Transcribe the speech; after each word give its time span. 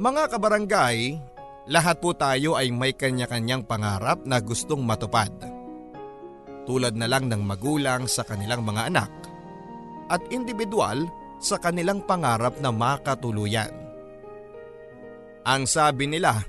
Mga 0.00 0.32
kabarangay, 0.32 1.20
lahat 1.68 2.00
po 2.00 2.16
tayo 2.16 2.56
ay 2.56 2.72
may 2.72 2.96
kanya-kanyang 2.96 3.68
pangarap 3.68 4.24
na 4.24 4.40
gustong 4.40 4.80
matupad. 4.80 5.28
Tulad 6.64 6.96
na 6.96 7.04
lang 7.04 7.28
ng 7.28 7.44
magulang 7.44 8.08
sa 8.08 8.24
kanilang 8.24 8.64
mga 8.64 8.88
anak 8.88 9.12
at 10.08 10.24
individual 10.32 11.04
sa 11.36 11.60
kanilang 11.60 12.00
pangarap 12.00 12.56
na 12.64 12.72
makatuluyan. 12.72 13.68
Ang 15.44 15.68
sabi 15.68 16.08
nila, 16.08 16.48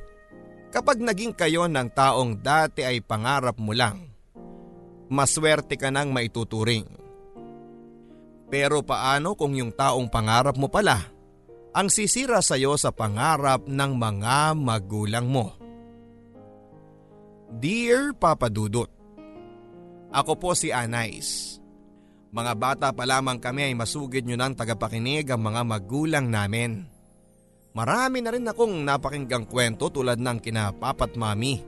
kapag 0.72 1.04
naging 1.04 1.36
kayo 1.36 1.68
ng 1.68 1.92
taong 1.92 2.40
dati 2.40 2.88
ay 2.88 3.04
pangarap 3.04 3.60
mo 3.60 3.76
lang, 3.76 4.16
maswerte 5.12 5.76
ka 5.76 5.92
nang 5.92 6.16
maituturing. 6.16 6.88
Pero 8.48 8.80
paano 8.80 9.36
kung 9.36 9.52
yung 9.60 9.76
taong 9.76 10.08
pangarap 10.08 10.56
mo 10.56 10.72
pala 10.72 11.11
ang 11.72 11.88
sisira 11.88 12.44
sa 12.44 12.60
iyo 12.60 12.76
sa 12.76 12.92
pangarap 12.92 13.64
ng 13.64 13.92
mga 13.96 14.56
magulang 14.60 15.28
mo. 15.28 15.56
Dear 17.52 18.16
Papa 18.16 18.52
Dudut, 18.52 18.92
Ako 20.12 20.36
po 20.36 20.52
si 20.52 20.76
Anais. 20.76 21.56
Mga 22.36 22.54
bata 22.60 22.88
pa 22.92 23.08
lamang 23.08 23.40
kami 23.40 23.72
ay 23.72 23.76
masugid 23.76 24.28
nyo 24.28 24.36
ng 24.36 24.60
tagapakinig 24.60 25.24
ang 25.32 25.40
mga 25.40 25.64
magulang 25.64 26.28
namin. 26.28 26.84
Marami 27.72 28.20
na 28.20 28.36
rin 28.36 28.44
akong 28.44 28.84
napakinggang 28.84 29.48
kwento 29.48 29.88
tulad 29.88 30.20
ng 30.20 30.44
kina 30.44 30.76
papat 30.76 31.16
mami. 31.16 31.64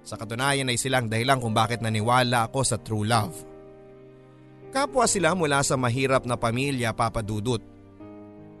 Sa 0.00 0.16
katunayan 0.16 0.72
ay 0.72 0.80
silang 0.80 1.12
dahilan 1.12 1.36
kung 1.36 1.52
bakit 1.52 1.84
naniwala 1.84 2.48
ako 2.48 2.64
sa 2.64 2.80
true 2.80 3.04
love. 3.04 3.36
Kapwa 4.72 5.04
sila 5.04 5.36
mula 5.36 5.60
sa 5.60 5.76
mahirap 5.76 6.24
na 6.24 6.40
pamilya 6.40 6.96
Papa 6.96 7.20
Dudut 7.20 7.75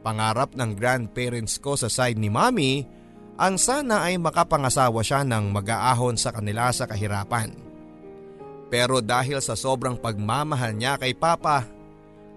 Pangarap 0.06 0.54
ng 0.54 0.78
grandparents 0.78 1.58
ko 1.58 1.74
sa 1.74 1.90
side 1.90 2.14
ni 2.14 2.30
mami 2.30 2.86
ang 3.42 3.58
sana 3.58 4.06
ay 4.06 4.22
makapangasawa 4.22 5.02
siya 5.02 5.26
ng 5.26 5.50
mag-aahon 5.50 6.14
sa 6.14 6.30
kanila 6.30 6.70
sa 6.70 6.86
kahirapan. 6.86 7.50
Pero 8.70 9.02
dahil 9.02 9.42
sa 9.42 9.58
sobrang 9.58 9.98
pagmamahal 9.98 10.78
niya 10.78 10.94
kay 10.94 11.10
Papa, 11.18 11.66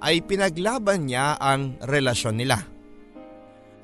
ay 0.01 0.25
pinaglaban 0.25 1.05
niya 1.05 1.37
ang 1.37 1.77
relasyon 1.85 2.41
nila. 2.41 2.57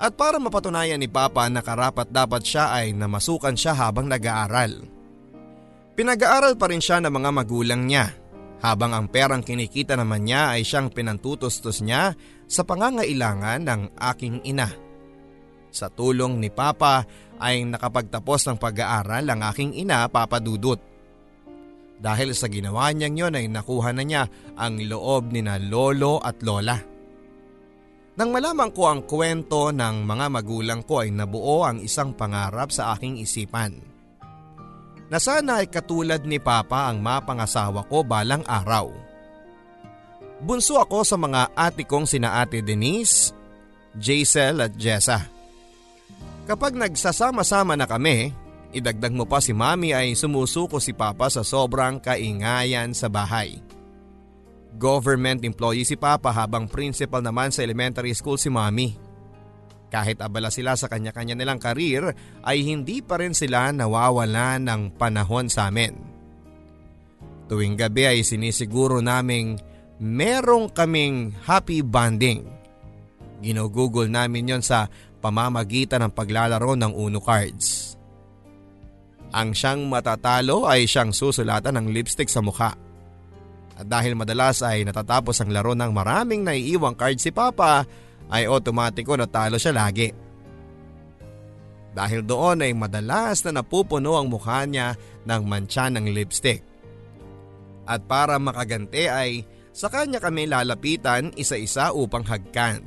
At 0.02 0.18
para 0.18 0.42
mapatunayan 0.42 0.98
ni 0.98 1.06
Papa 1.06 1.46
na 1.46 1.62
karapat 1.62 2.10
dapat 2.10 2.42
siya 2.42 2.74
ay 2.74 2.90
namasukan 2.90 3.54
siya 3.54 3.78
habang 3.86 4.10
nag-aaral. 4.10 4.82
Pinag-aaral 5.94 6.58
pa 6.58 6.66
rin 6.74 6.82
siya 6.82 6.98
ng 7.00 7.12
mga 7.14 7.30
magulang 7.30 7.86
niya 7.86 8.10
habang 8.64 8.96
ang 8.96 9.06
perang 9.12 9.44
kinikita 9.44 9.98
naman 9.98 10.24
niya 10.24 10.56
ay 10.56 10.64
siyang 10.64 10.88
pinantutustos 10.88 11.84
niya 11.84 12.16
sa 12.48 12.62
pangangailangan 12.64 13.60
ng 13.66 13.80
aking 14.14 14.44
ina. 14.48 14.70
Sa 15.68 15.92
tulong 15.92 16.40
ni 16.40 16.48
Papa 16.48 17.04
ay 17.36 17.68
nakapagtapos 17.68 18.48
ng 18.48 18.56
pag-aaral 18.56 19.28
ang 19.28 19.40
aking 19.52 19.76
ina 19.76 20.08
Papa 20.08 20.40
Dudut. 20.40 20.80
Dahil 21.96 22.36
sa 22.36 22.48
ginawa 22.48 22.92
niyang 22.92 23.16
yon 23.16 23.34
ay 23.36 23.46
nakuha 23.48 23.92
na 23.92 24.04
niya 24.04 24.24
ang 24.56 24.80
loob 24.80 25.32
ni 25.32 25.40
na 25.44 25.56
lolo 25.60 26.20
at 26.20 26.40
lola. 26.44 26.76
Nang 28.16 28.32
malaman 28.32 28.72
ko 28.72 28.88
ang 28.88 29.04
kwento 29.04 29.68
ng 29.72 30.08
mga 30.08 30.26
magulang 30.32 30.80
ko 30.88 31.04
ay 31.04 31.12
nabuo 31.12 31.68
ang 31.68 31.84
isang 31.84 32.16
pangarap 32.16 32.72
sa 32.72 32.96
aking 32.96 33.20
isipan. 33.20 33.95
Na 35.06 35.22
sana 35.22 35.62
ay 35.62 35.70
katulad 35.70 36.22
ni 36.26 36.42
Papa 36.42 36.90
ang 36.90 36.98
mapangasawa 36.98 37.86
ko 37.86 38.02
balang 38.02 38.42
araw 38.42 39.06
Bunso 40.36 40.76
ako 40.76 41.00
sa 41.00 41.16
mga 41.16 41.56
ate 41.56 41.88
kong 41.88 42.04
sina 42.04 42.44
ate 42.44 42.60
Denise, 42.60 43.32
Jaisel 43.96 44.60
at 44.60 44.76
Jessa. 44.76 45.24
Kapag 46.44 46.76
nagsasama-sama 46.76 47.72
na 47.72 47.88
kami, 47.88 48.36
idagdag 48.76 49.16
mo 49.16 49.24
pa 49.24 49.40
si 49.40 49.56
mami 49.56 49.96
ay 49.96 50.12
sumusuko 50.12 50.76
si 50.76 50.92
papa 50.92 51.32
sa 51.32 51.40
sobrang 51.40 51.96
kaingayan 51.96 52.92
sa 52.92 53.08
bahay. 53.08 53.58
Government 54.76 55.40
employee 55.40 55.88
si 55.88 55.96
papa 55.96 56.28
habang 56.28 56.68
principal 56.68 57.24
naman 57.24 57.48
sa 57.48 57.64
elementary 57.64 58.12
school 58.12 58.36
si 58.36 58.52
mami. 58.52 58.92
Kahit 59.86 60.18
abala 60.18 60.50
sila 60.50 60.74
sa 60.74 60.90
kanya-kanya 60.90 61.38
nilang 61.38 61.62
karir 61.62 62.10
ay 62.42 62.66
hindi 62.66 63.00
pa 63.00 63.22
rin 63.22 63.32
sila 63.32 63.70
nawawala 63.70 64.58
ng 64.58 64.98
panahon 64.98 65.46
sa 65.46 65.70
amin. 65.70 65.94
Tuwing 67.46 67.78
gabi 67.78 68.10
ay 68.10 68.18
sinisiguro 68.26 68.98
naming 68.98 69.54
merong 70.02 70.74
kaming 70.74 71.30
happy 71.46 71.80
bonding. 71.86 72.42
Ginugugol 73.38 74.10
namin 74.10 74.58
yon 74.58 74.62
sa 74.64 74.90
pamamagitan 75.22 76.02
ng 76.02 76.12
paglalaro 76.12 76.74
ng 76.74 76.92
Uno 76.92 77.22
cards. 77.22 77.94
Ang 79.30 79.54
siyang 79.54 79.86
matatalo 79.86 80.66
ay 80.66 80.90
siyang 80.90 81.14
susulatan 81.14 81.78
ng 81.78 81.86
lipstick 81.94 82.26
sa 82.26 82.42
mukha. 82.42 82.74
At 83.76 83.84
dahil 83.84 84.16
madalas 84.16 84.64
ay 84.64 84.88
natatapos 84.88 85.36
ang 85.44 85.52
laro 85.52 85.76
ng 85.76 85.92
maraming 85.92 86.42
naiiwang 86.42 86.96
card 86.96 87.20
si 87.20 87.28
Papa, 87.28 87.84
ay 88.30 88.50
otomatiko 88.50 89.14
natalo 89.14 89.58
siya 89.58 89.74
lagi. 89.74 90.10
Dahil 91.96 92.20
doon 92.28 92.60
ay 92.60 92.76
madalas 92.76 93.40
na 93.46 93.62
napupuno 93.62 94.20
ang 94.20 94.28
mukha 94.28 94.68
niya 94.68 94.92
ng 95.24 95.42
mancha 95.48 95.88
ng 95.88 96.12
lipstick. 96.12 96.60
At 97.88 98.04
para 98.04 98.36
makagante 98.36 99.08
ay 99.08 99.48
sa 99.72 99.88
kanya 99.88 100.20
kami 100.20 100.44
lalapitan 100.44 101.32
isa-isa 101.36 101.96
upang 101.96 102.26
hagkan. 102.28 102.84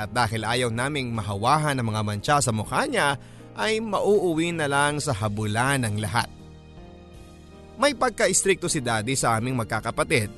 At 0.00 0.16
dahil 0.16 0.48
ayaw 0.48 0.72
naming 0.72 1.12
mahawahan 1.12 1.76
ng 1.76 1.84
mga 1.84 2.00
mantsa 2.00 2.36
sa 2.40 2.52
mukha 2.54 2.88
niya, 2.88 3.20
ay 3.60 3.84
mauuwi 3.84 4.56
na 4.56 4.64
lang 4.64 4.96
sa 4.96 5.12
habulan 5.12 5.84
ng 5.84 6.00
lahat. 6.00 6.32
May 7.76 7.92
pagka-istrikto 7.92 8.68
si 8.72 8.80
daddy 8.80 9.12
sa 9.12 9.36
aming 9.36 9.60
magkakapatid. 9.60 10.32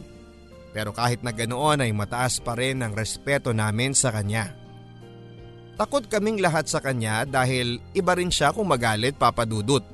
Pero 0.72 0.96
kahit 0.96 1.20
na 1.20 1.36
ganoon 1.36 1.84
ay 1.84 1.92
mataas 1.92 2.40
pa 2.40 2.56
rin 2.56 2.80
ang 2.80 2.96
respeto 2.96 3.52
namin 3.52 3.92
sa 3.92 4.08
kanya. 4.08 4.56
Takot 5.76 6.08
kaming 6.08 6.40
lahat 6.40 6.68
sa 6.68 6.80
kanya 6.80 7.24
dahil 7.28 7.80
iba 7.92 8.12
rin 8.16 8.32
siya 8.32 8.52
kung 8.52 8.68
magalit 8.68 9.16
papadudot. 9.16 9.84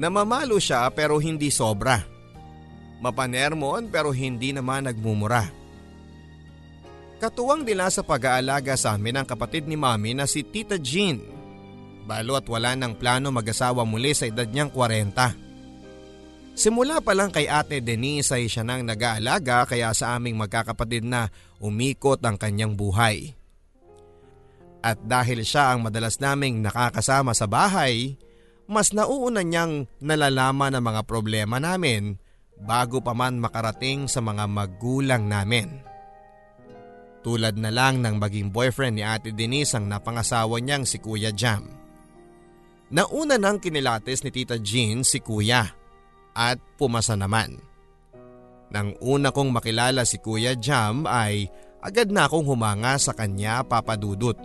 Namamalo 0.00 0.56
siya 0.60 0.88
pero 0.92 1.20
hindi 1.20 1.52
sobra. 1.52 2.00
Mapanermon 3.00 3.88
pero 3.88 4.12
hindi 4.12 4.52
naman 4.52 4.88
nagmumura. 4.88 5.48
Katuwang 7.20 7.68
nila 7.68 7.92
sa 7.92 8.00
pag-aalaga 8.00 8.76
sa 8.80 8.96
amin 8.96 9.20
ang 9.20 9.26
kapatid 9.28 9.68
ni 9.68 9.76
Mami 9.76 10.16
na 10.16 10.24
si 10.24 10.40
Tita 10.40 10.80
Jean. 10.80 11.20
Balo 12.08 12.32
at 12.36 12.48
wala 12.48 12.72
ng 12.76 12.96
plano 12.96 13.28
mag-asawa 13.28 13.84
muli 13.84 14.16
sa 14.16 14.24
edad 14.24 14.48
niyang 14.48 14.72
40. 14.72 15.49
Simula 16.54 17.00
pa 17.00 17.16
lang 17.16 17.32
kay 17.32 17.48
ate 17.48 17.80
Denise 17.80 18.36
ay 18.36 18.50
siya 18.50 18.66
nang 18.66 18.84
nag-aalaga 18.84 19.64
kaya 19.64 19.94
sa 19.96 20.18
aming 20.18 20.36
magkakapatid 20.36 21.06
na 21.06 21.32
umikot 21.62 22.20
ang 22.20 22.36
kanyang 22.36 22.76
buhay. 22.76 23.32
At 24.80 25.00
dahil 25.04 25.44
siya 25.44 25.72
ang 25.72 25.84
madalas 25.84 26.20
naming 26.20 26.64
nakakasama 26.64 27.36
sa 27.36 27.44
bahay, 27.44 28.16
mas 28.68 28.92
nauuna 28.96 29.44
niyang 29.44 29.88
nalalaman 30.00 30.76
ang 30.76 30.84
mga 30.84 31.02
problema 31.04 31.60
namin 31.60 32.16
bago 32.60 33.00
pa 33.00 33.16
man 33.16 33.40
makarating 33.40 34.08
sa 34.08 34.20
mga 34.24 34.44
magulang 34.48 35.28
namin. 35.28 35.80
Tulad 37.20 37.60
na 37.60 37.68
lang 37.68 38.00
ng 38.00 38.16
maging 38.16 38.48
boyfriend 38.48 38.96
ni 38.96 39.04
Ate 39.04 39.32
Denise 39.36 39.76
ang 39.76 39.88
napangasawa 39.88 40.56
niyang 40.60 40.88
si 40.88 40.96
Kuya 40.96 41.32
Jam. 41.36 41.68
Nauna 42.88 43.36
nang 43.36 43.60
kinilates 43.60 44.24
ni 44.24 44.32
Tita 44.32 44.56
Jean 44.56 45.04
si 45.04 45.20
Kuya 45.20 45.79
at 46.34 46.60
pumasa 46.78 47.14
naman. 47.18 47.58
Nang 48.70 48.94
una 49.02 49.34
kong 49.34 49.50
makilala 49.50 50.06
si 50.06 50.22
Kuya 50.22 50.54
Jam 50.54 51.02
ay 51.04 51.50
agad 51.82 52.14
na 52.14 52.30
akong 52.30 52.46
humanga 52.46 52.94
sa 53.02 53.10
kanya 53.16 53.66
papadudot. 53.66 54.38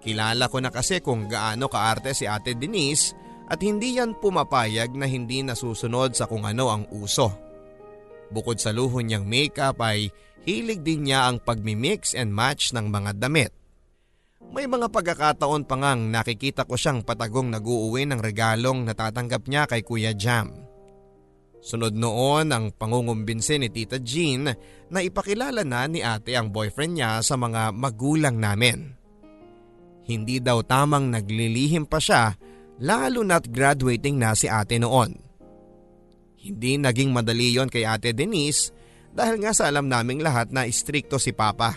Kilala 0.00 0.48
ko 0.50 0.58
na 0.58 0.72
kasi 0.72 0.98
kung 0.98 1.28
gaano 1.30 1.68
kaarte 1.70 2.16
si 2.16 2.26
Ate 2.26 2.56
Denise 2.56 3.14
at 3.46 3.60
hindi 3.60 4.00
yan 4.00 4.18
pumapayag 4.18 4.96
na 4.96 5.06
hindi 5.06 5.44
nasusunod 5.44 6.16
sa 6.16 6.26
kung 6.26 6.42
ano 6.48 6.72
ang 6.72 6.84
uso. 6.90 7.30
Bukod 8.30 8.62
sa 8.62 8.70
luho 8.70 9.02
niyang 9.02 9.26
makeup 9.26 9.78
ay 9.82 10.08
hilig 10.46 10.80
din 10.80 11.10
niya 11.10 11.28
ang 11.28 11.42
pagmimix 11.42 12.16
and 12.16 12.32
match 12.32 12.72
ng 12.72 12.88
mga 12.88 13.18
damit. 13.18 13.52
May 14.50 14.66
mga 14.66 14.90
pagkakataon 14.90 15.68
pa 15.68 15.76
ngang 15.78 16.10
nakikita 16.10 16.66
ko 16.66 16.74
siyang 16.74 17.06
patagong 17.06 17.52
nag-uuwi 17.52 18.08
ng 18.08 18.18
regalong 18.18 18.82
natatanggap 18.82 19.46
niya 19.46 19.68
kay 19.68 19.84
Kuya 19.84 20.16
Jam. 20.16 20.69
Sunod 21.60 21.92
noon 21.92 22.48
ang 22.50 22.72
pangungumbinsin 22.72 23.60
ni 23.60 23.68
Tita 23.68 24.00
Jean 24.00 24.48
na 24.88 24.98
ipakilala 25.04 25.60
na 25.60 25.84
ni 25.84 26.00
ate 26.00 26.32
ang 26.32 26.48
boyfriend 26.48 26.96
niya 26.96 27.20
sa 27.20 27.36
mga 27.36 27.76
magulang 27.76 28.40
namin. 28.40 28.96
Hindi 30.08 30.40
daw 30.40 30.64
tamang 30.64 31.12
naglilihim 31.12 31.84
pa 31.84 32.00
siya 32.00 32.32
lalo 32.80 33.20
na't 33.20 33.52
graduating 33.52 34.16
na 34.16 34.32
si 34.32 34.48
ate 34.48 34.80
noon. 34.80 35.12
Hindi 36.40 36.80
naging 36.80 37.12
madali 37.12 37.52
yon 37.52 37.68
kay 37.68 37.84
ate 37.84 38.16
Denise 38.16 38.72
dahil 39.12 39.44
nga 39.44 39.52
sa 39.52 39.68
alam 39.68 39.84
naming 39.84 40.24
lahat 40.24 40.48
na 40.48 40.64
istrikto 40.64 41.20
si 41.20 41.36
Papa. 41.36 41.76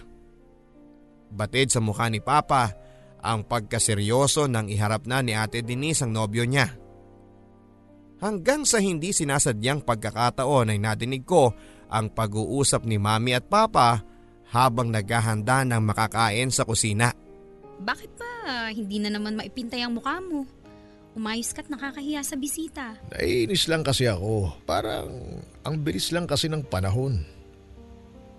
Batid 1.34 1.74
sa 1.74 1.84
mukha 1.84 2.08
ni 2.08 2.24
Papa 2.24 2.72
ang 3.24 3.48
pagkaseryoso 3.48 4.52
ng 4.52 4.70
iharap 4.70 5.08
na 5.08 5.24
ni 5.24 5.32
Ate 5.32 5.64
Denise 5.64 6.04
ang 6.04 6.12
nobyo 6.12 6.44
niya. 6.44 6.76
Hanggang 8.24 8.64
sa 8.64 8.80
hindi 8.80 9.12
sinasadyang 9.12 9.84
pagkakataon 9.84 10.72
ay 10.72 10.80
nadinig 10.80 11.28
ko 11.28 11.52
ang 11.92 12.08
pag-uusap 12.08 12.88
ni 12.88 12.96
Mami 12.96 13.36
at 13.36 13.44
Papa 13.52 14.00
habang 14.48 14.88
naghahanda 14.88 15.68
ng 15.68 15.84
makakain 15.84 16.48
sa 16.48 16.64
kusina. 16.64 17.12
Bakit 17.84 18.12
ba 18.16 18.72
hindi 18.72 19.04
na 19.04 19.12
naman 19.12 19.36
maipintay 19.36 19.84
ang 19.84 20.00
mukha 20.00 20.24
mo? 20.24 20.48
Umayos 21.20 21.52
ka't 21.52 21.68
nakakahiya 21.68 22.24
sa 22.24 22.40
bisita. 22.40 22.96
Naiinis 23.12 23.68
lang 23.68 23.84
kasi 23.84 24.08
ako. 24.08 24.56
Parang 24.64 25.12
ang 25.68 25.76
bilis 25.84 26.16
lang 26.16 26.24
kasi 26.24 26.48
ng 26.48 26.64
panahon. 26.64 27.20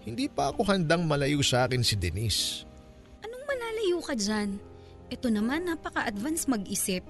Hindi 0.00 0.32
pa 0.32 0.48
ako 0.48 0.64
handang 0.64 1.04
malayo 1.04 1.44
sa 1.44 1.68
akin 1.68 1.84
si 1.84 2.00
Denise. 2.00 2.64
Anong 3.20 3.44
malalayo 3.44 4.00
ka 4.00 4.16
dyan? 4.16 4.56
Ito 5.12 5.28
naman 5.28 5.68
napaka-advance 5.68 6.48
mag-isip. 6.48 7.04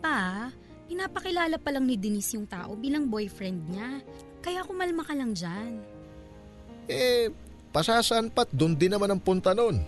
Pa, 0.00 0.48
pinapakilala 0.86 1.58
pa 1.58 1.74
lang 1.74 1.84
ni 1.84 1.98
Denise 1.98 2.38
yung 2.38 2.46
tao 2.46 2.78
bilang 2.78 3.10
boyfriend 3.10 3.60
niya. 3.68 4.00
Kaya 4.40 4.62
kumalma 4.62 5.02
ka 5.02 5.12
lang 5.12 5.34
dyan. 5.34 5.82
Eh, 6.86 7.28
pasasaan 7.74 8.30
pat 8.30 8.46
doon 8.54 8.78
din 8.78 8.94
naman 8.94 9.10
ang 9.10 9.20
punta 9.20 9.50
nun. 9.50 9.82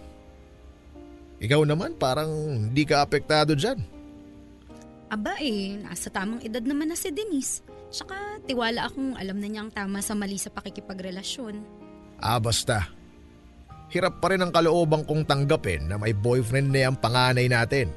Ikaw 1.39 1.63
naman 1.63 1.95
parang 1.95 2.31
hindi 2.69 2.83
ka 2.83 3.07
apektado 3.07 3.55
dyan. 3.55 3.79
Aba 5.09 5.39
eh, 5.41 5.79
nasa 5.81 6.11
tamang 6.11 6.43
edad 6.43 6.61
naman 6.61 6.91
na 6.91 6.99
si 6.99 7.15
Denise. 7.15 7.63
Tsaka 7.89 8.43
tiwala 8.45 8.91
akong 8.91 9.17
alam 9.17 9.41
na 9.41 9.49
niya 9.49 9.65
ang 9.65 9.73
tama 9.73 10.05
sa 10.05 10.13
mali 10.13 10.37
sa 10.37 10.53
pakikipagrelasyon. 10.53 11.55
Ah 12.21 12.37
basta. 12.43 12.91
Hirap 13.89 14.21
pa 14.21 14.35
rin 14.35 14.45
ang 14.45 14.53
kalooban 14.53 15.07
kong 15.09 15.25
tanggapin 15.25 15.89
na 15.89 15.97
may 15.97 16.13
boyfriend 16.13 16.69
na 16.69 16.91
yung 16.91 16.99
panganay 17.01 17.49
natin. 17.49 17.89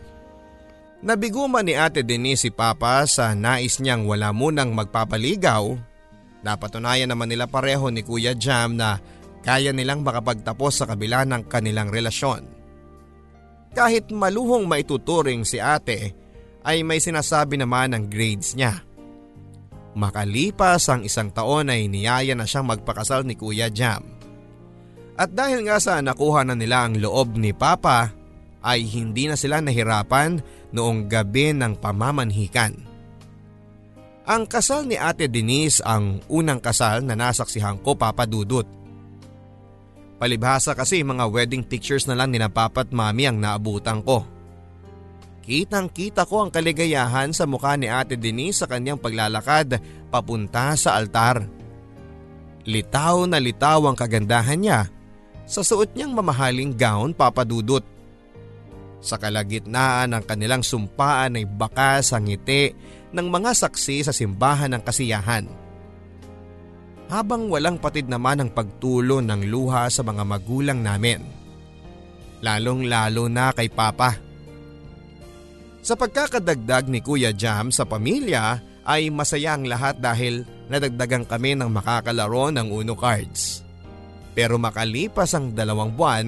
Nabigo 1.01 1.49
man 1.49 1.65
ni 1.65 1.73
Ate 1.73 2.05
Denise 2.05 2.45
si 2.45 2.49
Papa 2.53 3.01
sa 3.09 3.33
nais 3.33 3.81
niyang 3.81 4.05
wala 4.05 4.29
munang 4.29 4.69
magpapaligaw. 4.77 5.73
Napatunayan 6.45 7.09
naman 7.09 7.25
nila 7.25 7.49
pareho 7.49 7.89
ni 7.89 8.05
Kuya 8.05 8.37
Jam 8.37 8.77
na 8.77 9.01
kaya 9.41 9.73
nilang 9.73 10.05
makapagtapos 10.05 10.77
sa 10.77 10.85
kabila 10.85 11.25
ng 11.25 11.49
kanilang 11.49 11.89
relasyon. 11.89 12.45
Kahit 13.73 14.13
maluhong 14.13 14.69
maituturing 14.69 15.41
si 15.41 15.57
ate 15.57 16.13
ay 16.61 16.85
may 16.85 17.01
sinasabi 17.01 17.57
naman 17.57 17.97
ng 17.97 18.05
grades 18.05 18.53
niya. 18.53 18.85
Makalipas 19.97 20.85
ang 20.85 21.01
isang 21.01 21.33
taon 21.33 21.73
ay 21.73 21.89
niyaya 21.89 22.37
na 22.37 22.45
siyang 22.45 22.69
magpakasal 22.69 23.25
ni 23.25 23.33
Kuya 23.33 23.73
Jam. 23.73 24.05
At 25.17 25.33
dahil 25.33 25.65
nga 25.65 25.81
sa 25.81 25.97
nakuha 25.97 26.45
na 26.45 26.53
nila 26.53 26.85
ang 26.85 27.01
loob 27.01 27.41
ni 27.41 27.57
Papa 27.57 28.13
ay 28.61 28.85
hindi 28.85 29.25
na 29.25 29.33
sila 29.33 29.65
nahirapan 29.65 30.60
noong 30.71 31.07
gabi 31.07 31.55
ng 31.55 31.77
pamamanhikan. 31.79 32.75
Ang 34.27 34.43
kasal 34.47 34.87
ni 34.87 34.95
Ate 34.95 35.27
Denise 35.27 35.83
ang 35.83 36.23
unang 36.31 36.61
kasal 36.61 37.03
na 37.03 37.17
nasaksihan 37.17 37.81
ko 37.81 37.97
Papa 37.97 38.23
Dudut. 38.23 38.63
Palibhasa 40.21 40.77
kasi 40.77 41.01
mga 41.01 41.25
wedding 41.25 41.65
pictures 41.65 42.05
na 42.05 42.13
lang 42.13 42.29
ni 42.29 42.37
na 42.37 42.47
Papa 42.47 42.85
at 42.85 42.93
Mami 42.93 43.25
ang 43.25 43.41
naabutan 43.41 44.05
ko. 44.05 44.21
Kitang 45.41 45.89
kita 45.89 46.29
ko 46.29 46.45
ang 46.45 46.53
kaligayahan 46.53 47.33
sa 47.33 47.49
mukha 47.49 47.73
ni 47.73 47.89
Ate 47.89 48.13
Denise 48.13 48.61
sa 48.61 48.69
kanyang 48.69 49.01
paglalakad 49.01 49.81
papunta 50.13 50.77
sa 50.77 51.01
altar. 51.01 51.49
Litaw 52.61 53.25
na 53.25 53.41
litaw 53.41 53.89
ang 53.89 53.97
kagandahan 53.97 54.61
niya 54.61 54.79
sa 55.49 55.65
suot 55.65 55.97
niyang 55.97 56.13
mamahaling 56.13 56.77
gown 56.77 57.11
papadudot. 57.17 57.81
Sa 59.01 59.17
kalagitnaan 59.17 60.13
ng 60.13 60.23
kanilang 60.29 60.61
sumpaan 60.61 61.33
ay 61.33 61.49
bakas 61.49 62.13
ang 62.13 62.29
ngiti 62.29 62.71
ng 63.11 63.27
mga 63.27 63.51
saksi 63.57 64.05
sa 64.05 64.13
simbahan 64.13 64.71
ng 64.77 64.81
kasiyahan. 64.85 65.45
Habang 67.11 67.51
walang 67.51 67.75
patid 67.81 68.07
naman 68.07 68.39
ang 68.39 68.49
pagtulo 68.53 69.19
ng 69.19 69.51
luha 69.51 69.91
sa 69.91 69.99
mga 70.05 70.23
magulang 70.23 70.79
namin. 70.79 71.19
Lalong 72.39 72.87
lalo 72.87 73.27
na 73.27 73.51
kay 73.51 73.67
Papa. 73.67 74.15
Sa 75.81 75.97
pagkakadagdag 75.97 76.87
ni 76.87 77.01
Kuya 77.01 77.33
Jam 77.33 77.73
sa 77.73 77.83
pamilya 77.83 78.61
ay 78.85 79.09
masaya 79.11 79.57
ang 79.57 79.65
lahat 79.65 79.97
dahil 79.97 80.45
nadagdagan 80.69 81.25
kami 81.27 81.57
ng 81.57 81.67
makakalaro 81.67 82.53
ng 82.53 82.69
Uno 82.69 82.95
cards. 82.95 83.65
Pero 84.31 84.55
makalipas 84.55 85.35
ang 85.35 85.51
dalawang 85.51 85.91
buwan 85.91 86.27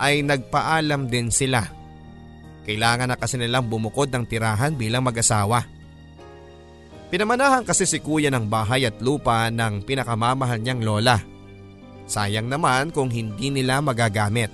ay 0.00 0.24
nagpaalam 0.24 1.10
din 1.10 1.28
sila. 1.28 1.77
Kailangan 2.68 3.08
na 3.08 3.16
kasi 3.16 3.40
nilang 3.40 3.64
bumukod 3.64 4.12
ng 4.12 4.28
tirahan 4.28 4.76
bilang 4.76 5.00
mag-asawa. 5.00 5.64
Pinamanahan 7.08 7.64
kasi 7.64 7.88
si 7.88 7.96
kuya 8.04 8.28
ng 8.28 8.44
bahay 8.44 8.84
at 8.84 9.00
lupa 9.00 9.48
ng 9.48 9.80
pinakamamahal 9.88 10.60
niyang 10.60 10.84
lola. 10.84 11.16
Sayang 12.04 12.52
naman 12.52 12.92
kung 12.92 13.08
hindi 13.08 13.48
nila 13.48 13.80
magagamit. 13.80 14.52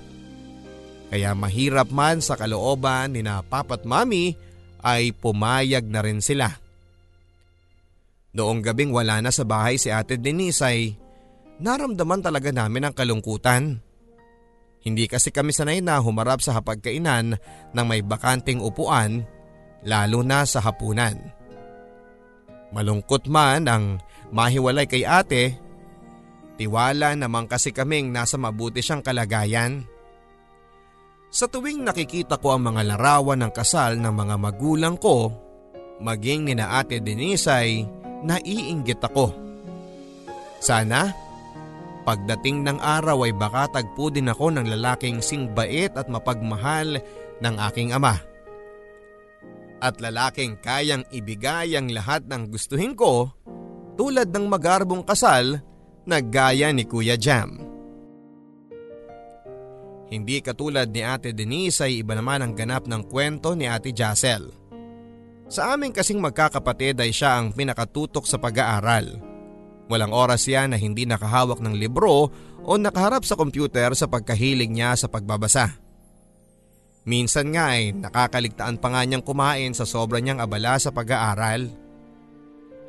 Kaya 1.11 1.35
mahirap 1.35 1.91
man 1.91 2.23
sa 2.23 2.39
kalooban 2.39 3.11
ni 3.11 3.19
na 3.19 3.43
papa't 3.43 3.83
mami 3.83 4.39
ay 4.79 5.11
pumayag 5.11 5.83
na 5.91 5.99
rin 5.99 6.23
sila. 6.23 6.47
Noong 8.31 8.63
gabing 8.63 8.95
wala 8.95 9.19
na 9.19 9.31
sa 9.35 9.43
bahay 9.43 9.75
si 9.75 9.91
ate 9.91 10.15
Denise 10.15 10.63
ay 10.63 10.95
naramdaman 11.59 12.23
talaga 12.23 12.55
namin 12.55 12.87
ang 12.87 12.95
kalungkutan. 12.95 13.79
Hindi 14.85 15.09
kasi 15.09 15.33
kami 15.33 15.49
sanay 15.49 15.81
na 15.81 15.97
humarap 15.97 16.45
sa 16.45 16.53
hapagkainan 16.53 17.41
ng 17.73 17.85
may 17.89 18.05
bakanting 18.05 18.61
upuan 18.61 19.25
lalo 19.81 20.21
na 20.21 20.45
sa 20.45 20.61
hapunan. 20.61 21.17
Malungkot 22.69 23.25
man 23.25 23.65
ang 23.65 23.97
mahiwalay 24.29 24.85
kay 24.85 25.01
ate, 25.01 25.57
tiwala 26.61 27.17
naman 27.17 27.49
kasi 27.49 27.73
kaming 27.73 28.13
nasa 28.13 28.37
mabuti 28.37 28.85
siyang 28.85 29.01
kalagayan. 29.01 29.81
Sa 31.33 31.49
tuwing 31.49 31.81
nakikita 31.81 32.37
ko 32.37 32.53
ang 32.53 32.69
mga 32.69 32.95
larawan 32.95 33.41
ng 33.41 33.51
kasal 33.51 33.97
ng 33.97 34.13
mga 34.13 34.35
magulang 34.37 34.95
ko, 35.01 35.33
maging 35.97 36.45
ni 36.45 36.53
na 36.53 36.77
ate 36.77 37.01
Denise 37.01 37.49
ay 37.49 37.83
naiinggit 38.21 39.01
ako. 39.01 39.33
Sana, 40.61 41.24
pagdating 42.05 42.61
ng 42.61 42.77
araw 42.77 43.25
ay 43.25 43.33
baka 43.33 43.81
tagpo 43.81 44.13
din 44.13 44.29
ako 44.29 44.53
ng 44.53 44.69
lalaking 44.69 45.19
singbait 45.19 45.91
at 45.97 46.05
mapagmahal 46.05 47.01
ng 47.41 47.55
aking 47.73 47.91
ama. 47.91 48.21
At 49.81 49.99
lalaking 49.99 50.61
kayang 50.61 51.03
ibigay 51.09 51.75
ang 51.75 51.89
lahat 51.91 52.29
ng 52.29 52.53
gustuhin 52.53 52.93
ko 52.93 53.33
tulad 53.97 54.29
ng 54.29 54.45
magarbong 54.45 55.03
kasal 55.03 55.59
na 56.05 56.17
gaya 56.21 56.69
ni 56.69 56.85
Kuya 56.85 57.17
Jam. 57.17 57.57
Hindi 60.05 60.37
katulad 60.45 60.93
ni 60.93 61.01
Ate 61.01 61.33
Denise 61.33 61.89
ay 61.89 62.05
iba 62.05 62.13
naman 62.13 62.45
ang 62.45 62.53
ganap 62.53 62.85
ng 62.85 63.09
kwento 63.09 63.57
ni 63.57 63.65
Ate 63.65 63.89
Jacel. 63.89 64.53
Sa 65.49 65.73
amin 65.73 65.89
kasing 65.89 66.21
magkakapatid 66.21 67.01
ay 67.01 67.09
siya 67.09 67.41
ang 67.41 67.53
pinakatutok 67.53 68.25
sa 68.29 68.37
pag-aaral. 68.37 69.34
Walang 69.85 70.13
oras 70.13 70.49
yan 70.49 70.73
na 70.73 70.77
hindi 70.81 71.05
nakahawak 71.05 71.61
ng 71.61 71.77
libro 71.77 72.33
o 72.65 72.71
nakaharap 72.73 73.21
sa 73.21 73.37
computer 73.37 73.93
sa 73.93 74.09
pagkahilig 74.09 74.73
niya 74.73 74.97
sa 74.97 75.05
pagbabasa. 75.05 75.77
Minsan 77.05 77.53
nga 77.53 77.77
ay 77.77 77.93
nakakaligtaan 77.93 78.81
pa 78.81 78.89
nga 78.89 79.05
niyang 79.05 79.21
kumain 79.21 79.77
sa 79.77 79.85
sobra 79.85 80.17
niyang 80.17 80.41
abala 80.41 80.81
sa 80.81 80.89
pag-aaral. 80.89 81.69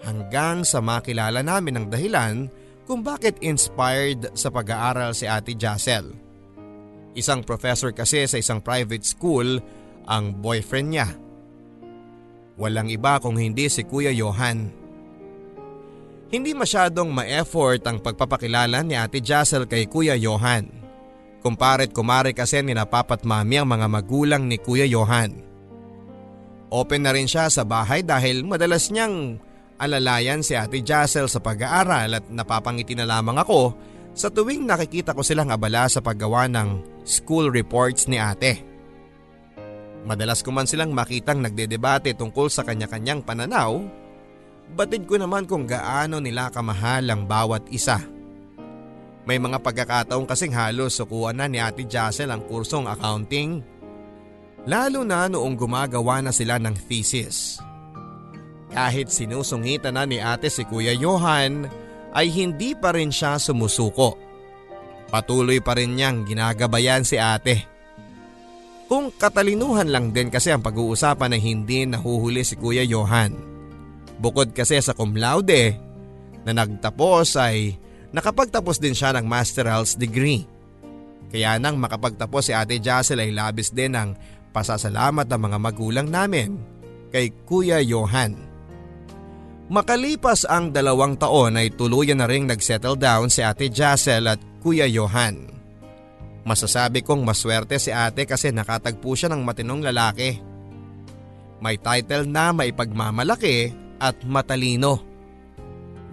Hanggang 0.00 0.64
sa 0.64 0.80
makilala 0.80 1.44
namin 1.44 1.76
ang 1.76 1.86
dahilan 1.92 2.48
kung 2.88 3.04
bakit 3.04 3.36
inspired 3.44 4.32
sa 4.32 4.48
pag-aaral 4.48 5.12
si 5.12 5.28
Ate 5.28 5.52
Jacel. 5.52 6.16
Isang 7.12 7.44
professor 7.44 7.92
kasi 7.92 8.24
sa 8.24 8.40
isang 8.40 8.64
private 8.64 9.04
school 9.04 9.60
ang 10.08 10.32
boyfriend 10.40 10.88
niya. 10.96 11.08
Walang 12.56 12.88
iba 12.88 13.20
kung 13.20 13.36
hindi 13.36 13.68
si 13.68 13.84
Kuya 13.84 14.16
Johan. 14.16 14.85
Hindi 16.26 16.58
masyadong 16.58 17.14
ma-effort 17.14 17.86
ang 17.86 18.02
pagpapakilala 18.02 18.82
ni 18.82 18.98
Ate 18.98 19.22
Jassel 19.22 19.70
kay 19.70 19.86
Kuya 19.86 20.18
Johan. 20.18 20.66
Kumparet 21.38 21.94
kumare 21.94 22.34
kasi 22.34 22.58
ni 22.66 22.74
napapat 22.74 23.22
mami 23.22 23.62
ang 23.62 23.70
mga 23.70 23.86
magulang 23.86 24.50
ni 24.50 24.58
Kuya 24.58 24.90
Johan. 24.90 25.38
Open 26.74 27.06
na 27.06 27.14
rin 27.14 27.30
siya 27.30 27.46
sa 27.46 27.62
bahay 27.62 28.02
dahil 28.02 28.42
madalas 28.42 28.90
niyang 28.90 29.38
alalayan 29.78 30.42
si 30.42 30.58
Ate 30.58 30.82
Jassel 30.82 31.30
sa 31.30 31.38
pag-aaral 31.38 32.18
at 32.18 32.24
napapangiti 32.26 32.98
na 32.98 33.06
lamang 33.06 33.38
ako 33.38 33.78
sa 34.16 34.32
tuwing 34.32 34.64
nakikita 34.64 35.12
ko 35.12 35.20
silang 35.20 35.52
abala 35.52 35.84
sa 35.92 36.00
paggawa 36.00 36.48
ng 36.48 36.80
school 37.04 37.52
reports 37.52 38.08
ni 38.08 38.16
ate. 38.16 38.64
Madalas 40.08 40.40
ko 40.40 40.56
man 40.56 40.64
silang 40.64 40.96
makitang 40.96 41.44
nagdedebate 41.44 42.16
tungkol 42.16 42.48
sa 42.48 42.64
kanya-kanyang 42.64 43.20
pananaw, 43.20 43.76
batid 44.74 45.06
ko 45.06 45.20
naman 45.20 45.46
kung 45.46 45.68
gaano 45.68 46.18
nila 46.18 46.50
kamahal 46.50 47.06
ang 47.06 47.22
bawat 47.28 47.68
isa. 47.70 48.02
May 49.26 49.42
mga 49.42 49.58
pagkakataong 49.58 50.26
kasing 50.26 50.54
halos 50.54 50.94
sukuan 50.98 51.38
na 51.38 51.50
ni 51.50 51.58
Ate 51.58 51.82
Jassel 51.82 52.30
ang 52.30 52.46
kursong 52.46 52.86
accounting. 52.86 53.62
Lalo 54.66 55.06
na 55.06 55.30
noong 55.30 55.54
gumagawa 55.54 56.18
na 56.22 56.34
sila 56.34 56.58
ng 56.58 56.74
thesis. 56.74 57.62
Kahit 58.70 59.14
sinusungitan 59.14 59.94
na 59.94 60.04
ni 60.04 60.18
ate 60.18 60.50
si 60.50 60.66
Kuya 60.66 60.92
Johan 60.98 61.70
ay 62.10 62.26
hindi 62.34 62.74
pa 62.74 62.90
rin 62.90 63.14
siya 63.14 63.38
sumusuko. 63.38 64.18
Patuloy 65.06 65.62
pa 65.62 65.78
rin 65.78 65.94
niyang 65.94 66.26
ginagabayan 66.26 67.06
si 67.06 67.14
ate. 67.14 67.62
Kung 68.90 69.14
katalinuhan 69.14 69.90
lang 69.90 70.10
din 70.10 70.30
kasi 70.30 70.50
ang 70.50 70.62
pag-uusapan 70.62 71.34
na 71.34 71.38
hindi 71.38 71.86
nahuhuli 71.86 72.42
si 72.42 72.58
Kuya 72.58 72.82
Johan. 72.82 73.55
Bukod 74.16 74.56
kasi 74.56 74.80
sa 74.80 74.96
cum 74.96 75.12
laude 75.12 75.76
na 76.46 76.52
nagtapos 76.56 77.36
ay 77.36 77.76
nakapagtapos 78.14 78.80
din 78.80 78.96
siya 78.96 79.12
ng 79.16 79.26
masterals 79.28 79.98
degree. 79.98 80.48
Kaya 81.28 81.58
nang 81.60 81.76
makapagtapos 81.76 82.48
si 82.48 82.52
Ate 82.54 82.78
Jacel 82.80 83.20
ay 83.20 83.34
labis 83.34 83.74
din 83.74 83.92
ng 83.92 84.14
pasasalamat 84.54 85.26
ng 85.26 85.40
mga 85.42 85.58
magulang 85.60 86.08
namin 86.08 86.56
kay 87.12 87.34
Kuya 87.44 87.82
Johan. 87.84 88.38
Makalipas 89.66 90.46
ang 90.46 90.70
dalawang 90.70 91.18
taon 91.18 91.58
ay 91.58 91.74
tuluyan 91.74 92.22
na 92.22 92.30
rin 92.30 92.46
nagsettle 92.46 92.94
down 92.94 93.26
si 93.26 93.42
Ate 93.42 93.66
Jacel 93.66 94.30
at 94.30 94.40
Kuya 94.62 94.86
Johan. 94.86 95.56
Masasabi 96.46 97.02
kong 97.02 97.26
maswerte 97.26 97.74
si 97.82 97.90
ate 97.90 98.22
kasi 98.22 98.54
nakatagpo 98.54 99.18
siya 99.18 99.34
ng 99.34 99.42
matinong 99.42 99.82
lalaki. 99.82 100.38
May 101.58 101.74
title 101.82 102.30
na 102.30 102.54
maipagmamalaki 102.54 103.85
at 104.00 104.20
matalino. 104.24 105.02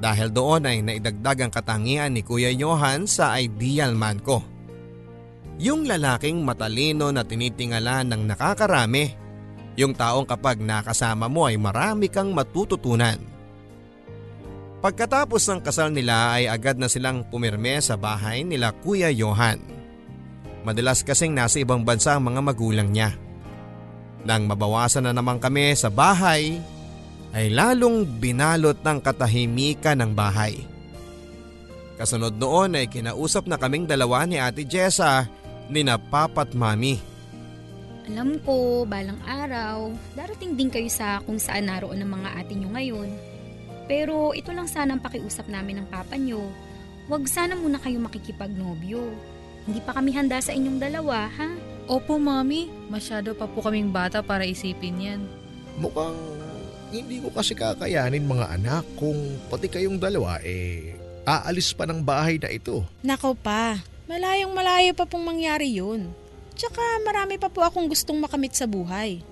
Dahil 0.03 0.35
doon 0.35 0.67
ay 0.67 0.83
naidagdag 0.83 1.47
ang 1.47 1.51
katangian 1.53 2.11
ni 2.11 2.27
Kuya 2.27 2.51
Johan 2.51 3.07
sa 3.07 3.39
ideal 3.39 3.95
man 3.95 4.19
ko. 4.19 4.43
Yung 5.61 5.87
lalaking 5.87 6.43
matalino 6.43 7.13
na 7.13 7.23
tinitingala 7.23 8.03
ng 8.03 8.21
nakakarami. 8.27 9.15
Yung 9.79 9.95
taong 9.95 10.27
kapag 10.27 10.59
nakasama 10.59 11.31
mo 11.31 11.47
ay 11.47 11.57
marami 11.57 12.11
kang 12.11 12.35
matututunan. 12.35 13.17
Pagkatapos 14.83 15.47
ng 15.47 15.61
kasal 15.63 15.95
nila 15.95 16.35
ay 16.35 16.51
agad 16.51 16.75
na 16.75 16.91
silang 16.91 17.23
pumirme 17.23 17.79
sa 17.79 17.95
bahay 17.95 18.43
nila 18.43 18.75
Kuya 18.75 19.07
Johan. 19.15 19.63
Madalas 20.67 21.07
kasing 21.07 21.31
nasa 21.31 21.63
ibang 21.63 21.87
bansa 21.87 22.19
ang 22.19 22.27
mga 22.27 22.41
magulang 22.43 22.91
niya. 22.91 23.15
Nang 24.27 24.43
mabawasan 24.47 25.07
na 25.07 25.15
naman 25.15 25.39
kami 25.39 25.71
sa 25.75 25.87
bahay, 25.87 26.59
ay 27.33 27.49
lalong 27.49 28.05
binalot 28.21 28.77
ng 28.85 28.97
katahimikan 29.01 29.97
ng 29.97 30.11
bahay. 30.13 30.61
Kasunod 31.97 32.37
noon 32.37 32.77
ay 32.77 32.85
kinausap 32.85 33.49
na 33.49 33.57
kaming 33.57 33.89
dalawa 33.89 34.25
ni 34.25 34.37
Ate 34.37 34.65
Jessa 34.65 35.25
ni 35.69 35.81
na 35.81 35.97
Papat 35.97 36.53
Mami. 36.53 37.01
Alam 38.03 38.35
ko, 38.43 38.83
balang 38.83 39.17
araw, 39.23 39.95
darating 40.13 40.59
din 40.59 40.67
kayo 40.67 40.91
sa 40.91 41.23
kung 41.23 41.39
saan 41.39 41.71
naroon 41.71 42.03
ang 42.03 42.11
mga 42.19 42.29
ate 42.35 42.53
nyo 42.59 42.69
ngayon. 42.75 43.09
Pero 43.87 44.35
ito 44.35 44.51
lang 44.51 44.67
sana 44.67 44.95
ang 44.95 45.01
pakiusap 45.01 45.47
namin 45.47 45.81
ng 45.81 45.87
papa 45.87 46.19
nyo. 46.19 46.43
Huwag 47.07 47.31
sana 47.31 47.55
muna 47.55 47.79
kayo 47.79 48.03
makikipagnobyo. 48.03 49.07
Hindi 49.63 49.79
pa 49.87 49.95
kami 49.95 50.11
handa 50.11 50.43
sa 50.43 50.51
inyong 50.51 50.79
dalawa, 50.83 51.31
ha? 51.31 51.49
Opo, 51.87 52.19
Mami. 52.19 52.67
Masyado 52.91 53.31
pa 53.35 53.47
po 53.47 53.63
kaming 53.63 53.95
bata 53.95 54.19
para 54.19 54.43
isipin 54.43 54.99
yan. 54.99 55.21
Mukhang 55.79 56.15
hindi 56.93 57.17
ko 57.17 57.33
kasi 57.33 57.57
kakayanin 57.57 58.29
mga 58.29 58.53
anak 58.53 58.85
kung 58.93 59.17
pati 59.49 59.65
kayong 59.65 59.97
dalawa 59.97 60.37
eh 60.45 60.93
aalis 61.23 61.71
pa 61.71 61.87
ng 61.87 62.03
bahay 62.03 62.37
na 62.39 62.51
ito. 62.51 62.83
Nako 63.01 63.35
pa, 63.35 63.79
malayong 64.07 64.51
malayo 64.51 64.91
pa 64.93 65.07
pong 65.07 65.23
mangyari 65.23 65.79
yun. 65.79 66.11
Tsaka 66.53 66.83
marami 67.01 67.41
pa 67.41 67.49
po 67.49 67.65
akong 67.65 67.89
gustong 67.89 68.19
makamit 68.21 68.53
sa 68.53 68.69
buhay. 68.69 69.23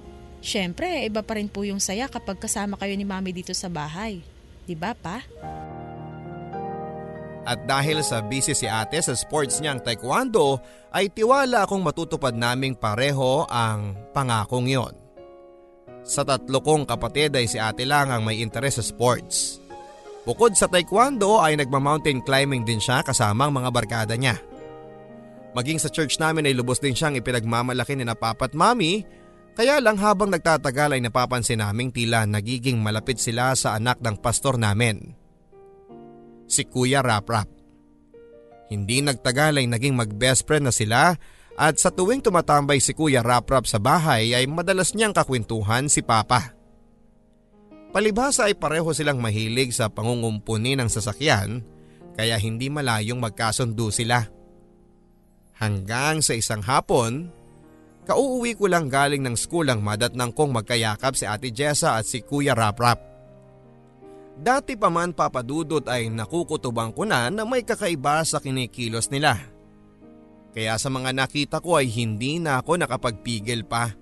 Siyempre, 0.42 1.06
iba 1.06 1.22
pa 1.22 1.38
rin 1.38 1.46
po 1.46 1.62
yung 1.62 1.78
saya 1.78 2.10
kapag 2.10 2.42
kasama 2.42 2.74
kayo 2.74 2.98
ni 2.98 3.06
Mami 3.06 3.30
dito 3.30 3.54
sa 3.54 3.70
bahay. 3.70 4.26
Di 4.66 4.74
ba 4.74 4.98
pa? 4.98 5.22
At 7.46 7.62
dahil 7.66 8.02
sa 8.02 8.22
busy 8.26 8.54
si 8.54 8.66
ate 8.66 8.98
sa 9.02 9.14
sports 9.14 9.62
niyang 9.62 9.82
taekwondo 9.82 10.62
ay 10.94 11.10
tiwala 11.10 11.66
akong 11.66 11.82
matutupad 11.82 12.34
naming 12.34 12.74
pareho 12.74 13.46
ang 13.50 13.98
pangakong 14.14 14.70
yon. 14.70 15.01
Sa 16.02 16.26
tatlo 16.26 16.60
kong 16.62 16.90
kapatid 16.90 17.38
ay 17.38 17.46
si 17.46 17.62
ate 17.62 17.86
lang 17.86 18.10
ang 18.10 18.26
may 18.26 18.42
interes 18.42 18.82
sa 18.82 18.84
sports. 18.84 19.62
Bukod 20.22 20.54
sa 20.54 20.70
taekwondo 20.70 21.42
ay 21.42 21.58
nagma-mountain 21.58 22.22
climbing 22.22 22.62
din 22.62 22.78
siya 22.78 23.02
kasama 23.02 23.50
ang 23.50 23.54
mga 23.58 23.70
barkada 23.74 24.14
niya. 24.14 24.38
Maging 25.52 25.82
sa 25.82 25.90
church 25.92 26.22
namin 26.22 26.48
ay 26.48 26.54
lubos 26.56 26.80
din 26.80 26.96
siyang 26.96 27.18
ipinagmamalaki 27.18 27.98
ni 27.98 28.06
na 28.06 28.16
papat 28.16 28.54
mami 28.56 29.04
kaya 29.52 29.84
lang 29.84 30.00
habang 30.00 30.32
nagtatagal 30.32 30.96
ay 30.96 31.02
napapansin 31.04 31.60
naming 31.60 31.92
tila 31.92 32.24
nagiging 32.24 32.80
malapit 32.80 33.20
sila 33.20 33.52
sa 33.52 33.76
anak 33.76 34.00
ng 34.00 34.16
pastor 34.24 34.56
namin 34.56 35.12
si 36.52 36.68
Kuya 36.68 37.00
Raprap. 37.00 37.48
Hindi 38.72 39.04
nagtagal 39.04 39.60
ay 39.60 39.68
naging 39.68 39.96
mag-best 39.96 40.48
friend 40.48 40.68
na 40.68 40.74
sila 40.76 41.16
at 41.62 41.78
sa 41.78 41.94
tuwing 41.94 42.26
tumatambay 42.26 42.82
si 42.82 42.98
Kuya 42.98 43.22
Raprap 43.22 43.70
sa 43.70 43.78
bahay 43.78 44.34
ay 44.34 44.50
madalas 44.50 44.98
niyang 44.98 45.14
kakwentuhan 45.14 45.86
si 45.86 46.02
Papa. 46.02 46.58
Palibhasa 47.94 48.50
ay 48.50 48.58
pareho 48.58 48.90
silang 48.98 49.22
mahilig 49.22 49.78
sa 49.78 49.86
pangungumpuni 49.86 50.74
ng 50.74 50.90
sasakyan 50.90 51.62
kaya 52.18 52.42
hindi 52.42 52.74
malayong 52.74 53.22
magkasundo 53.22 53.94
sila. 53.94 54.26
Hanggang 55.62 56.26
sa 56.26 56.34
isang 56.34 56.66
hapon, 56.66 57.30
kauuwi 58.10 58.58
ko 58.58 58.66
lang 58.66 58.90
galing 58.90 59.22
ng 59.22 59.38
school 59.38 59.70
ang 59.70 59.86
madatnang 59.86 60.34
kong 60.34 60.58
magkayakap 60.58 61.14
si 61.14 61.30
Ate 61.30 61.54
Jessa 61.54 61.94
at 61.94 62.10
si 62.10 62.26
Kuya 62.26 62.58
Raprap. 62.58 62.98
Dati 64.34 64.74
pa 64.74 64.90
man 64.90 65.14
papadudot 65.14 65.86
ay 65.86 66.10
nakukutubang 66.10 66.90
ko 66.90 67.06
na 67.06 67.30
na 67.30 67.46
may 67.46 67.62
kakaiba 67.62 68.26
sa 68.26 68.42
kinikilos 68.42 69.14
nila. 69.14 69.61
Kaya 70.52 70.76
sa 70.76 70.92
mga 70.92 71.16
nakita 71.16 71.64
ko 71.64 71.80
ay 71.80 71.88
hindi 71.88 72.40
na 72.40 72.60
ako 72.60 72.76
nakapagpigil 72.76 73.64
pa. 73.64 73.96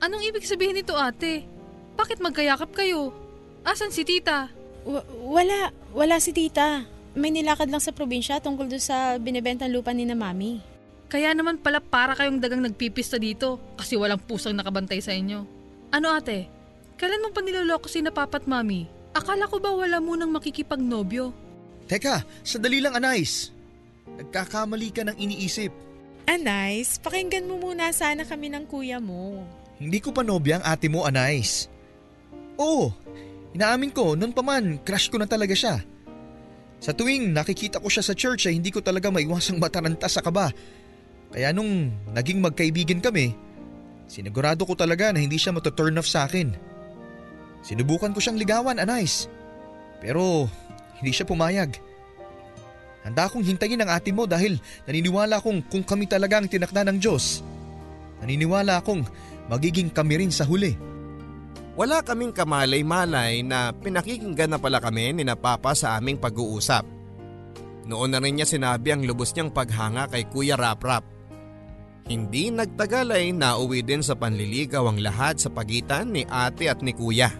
Anong 0.00 0.24
ibig 0.24 0.48
sabihin 0.48 0.78
nito 0.80 0.96
ate? 0.96 1.44
Bakit 1.98 2.24
magkayakap 2.24 2.70
kayo? 2.72 3.12
Asan 3.66 3.92
si 3.92 4.06
tita? 4.06 4.48
W- 4.88 5.04
wala, 5.28 5.74
wala 5.92 6.16
si 6.22 6.32
tita. 6.32 6.86
May 7.18 7.34
nilakad 7.34 7.68
lang 7.68 7.82
sa 7.82 7.92
probinsya 7.92 8.38
tungkol 8.38 8.70
doon 8.70 8.80
sa 8.80 9.18
binibentang 9.18 9.68
lupa 9.74 9.90
ni 9.92 10.06
na 10.06 10.14
Mami. 10.14 10.62
Kaya 11.08 11.32
naman 11.32 11.56
pala 11.58 11.80
para 11.80 12.12
kayong 12.12 12.38
dagang 12.38 12.60
nagpipista 12.60 13.16
dito 13.16 13.56
kasi 13.80 13.96
walang 13.96 14.20
pusang 14.20 14.52
nakabantay 14.52 15.00
sa 15.00 15.16
inyo. 15.16 15.40
Ano 15.88 16.12
ate? 16.12 16.52
Kailan 17.00 17.24
mo 17.24 17.32
pa 17.32 17.40
niloloko 17.40 17.88
si 17.88 18.04
na 18.04 18.12
papat 18.12 18.44
mami? 18.44 18.84
Akala 19.16 19.48
ko 19.48 19.56
ba 19.56 19.72
wala 19.72 20.04
munang 20.04 20.28
makikipagnobyo? 20.36 21.32
Teka, 21.88 22.28
sadali 22.44 22.84
lang 22.84 22.92
Anais. 22.92 23.56
Nagkakamali 24.16 24.88
ka 24.94 25.04
ng 25.04 25.16
iniisip. 25.20 25.70
Anais, 26.28 26.96
pakinggan 27.00 27.48
mo 27.48 27.60
muna 27.60 27.92
sana 27.92 28.24
kami 28.24 28.48
ng 28.52 28.64
kuya 28.68 29.00
mo. 29.00 29.44
Hindi 29.80 30.00
ko 30.00 30.12
pa 30.12 30.24
nobya 30.24 30.60
ang 30.60 30.64
ate 30.64 30.88
mo, 30.88 31.04
Anais. 31.04 31.68
Oo, 32.58 32.90
inaamin 33.54 33.94
ko, 33.94 34.18
noon 34.18 34.34
pa 34.34 34.42
man, 34.42 34.82
crush 34.82 35.08
ko 35.08 35.16
na 35.16 35.28
talaga 35.30 35.54
siya. 35.54 35.80
Sa 36.78 36.94
tuwing 36.94 37.34
nakikita 37.34 37.82
ko 37.82 37.90
siya 37.90 38.04
sa 38.06 38.14
church 38.14 38.46
ay 38.46 38.54
hindi 38.54 38.70
ko 38.70 38.82
talaga 38.82 39.10
maiwasang 39.10 39.58
mataranta 39.62 40.06
sa 40.10 40.20
kaba. 40.20 40.50
Kaya 41.32 41.52
nung 41.52 41.92
naging 42.12 42.40
magkaibigan 42.44 43.00
kami, 43.00 43.32
sinigurado 44.08 44.64
ko 44.64 44.76
talaga 44.76 45.12
na 45.12 45.20
hindi 45.20 45.36
siya 45.36 45.54
matuturn 45.54 45.96
off 45.96 46.08
sa 46.08 46.24
akin. 46.28 46.52
Sinubukan 47.64 48.14
ko 48.14 48.20
siyang 48.22 48.38
ligawan, 48.38 48.78
Anais. 48.78 49.32
Pero 49.98 50.46
hindi 50.98 51.10
siya 51.14 51.26
pumayag. 51.26 51.87
Handa 53.08 53.24
akong 53.24 53.40
hintayin 53.40 53.80
ang 53.80 53.88
ate 53.88 54.12
mo 54.12 54.28
dahil 54.28 54.60
naniniwala 54.84 55.40
akong 55.40 55.64
kung 55.64 55.80
kami 55.80 56.04
talaga 56.04 56.36
ang 56.36 56.44
tinakda 56.44 56.84
ng 56.84 57.00
Diyos. 57.00 57.40
Naniniwala 58.20 58.84
akong 58.84 59.00
magiging 59.48 59.88
kami 59.88 60.20
rin 60.20 60.28
sa 60.28 60.44
huli. 60.44 60.76
Wala 61.72 62.04
kaming 62.04 62.36
kamalay-malay 62.36 63.40
na 63.40 63.72
pinakikinggan 63.72 64.52
na 64.52 64.60
pala 64.60 64.76
kami 64.76 65.16
ni 65.16 65.24
na 65.24 65.40
Papa 65.40 65.72
sa 65.72 65.96
aming 65.96 66.20
pag-uusap. 66.20 66.84
Noon 67.88 68.12
na 68.12 68.20
rin 68.20 68.36
niya 68.36 68.44
sinabi 68.44 68.92
ang 68.92 69.00
lubos 69.08 69.32
niyang 69.32 69.56
paghanga 69.56 70.12
kay 70.12 70.28
Kuya 70.28 70.60
Raprap. 70.60 71.00
Hindi 72.12 72.52
nagtagal 72.52 73.08
ay 73.08 73.32
nauwi 73.32 73.88
din 73.88 74.04
sa 74.04 74.20
panliligaw 74.20 74.84
ang 74.84 75.00
lahat 75.00 75.40
sa 75.40 75.48
pagitan 75.48 76.12
ni 76.12 76.28
ate 76.28 76.68
at 76.68 76.84
ni 76.84 76.92
kuya. 76.92 77.32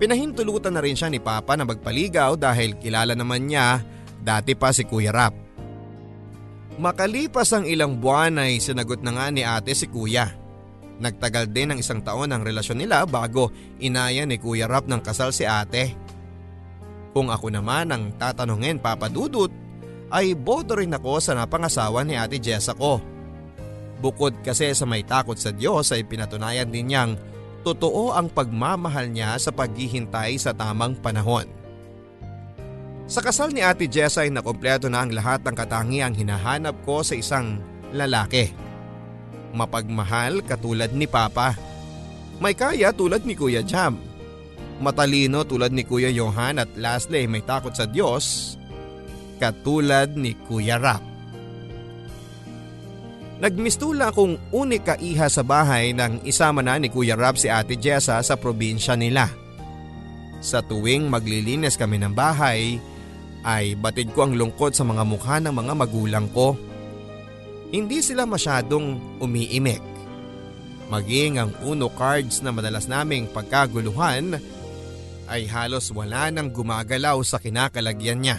Pinahintulutan 0.00 0.76
na 0.76 0.84
rin 0.84 0.96
siya 0.96 1.08
ni 1.08 1.20
Papa 1.20 1.56
na 1.56 1.64
magpaligaw 1.64 2.36
dahil 2.36 2.76
kilala 2.76 3.12
naman 3.16 3.48
niya 3.48 3.84
dati 4.20 4.52
pa 4.54 4.70
si 4.70 4.84
Kuya 4.84 5.10
Rap. 5.10 5.34
Makalipas 6.80 7.52
ang 7.52 7.68
ilang 7.68 8.00
buwan 8.00 8.40
ay 8.40 8.56
sinagot 8.56 9.04
na 9.04 9.12
nga 9.12 9.26
ni 9.28 9.44
ate 9.44 9.76
si 9.76 9.84
Kuya. 9.84 10.32
Nagtagal 11.00 11.52
din 11.52 11.72
ng 11.72 11.78
isang 11.80 12.00
taon 12.04 12.32
ang 12.32 12.44
relasyon 12.44 12.80
nila 12.80 13.04
bago 13.08 13.52
inaya 13.80 14.24
ni 14.24 14.40
Kuya 14.40 14.68
Rap 14.68 14.88
ng 14.88 15.00
kasal 15.00 15.32
si 15.32 15.44
ate. 15.44 15.96
Kung 17.12 17.28
ako 17.28 17.52
naman 17.52 17.90
ang 17.90 18.14
tatanungin 18.16 18.78
Papa 18.78 19.10
Dudut, 19.10 19.50
ay 20.10 20.32
boto 20.34 20.78
rin 20.78 20.94
ako 20.94 21.20
sa 21.20 21.36
napangasawa 21.36 22.00
ni 22.06 22.16
ate 22.16 22.40
Jessa 22.40 22.72
ko. 22.72 23.02
Bukod 24.00 24.40
kasi 24.40 24.72
sa 24.72 24.88
may 24.88 25.04
takot 25.04 25.36
sa 25.36 25.52
Diyos 25.52 25.92
ay 25.92 26.08
pinatunayan 26.08 26.72
din 26.72 26.88
niyang 26.88 27.20
totoo 27.60 28.16
ang 28.16 28.32
pagmamahal 28.32 29.12
niya 29.12 29.36
sa 29.36 29.52
paghihintay 29.52 30.40
sa 30.40 30.56
tamang 30.56 30.96
panahon. 30.96 31.59
Sa 33.10 33.18
kasal 33.18 33.50
ni 33.50 33.58
Ate 33.58 33.90
Jessa 33.90 34.22
ay 34.22 34.30
nakompleto 34.30 34.86
na 34.86 35.02
ang 35.02 35.10
lahat 35.10 35.42
ng 35.42 35.50
katangiang 35.58 36.14
hinahanap 36.14 36.78
ko 36.86 37.02
sa 37.02 37.18
isang 37.18 37.58
lalaki. 37.90 38.54
Mapagmahal 39.50 40.46
katulad 40.46 40.94
ni 40.94 41.10
Papa. 41.10 41.58
May 42.38 42.54
kaya 42.54 42.94
tulad 42.94 43.26
ni 43.26 43.34
Kuya 43.34 43.66
Jam. 43.66 43.98
Matalino 44.78 45.42
tulad 45.42 45.74
ni 45.74 45.82
Kuya 45.82 46.14
Johan 46.14 46.62
at 46.62 46.70
lastly 46.78 47.26
may 47.26 47.42
takot 47.42 47.74
sa 47.74 47.90
Diyos 47.90 48.54
katulad 49.42 50.14
ni 50.14 50.38
Kuya 50.46 50.78
Rap. 50.78 51.02
Nagmistula 53.42 54.14
akong 54.14 54.38
unika 54.54 54.94
iha 55.02 55.26
sa 55.26 55.42
bahay 55.42 55.90
nang 55.90 56.22
isama 56.22 56.62
na 56.62 56.78
ni 56.78 56.86
Kuya 56.86 57.18
Rap 57.18 57.34
si 57.34 57.50
Ate 57.50 57.74
Jessa 57.74 58.22
sa 58.22 58.38
probinsya 58.38 58.94
nila. 58.94 59.26
Sa 60.38 60.62
tuwing 60.62 61.10
maglilinis 61.10 61.74
kami 61.74 62.00
ng 62.00 62.14
bahay, 62.14 62.80
ay 63.44 63.76
batid 63.76 64.12
ko 64.12 64.28
ang 64.28 64.36
lungkot 64.36 64.76
sa 64.76 64.84
mga 64.84 65.02
mukha 65.06 65.40
ng 65.40 65.54
mga 65.54 65.72
magulang 65.76 66.26
ko. 66.32 66.56
Hindi 67.70 68.02
sila 68.02 68.26
masyadong 68.26 69.18
umiimik. 69.22 69.80
Maging 70.90 71.38
ang 71.38 71.54
uno 71.62 71.86
cards 71.94 72.42
na 72.42 72.50
madalas 72.50 72.90
naming 72.90 73.30
pagkaguluhan 73.30 74.42
ay 75.30 75.46
halos 75.46 75.94
wala 75.94 76.34
nang 76.34 76.50
gumagalaw 76.50 77.22
sa 77.22 77.38
kinakalagyan 77.38 78.26
niya. 78.26 78.38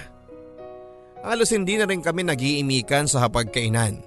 Halos 1.24 1.55
hindi 1.55 1.79
na 1.79 1.88
rin 1.88 2.03
kami 2.03 2.27
nagiimikan 2.27 3.08
sa 3.08 3.24
hapagkainan. 3.24 4.03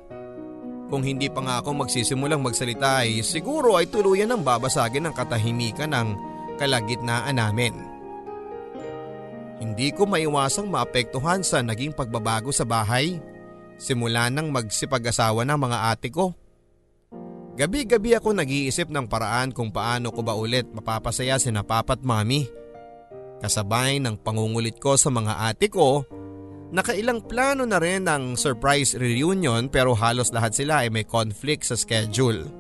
Kung 0.93 1.01
hindi 1.01 1.33
pa 1.33 1.41
nga 1.41 1.55
ako 1.65 1.87
magsisimulang 1.87 2.45
magsalita 2.45 3.07
ay 3.07 3.25
siguro 3.25 3.81
ay 3.81 3.89
tuluyan 3.89 4.29
ng 4.37 4.45
babasagin 4.45 5.09
ang 5.09 5.15
katahimikan 5.17 5.91
ng 5.97 6.09
kalagitnaan 6.61 7.41
namin. 7.41 7.94
Hindi 9.63 9.95
ko 9.95 10.07
maiwasang 10.09 10.67
maapektuhan 10.67 11.47
sa 11.47 11.63
naging 11.63 11.95
pagbabago 11.95 12.51
sa 12.51 12.67
bahay 12.67 13.19
simula 13.79 14.31
nang 14.31 14.51
magsipag-asawa 14.51 15.47
ng 15.47 15.59
mga 15.59 15.79
ate 15.95 16.09
ko. 16.11 16.35
Gabi-gabi 17.55 18.19
ako 18.19 18.35
nag-iisip 18.35 18.91
ng 18.91 19.07
paraan 19.07 19.55
kung 19.55 19.71
paano 19.71 20.11
ko 20.11 20.27
ba 20.27 20.35
ulit 20.35 20.67
mapapasaya 20.75 21.39
si 21.39 21.55
Papa 21.55 21.95
at 21.95 22.03
Mami. 22.03 22.51
Kasabay 23.39 24.03
ng 24.03 24.19
pangungulit 24.19 24.83
ko 24.83 24.99
sa 24.99 25.11
mga 25.11 25.55
ate 25.55 25.71
ko 25.71 26.03
Nakailang 26.75 27.23
plano 27.23 27.63
na 27.63 27.79
rin 27.79 28.03
ng 28.11 28.35
surprise 28.35 28.99
reunion 28.99 29.71
pero 29.71 29.95
halos 29.95 30.35
lahat 30.35 30.59
sila 30.59 30.83
ay 30.83 30.91
may 30.91 31.07
conflict 31.07 31.71
sa 31.71 31.79
schedule. 31.79 32.51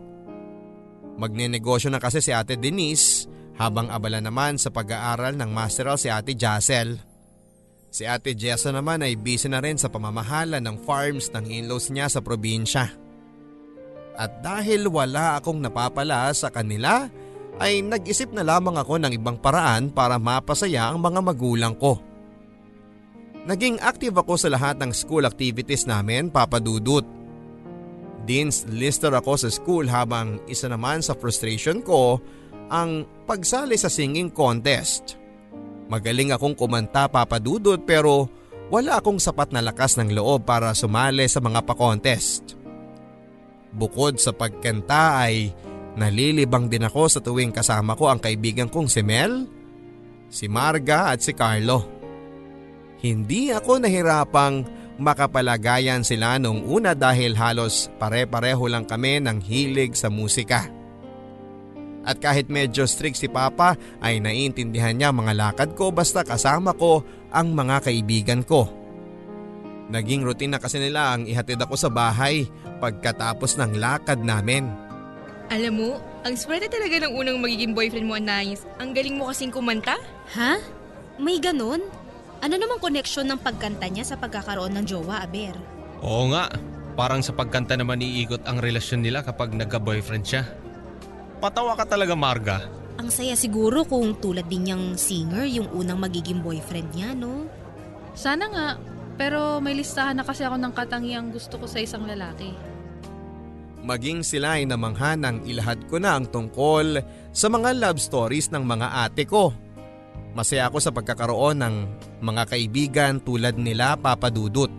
Magnenegosyo 1.19 1.91
na 1.91 1.99
kasi 1.99 2.23
si 2.23 2.31
ate 2.31 2.55
Denise 2.55 3.27
habang 3.55 3.91
abala 3.91 4.19
naman 4.19 4.59
sa 4.59 4.71
pag-aaral 4.71 5.39
ng 5.39 5.51
masteral 5.51 5.99
si 5.99 6.11
ate 6.11 6.35
Jacel. 6.35 6.99
Si 7.95 8.03
ate 8.03 8.35
Jessa 8.35 8.75
naman 8.75 9.07
ay 9.07 9.15
busy 9.15 9.47
na 9.47 9.63
rin 9.63 9.79
sa 9.79 9.87
pamamahala 9.87 10.59
ng 10.59 10.83
farms 10.83 11.31
ng 11.31 11.47
in-laws 11.47 11.95
niya 11.95 12.11
sa 12.11 12.19
probinsya. 12.19 12.91
At 14.19 14.43
dahil 14.43 14.91
wala 14.91 15.39
akong 15.39 15.63
napapala 15.63 16.31
sa 16.35 16.51
kanila 16.51 17.07
ay 17.63 17.87
nag-isip 17.87 18.35
na 18.35 18.43
lamang 18.43 18.75
ako 18.75 18.99
ng 18.99 19.13
ibang 19.15 19.39
paraan 19.39 19.95
para 19.95 20.19
mapasaya 20.19 20.91
ang 20.91 20.99
mga 20.99 21.21
magulang 21.23 21.75
ko. 21.79 22.03
Naging 23.47 23.79
active 23.79 24.17
ako 24.19 24.41
sa 24.41 24.51
lahat 24.51 24.81
ng 24.83 24.91
school 24.91 25.23
activities 25.23 25.87
namin, 25.87 26.33
Papa 26.33 26.59
Dudut. 26.59 27.07
Dean's 28.25 28.65
lister 28.73 29.13
ako 29.13 29.37
sa 29.37 29.53
school 29.53 29.85
habang 29.85 30.41
isa 30.49 30.67
naman 30.67 31.05
sa 31.05 31.13
frustration 31.13 31.85
ko 31.85 32.19
ang 32.69 33.05
pagsali 33.25 33.77
sa 33.77 33.89
singing 33.93 34.33
contest. 34.33 35.17
Magaling 35.89 36.33
akong 36.33 36.57
kumanta 36.57 37.09
Papa 37.09 37.37
Dudut 37.37 37.85
pero 37.85 38.29
wala 38.73 38.99
akong 38.99 39.21
sapat 39.21 39.53
na 39.53 39.61
lakas 39.61 40.01
ng 40.01 40.17
loob 40.17 40.49
para 40.49 40.73
sumali 40.73 41.29
sa 41.29 41.39
mga 41.45 41.61
pa-contest. 41.69 42.57
Bukod 43.75 44.17
sa 44.17 44.33
pagkanta 44.33 45.21
ay 45.29 45.53
nalilibang 45.99 46.71
din 46.71 46.87
ako 46.87 47.03
sa 47.11 47.21
tuwing 47.21 47.53
kasama 47.53 47.99
ko 47.99 48.09
ang 48.09 48.23
kaibigan 48.23 48.71
kong 48.71 48.89
si 48.89 49.03
Mel, 49.05 49.45
si 50.33 50.49
Marga 50.49 51.13
at 51.13 51.21
si 51.21 51.37
Carlo. 51.37 51.85
Hindi 53.05 53.53
ako 53.53 53.85
nahirapang 53.85 54.65
makapalagayan 54.97 56.07
sila 56.07 56.39
noong 56.39 56.65
una 56.65 56.95
dahil 56.95 57.35
halos 57.35 57.91
pare-pareho 57.99 58.65
lang 58.71 58.87
kami 58.87 59.21
ng 59.21 59.43
hilig 59.43 59.99
sa 59.99 60.09
musika. 60.09 60.84
At 62.05 62.21
kahit 62.21 62.53
medyo 62.53 62.85
strict 62.85 63.17
si 63.17 63.29
Papa 63.29 63.77
ay 64.05 64.21
naiintindihan 64.21 64.93
niya 64.93 65.11
mga 65.11 65.33
lakad 65.33 65.73
ko 65.73 65.89
basta 65.89 66.21
kasama 66.21 66.77
ko 66.77 67.01
ang 67.33 67.57
mga 67.57 67.89
kaibigan 67.89 68.45
ko. 68.45 68.69
Naging 69.89 70.25
routine 70.25 70.57
na 70.57 70.61
kasi 70.61 70.81
nila 70.81 71.13
ang 71.13 71.29
ihatid 71.29 71.61
ako 71.61 71.77
sa 71.77 71.93
bahay 71.93 72.49
pagkatapos 72.81 73.61
ng 73.61 73.77
lakad 73.77 74.21
namin. 74.21 74.69
Alam 75.53 75.75
mo, 75.77 75.91
ang 76.25 76.41
swerte 76.41 76.73
talaga 76.73 77.05
ng 77.05 77.13
unang 77.13 77.37
magiging 77.37 77.77
boyfriend 77.77 78.09
mo, 78.09 78.17
Anais. 78.17 78.65
Ang 78.81 78.97
galing 78.97 79.21
mo 79.21 79.29
kasing 79.29 79.53
kumanta. 79.53 80.01
Ha? 80.33 80.57
May 81.21 81.37
ganun? 81.37 81.85
Ano 82.41 82.55
namang 82.57 82.81
koneksyon 82.81 83.29
ng 83.29 83.41
pagkanta 83.45 83.89
niya 83.93 84.09
sa 84.09 84.17
pagkakaroon 84.17 84.73
ng 84.73 84.85
jowa, 84.89 85.21
Aber? 85.21 85.57
Oo 86.01 86.33
nga, 86.33 86.49
parang 86.97 87.21
sa 87.21 87.37
pagkanta 87.37 87.77
naman 87.77 88.01
iikot 88.01 88.41
ang 88.49 88.61
relasyon 88.61 89.05
nila 89.05 89.21
kapag 89.21 89.53
nagka-boyfriend 89.53 90.25
siya. 90.25 90.49
Patawa 91.45 91.77
ka 91.77 91.85
talaga, 91.85 92.17
Marga. 92.17 92.65
Ang 92.97 93.13
saya 93.13 93.37
siguro 93.37 93.85
kung 93.85 94.17
tulad 94.17 94.49
din 94.49 94.65
niyang 94.65 94.97
singer 94.97 95.45
yung 95.45 95.69
unang 95.77 96.01
magiging 96.01 96.41
boyfriend 96.41 96.89
niya, 96.97 97.13
no? 97.13 97.45
Sana 98.17 98.49
nga, 98.49 98.69
pero 99.21 99.61
may 99.61 99.77
listahan 99.77 100.17
na 100.17 100.25
kasi 100.25 100.41
ako 100.41 100.57
ng 100.57 100.73
katangiang 100.73 101.29
gusto 101.29 101.61
ko 101.61 101.69
sa 101.69 101.85
isang 101.85 102.09
lalaki. 102.09 102.49
Maging 103.85 104.25
sila 104.25 104.57
ay 104.57 104.65
namangha 104.65 105.21
nang 105.21 105.45
ilahad 105.45 105.85
ko 105.93 106.01
na 106.01 106.17
ang 106.17 106.25
tungkol 106.33 107.05
sa 107.37 107.53
mga 107.53 107.77
love 107.77 108.01
stories 108.01 108.49
ng 108.49 108.65
mga 108.65 109.05
ate 109.05 109.29
ko. 109.29 109.53
Masaya 110.33 110.73
ako 110.73 110.81
sa 110.81 110.97
pagkakaroon 110.97 111.61
ng 111.61 111.75
mga 112.25 112.57
kaibigan 112.57 113.21
tulad 113.21 113.61
nila 113.61 114.01
Papa 114.01 114.33
Dudut. 114.33 114.73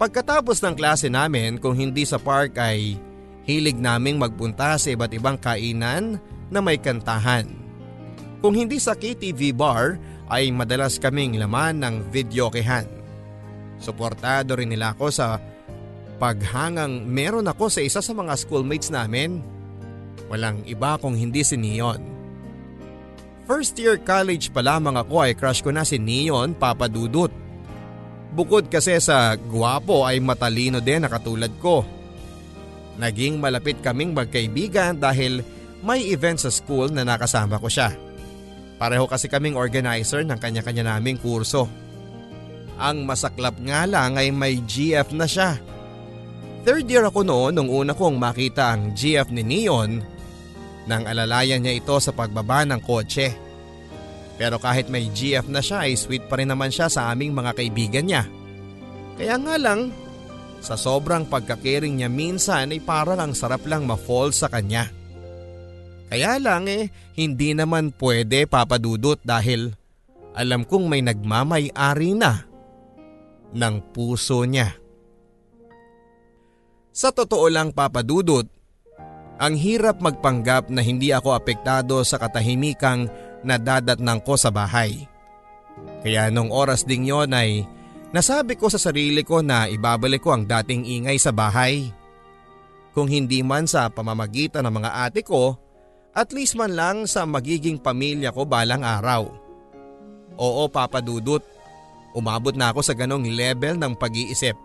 Pagkatapos 0.00 0.64
ng 0.64 0.72
klase 0.72 1.12
namin 1.12 1.60
kung 1.60 1.76
hindi 1.76 2.08
sa 2.08 2.16
park 2.16 2.56
ay 2.56 2.96
hilig 3.50 3.74
naming 3.74 4.22
magpunta 4.22 4.78
sa 4.78 4.88
iba't 4.94 5.10
ibang 5.10 5.34
kainan 5.34 6.22
na 6.46 6.62
may 6.62 6.78
kantahan. 6.78 7.50
Kung 8.38 8.54
hindi 8.54 8.78
sa 8.78 8.94
KTV 8.94 9.50
bar 9.52 9.98
ay 10.30 10.54
madalas 10.54 11.02
kaming 11.02 11.34
laman 11.36 11.82
ng 11.82 11.94
videokehan. 12.14 12.86
Suportado 13.82 14.54
rin 14.54 14.70
nila 14.70 14.94
ako 14.94 15.10
sa 15.10 15.42
paghangang 16.22 17.02
meron 17.10 17.50
ako 17.50 17.66
sa 17.66 17.80
isa 17.82 17.98
sa 17.98 18.12
mga 18.14 18.38
schoolmates 18.38 18.94
namin. 18.94 19.42
Walang 20.30 20.62
iba 20.70 20.94
kung 21.02 21.18
hindi 21.18 21.42
si 21.42 21.58
Neon. 21.58 21.98
First 23.50 23.74
year 23.82 23.98
college 23.98 24.54
pa 24.54 24.62
lamang 24.62 24.94
ako 24.94 25.26
ay 25.26 25.34
crush 25.34 25.58
ko 25.58 25.74
na 25.74 25.82
si 25.82 25.98
Neon 25.98 26.54
Papadudut. 26.54 27.34
Bukod 28.30 28.70
kasi 28.70 28.94
sa 29.02 29.34
guwapo 29.34 30.06
ay 30.06 30.22
matalino 30.22 30.78
din 30.78 31.02
na 31.02 31.10
katulad 31.10 31.50
ko. 31.58 31.82
Naging 33.00 33.40
malapit 33.40 33.80
kaming 33.80 34.12
magkaibigan 34.12 35.00
dahil 35.00 35.40
may 35.80 36.04
event 36.12 36.36
sa 36.36 36.52
school 36.52 36.92
na 36.92 37.00
nakasama 37.00 37.56
ko 37.56 37.72
siya. 37.72 37.96
Pareho 38.76 39.08
kasi 39.08 39.28
kaming 39.32 39.56
organizer 39.56 40.20
ng 40.20 40.36
kanya-kanya 40.36 40.96
naming 40.96 41.16
kurso. 41.16 41.64
Ang 42.76 43.08
masaklap 43.08 43.56
nga 43.64 43.88
lang 43.88 44.20
ay 44.20 44.28
may 44.28 44.60
GF 44.60 45.16
na 45.16 45.24
siya. 45.24 45.56
Third 46.64 46.84
year 46.92 47.08
ako 47.08 47.24
noon 47.24 47.56
nung 47.56 47.72
una 47.72 47.96
kong 47.96 48.20
makita 48.20 48.76
ang 48.76 48.92
GF 48.92 49.32
ni 49.32 49.40
Neon 49.40 50.04
nang 50.84 51.08
alalayan 51.08 51.64
niya 51.64 51.80
ito 51.80 51.96
sa 52.00 52.12
pagbaba 52.12 52.68
ng 52.68 52.80
kotse. 52.84 53.32
Pero 54.40 54.56
kahit 54.56 54.88
may 54.92 55.08
GF 55.12 55.48
na 55.48 55.60
siya 55.60 55.88
ay 55.88 55.96
sweet 55.96 56.28
pa 56.28 56.40
rin 56.40 56.48
naman 56.48 56.72
siya 56.72 56.88
sa 56.88 57.12
aming 57.12 57.32
mga 57.32 57.56
kaibigan 57.56 58.04
niya. 58.08 58.24
Kaya 59.20 59.36
nga 59.36 59.56
lang, 59.60 59.92
sa 60.60 60.76
sobrang 60.76 61.24
pagkakaring 61.24 62.00
niya 62.00 62.12
minsan 62.12 62.70
ay 62.70 62.80
parang 62.84 63.18
ang 63.18 63.32
sarap 63.32 63.64
lang 63.64 63.88
ma-fall 63.88 64.30
sa 64.30 64.46
kanya. 64.52 64.92
Kaya 66.12 66.36
lang 66.36 66.68
eh, 66.68 66.92
hindi 67.16 67.56
naman 67.56 67.96
pwede 67.96 68.44
papadudot 68.44 69.16
dahil 69.24 69.72
alam 70.36 70.62
kong 70.68 70.86
may 70.86 71.02
nagmamay-ari 71.02 72.12
na 72.14 72.44
ng 73.56 73.76
puso 73.90 74.44
niya. 74.46 74.76
Sa 76.90 77.14
totoo 77.14 77.46
lang 77.48 77.70
papadudot, 77.70 78.44
ang 79.40 79.54
hirap 79.56 80.04
magpanggap 80.04 80.68
na 80.68 80.84
hindi 80.84 81.16
ako 81.16 81.32
apektado 81.32 82.04
sa 82.04 82.20
katahimikang 82.20 83.08
nadadatnang 83.40 84.20
ko 84.20 84.36
sa 84.36 84.52
bahay. 84.52 85.08
Kaya 86.04 86.28
nung 86.28 86.52
oras 86.52 86.84
ding 86.84 87.08
yon 87.08 87.32
ay 87.32 87.64
nasabi 88.10 88.58
ko 88.58 88.66
sa 88.70 88.78
sarili 88.78 89.22
ko 89.22 89.42
na 89.42 89.66
ibabalik 89.70 90.22
ko 90.22 90.34
ang 90.34 90.44
dating 90.46 90.86
ingay 90.86 91.18
sa 91.18 91.30
bahay. 91.30 91.90
Kung 92.90 93.06
hindi 93.06 93.40
man 93.46 93.70
sa 93.70 93.86
pamamagitan 93.86 94.66
ng 94.66 94.74
mga 94.82 94.90
ate 95.06 95.22
ko, 95.22 95.54
at 96.10 96.34
least 96.34 96.58
man 96.58 96.74
lang 96.74 97.06
sa 97.06 97.22
magiging 97.22 97.78
pamilya 97.78 98.34
ko 98.34 98.42
balang 98.42 98.82
araw. 98.82 99.30
Oo 100.34 100.62
Papa 100.66 100.98
Dudut, 100.98 101.42
umabot 102.18 102.54
na 102.54 102.74
ako 102.74 102.82
sa 102.82 102.98
ganong 102.98 103.30
level 103.30 103.78
ng 103.78 103.94
pag-iisip. 103.94 104.58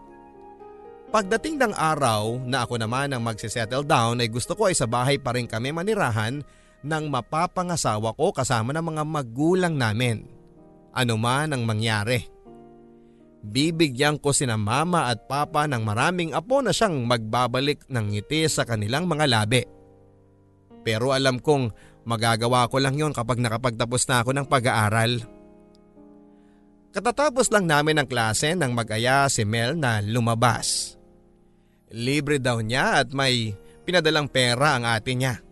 Pagdating 1.13 1.61
ng 1.61 1.73
araw 1.77 2.41
na 2.43 2.65
ako 2.65 2.81
naman 2.81 3.13
ang 3.13 3.21
magsisettle 3.21 3.85
down 3.85 4.19
ay 4.19 4.27
gusto 4.27 4.57
ko 4.57 4.67
ay 4.67 4.75
sa 4.75 4.89
bahay 4.89 5.21
pa 5.21 5.37
rin 5.37 5.45
kami 5.45 5.69
manirahan 5.69 6.41
ng 6.81 7.03
mapapangasawa 7.07 8.17
ko 8.17 8.33
kasama 8.33 8.73
ng 8.73 8.83
mga 8.83 9.03
magulang 9.05 9.77
namin. 9.77 10.25
Ano 10.91 11.15
man 11.15 11.53
ang 11.53 11.63
mangyari. 11.63 12.34
Bibigyan 13.45 14.17
ko 14.17 14.33
sina 14.33 14.57
mama 14.57 15.05
at 15.05 15.29
papa 15.29 15.69
ng 15.69 15.85
maraming 15.85 16.33
apo 16.33 16.65
na 16.65 16.73
siyang 16.73 17.05
magbabalik 17.05 17.85
ng 17.85 18.17
ngiti 18.17 18.49
sa 18.49 18.65
kanilang 18.65 19.05
mga 19.05 19.25
labi. 19.29 19.61
Pero 20.81 21.13
alam 21.13 21.37
kong 21.37 21.69
magagawa 22.09 22.65
ko 22.65 22.81
lang 22.81 22.97
yon 22.97 23.13
kapag 23.13 23.37
nakapagtapos 23.37 24.01
na 24.09 24.25
ako 24.25 24.33
ng 24.33 24.47
pag-aaral. 24.49 25.21
Katatapos 26.89 27.53
lang 27.53 27.69
namin 27.69 28.01
ng 28.01 28.07
klase 28.09 28.57
nang 28.57 28.73
mag-aya 28.73 29.29
si 29.29 29.45
Mel 29.45 29.77
na 29.77 30.01
lumabas. 30.01 30.97
Libre 31.93 32.41
daw 32.41 32.65
niya 32.65 33.03
at 33.03 33.13
may 33.13 33.53
pinadalang 33.85 34.25
pera 34.25 34.79
ang 34.79 34.89
ate 34.89 35.13
niya. 35.13 35.44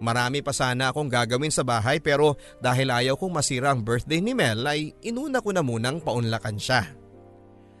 Marami 0.00 0.40
pa 0.40 0.56
sana 0.56 0.88
akong 0.90 1.12
gagawin 1.12 1.52
sa 1.52 1.60
bahay 1.60 2.00
pero 2.00 2.40
dahil 2.64 2.88
ayaw 2.88 3.20
kong 3.20 3.36
masira 3.36 3.76
ang 3.76 3.84
birthday 3.84 4.24
ni 4.24 4.32
Mel 4.32 4.64
ay 4.64 4.96
inuna 5.04 5.44
ko 5.44 5.52
na 5.52 5.60
munang 5.60 6.00
paunlakan 6.00 6.56
siya. 6.56 6.96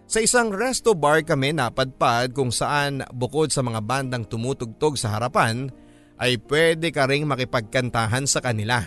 Sa 0.04 0.20
isang 0.20 0.52
resto 0.52 0.92
bar 0.92 1.24
kami 1.24 1.56
napadpad 1.56 2.36
kung 2.36 2.52
saan 2.52 3.00
bukod 3.14 3.48
sa 3.48 3.64
mga 3.64 3.80
bandang 3.80 4.28
tumutugtog 4.28 5.00
sa 5.00 5.16
harapan 5.16 5.72
ay 6.20 6.36
pwede 6.44 6.92
ka 6.92 7.08
ring 7.08 7.24
makipagkantahan 7.24 8.28
sa 8.28 8.44
kanila. 8.44 8.84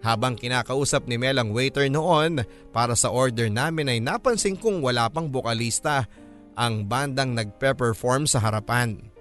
Habang 0.00 0.38
kinakausap 0.38 1.04
ni 1.04 1.20
Mel 1.20 1.36
ang 1.36 1.52
waiter 1.52 1.90
noon 1.92 2.40
para 2.72 2.96
sa 2.96 3.12
order 3.12 3.52
namin 3.52 3.92
ay 3.92 3.98
napansin 4.00 4.56
kong 4.56 4.80
wala 4.80 5.12
pang 5.12 5.28
bokalista 5.28 6.08
ang 6.56 6.88
bandang 6.88 7.36
nagpe-perform 7.36 8.24
sa 8.24 8.40
harapan. 8.40 9.15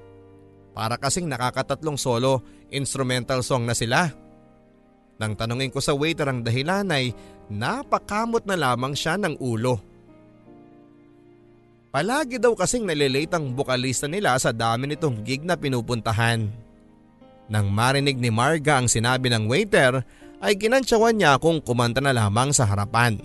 Para 0.75 0.99
kasing 0.99 1.31
nakakatatlong 1.31 1.95
solo 1.95 2.43
instrumental 2.67 3.39
song 3.39 3.63
na 3.63 3.71
sila. 3.71 4.11
Nang 5.15 5.39
tanungin 5.39 5.71
ko 5.71 5.79
sa 5.79 5.95
waiter 5.95 6.27
ang 6.27 6.43
dahilan 6.43 6.91
ay 6.91 7.15
napakamot 7.47 8.43
na 8.43 8.59
lamang 8.59 8.91
siya 8.91 9.15
ng 9.15 9.39
ulo. 9.39 9.79
Palagi 11.95 12.43
daw 12.43 12.51
kasing 12.51 12.83
nalilate 12.83 13.31
ang 13.31 13.55
bukalista 13.55 14.11
nila 14.11 14.35
sa 14.35 14.51
dami 14.51 14.91
nitong 14.91 15.23
gig 15.23 15.47
na 15.47 15.55
pinupuntahan. 15.55 16.51
Nang 17.47 17.71
marinig 17.71 18.19
ni 18.19 18.27
Marga 18.27 18.83
ang 18.83 18.91
sinabi 18.91 19.31
ng 19.31 19.47
waiter 19.47 20.03
ay 20.43 20.59
kinantsawan 20.59 21.15
niya 21.15 21.39
akong 21.39 21.63
kumanta 21.63 22.03
na 22.03 22.11
lamang 22.11 22.51
sa 22.51 22.67
harapan. 22.67 23.15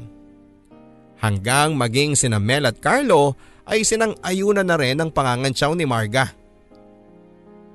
Hanggang 1.19 1.75
maging 1.75 2.15
sina 2.15 2.39
Mel 2.39 2.71
at 2.71 2.79
Carlo 2.79 3.35
ay 3.67 3.83
sinang-ayunan 3.83 4.65
na 4.65 4.79
rin 4.79 5.03
ang 5.03 5.11
pangangantsaw 5.11 5.75
ni 5.75 5.83
Marga. 5.83 6.40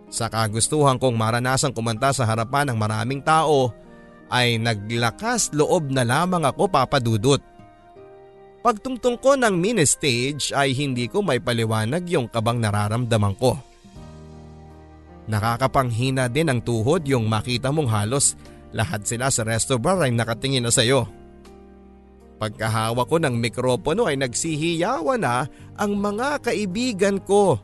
Sa 0.09 0.29
kagustuhan 0.29 1.01
kong 1.01 1.17
maranasang 1.17 1.73
kumanta 1.73 2.13
sa 2.13 2.23
harapan 2.29 2.71
ng 2.71 2.77
maraming 2.77 3.21
tao 3.25 3.73
ay 4.29 4.57
naglakas 4.57 5.53
loob 5.53 5.89
na 5.89 6.05
lamang 6.05 6.45
ako 6.45 6.69
papadudot. 6.69 7.41
Pagtungtong 8.65 9.21
ko 9.21 9.37
ng 9.37 9.53
mini 9.53 9.85
stage 9.85 10.49
ay 10.49 10.73
hindi 10.73 11.05
ko 11.05 11.21
may 11.21 11.37
paliwanag 11.37 12.09
yung 12.09 12.25
kabang 12.25 12.57
nararamdaman 12.57 13.37
ko. 13.37 13.53
Nakakapanghina 15.25 16.29
din 16.29 16.49
ang 16.49 16.61
tuhod 16.61 17.05
yung 17.05 17.29
makita 17.29 17.69
mong 17.69 17.89
halos 17.89 18.33
lahat 18.73 19.05
sila 19.05 19.29
sa 19.29 19.45
resto 19.45 19.77
bar 19.77 20.01
ay 20.01 20.13
nakatingin 20.13 20.65
na 20.65 20.73
sayo. 20.73 21.05
Pagkahawa 22.35 23.07
ko 23.07 23.15
ng 23.21 23.37
mikropono 23.37 24.09
ay 24.09 24.19
nagsihiyawa 24.19 25.13
na 25.15 25.47
ang 25.77 25.95
mga 25.95 26.43
kaibigan 26.43 27.17
ko 27.21 27.61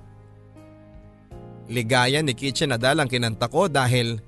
Ligaya 1.71 2.19
ni 2.19 2.35
Kitchen 2.35 2.75
Adal 2.75 2.99
ang 2.99 3.07
kinanta 3.07 3.47
ko 3.47 3.71
dahil 3.71 4.19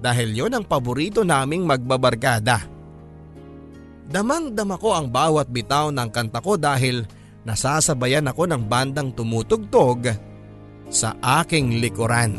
dahil 0.00 0.36
yon 0.36 0.52
ang 0.52 0.64
paborito 0.68 1.24
naming 1.24 1.64
magbabarkada. 1.64 2.68
Damang-dama 4.10 4.76
ko 4.76 4.92
ang 4.92 5.08
bawat 5.08 5.48
bitaw 5.48 5.88
ng 5.88 6.08
kanta 6.12 6.44
ko 6.44 6.60
dahil 6.60 7.08
nasasabayan 7.48 8.28
ako 8.28 8.52
ng 8.52 8.62
bandang 8.68 9.16
tumutugtog 9.16 10.12
sa 10.92 11.16
aking 11.40 11.80
likuran. 11.80 12.36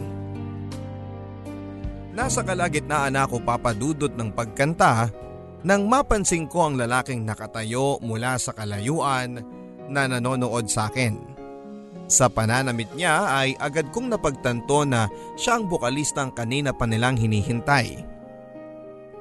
Nasa 2.11 2.43
kalagitnaan 2.43 3.15
ako 3.15 3.39
papadudot 3.41 4.11
ng 4.13 4.29
pagkanta 4.35 5.09
nang 5.63 5.87
mapansin 5.87 6.45
ko 6.45 6.67
ang 6.67 6.75
lalaking 6.75 7.23
nakatayo 7.23 7.97
mula 8.03 8.35
sa 8.35 8.51
kalayuan 8.51 9.39
na 9.87 10.11
nanonood 10.11 10.67
sa 10.67 10.91
akin. 10.91 11.30
Sa 12.11 12.27
pananamit 12.27 12.91
niya 12.91 13.23
ay 13.31 13.55
agad 13.55 13.87
kong 13.95 14.11
napagtanto 14.11 14.83
na 14.83 15.07
siya 15.39 15.55
ang 15.55 15.71
bukalistang 15.71 16.35
kanina 16.35 16.75
pa 16.75 16.83
nilang 16.83 17.15
hinihintay. 17.15 18.03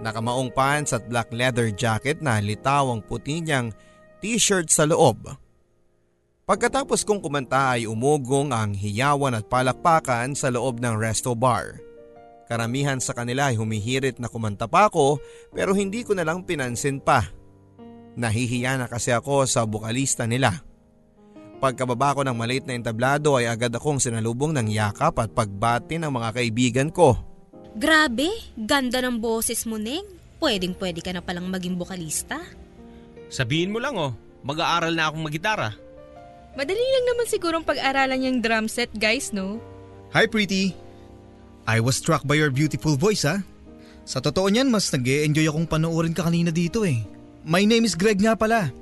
Nakamaong 0.02 0.50
pants 0.50 0.90
at 0.90 1.06
black 1.06 1.30
leather 1.30 1.70
jacket 1.70 2.18
na 2.18 2.42
litaw 2.42 2.90
ang 2.90 2.98
puti 2.98 3.46
niyang 3.46 3.70
t-shirt 4.18 4.74
sa 4.74 4.90
loob. 4.90 5.22
Pagkatapos 6.50 7.06
kong 7.06 7.22
kumanta 7.22 7.78
ay 7.78 7.86
umugong 7.86 8.50
ang 8.50 8.74
hiyawan 8.74 9.38
at 9.38 9.46
palakpakan 9.46 10.34
sa 10.34 10.50
loob 10.50 10.82
ng 10.82 10.98
resto 10.98 11.38
bar. 11.38 11.78
Karamihan 12.50 12.98
sa 12.98 13.14
kanila 13.14 13.54
ay 13.54 13.54
humihirit 13.54 14.18
na 14.18 14.26
kumanta 14.26 14.66
pa 14.66 14.90
ako 14.90 15.22
pero 15.54 15.78
hindi 15.78 16.02
ko 16.02 16.18
na 16.18 16.26
lang 16.26 16.42
pinansin 16.42 16.98
pa. 16.98 17.22
Nahihiya 18.18 18.82
na 18.82 18.90
kasi 18.90 19.14
ako 19.14 19.46
sa 19.46 19.62
bukalista 19.62 20.26
nila. 20.26 20.69
Pagkababa 21.60 22.16
ko 22.16 22.20
ng 22.24 22.32
maliit 22.32 22.64
na 22.64 22.72
entablado 22.72 23.36
ay 23.36 23.44
agad 23.44 23.68
akong 23.76 24.00
sinalubong 24.00 24.56
ng 24.56 24.72
yakap 24.72 25.20
at 25.20 25.28
pagbati 25.28 26.00
ng 26.00 26.08
mga 26.08 26.28
kaibigan 26.32 26.88
ko. 26.88 27.20
Grabe, 27.76 28.32
ganda 28.56 29.04
ng 29.04 29.20
boses 29.20 29.68
mo, 29.68 29.76
Neng. 29.76 30.08
Pwedeng 30.40 30.72
pwede 30.80 31.04
ka 31.04 31.12
na 31.12 31.20
palang 31.20 31.52
maging 31.52 31.76
bokalista. 31.76 32.40
Sabihin 33.28 33.76
mo 33.76 33.78
lang 33.78 33.92
oh, 34.00 34.16
mag-aaral 34.40 34.96
na 34.96 35.12
akong 35.12 35.20
magitara. 35.20 35.76
Madali 36.56 36.80
lang 36.80 37.04
naman 37.12 37.28
sigurong 37.28 37.62
pag-aralan 37.62 38.24
yung 38.24 38.38
drum 38.40 38.64
set 38.64 38.90
guys, 38.96 39.30
no? 39.30 39.60
Hi 40.16 40.24
Pretty! 40.24 40.72
I 41.68 41.78
was 41.78 42.00
struck 42.00 42.24
by 42.24 42.40
your 42.40 42.50
beautiful 42.50 42.96
voice 42.96 43.22
ha. 43.22 43.44
Sa 44.08 44.18
totoo 44.18 44.48
niyan, 44.48 44.72
mas 44.72 44.90
nag 44.90 45.04
enjoy 45.04 45.46
akong 45.46 45.68
panoorin 45.68 46.16
ka 46.16 46.26
kanina 46.26 46.50
dito 46.50 46.82
eh. 46.82 47.04
My 47.44 47.62
name 47.68 47.84
is 47.84 47.94
Greg 47.94 48.18
nga 48.18 48.34
pala. 48.34 48.72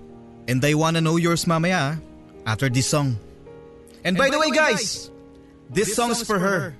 And 0.48 0.62
I 0.64 0.72
wanna 0.72 1.04
know 1.04 1.20
yours 1.20 1.44
mamaya 1.44 2.00
after 2.48 2.72
this 2.72 2.88
song. 2.88 3.20
And, 4.00 4.16
by, 4.16 4.32
the 4.32 4.40
way, 4.40 4.48
guys, 4.48 5.12
this, 5.68 5.92
song 5.92 6.16
is 6.16 6.24
for 6.24 6.40
her. 6.40 6.72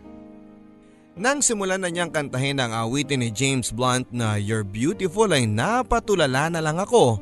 Nang 1.19 1.45
simulan 1.45 1.85
na 1.85 1.93
niyang 1.93 2.15
kantahin 2.15 2.57
ang 2.57 2.73
awitin 2.73 3.21
ni 3.21 3.29
James 3.29 3.69
Blunt 3.75 4.09
na 4.09 4.41
You're 4.41 4.65
Beautiful 4.65 5.29
ay 5.35 5.45
napatulala 5.45 6.49
na 6.49 6.63
lang 6.63 6.79
ako 6.81 7.21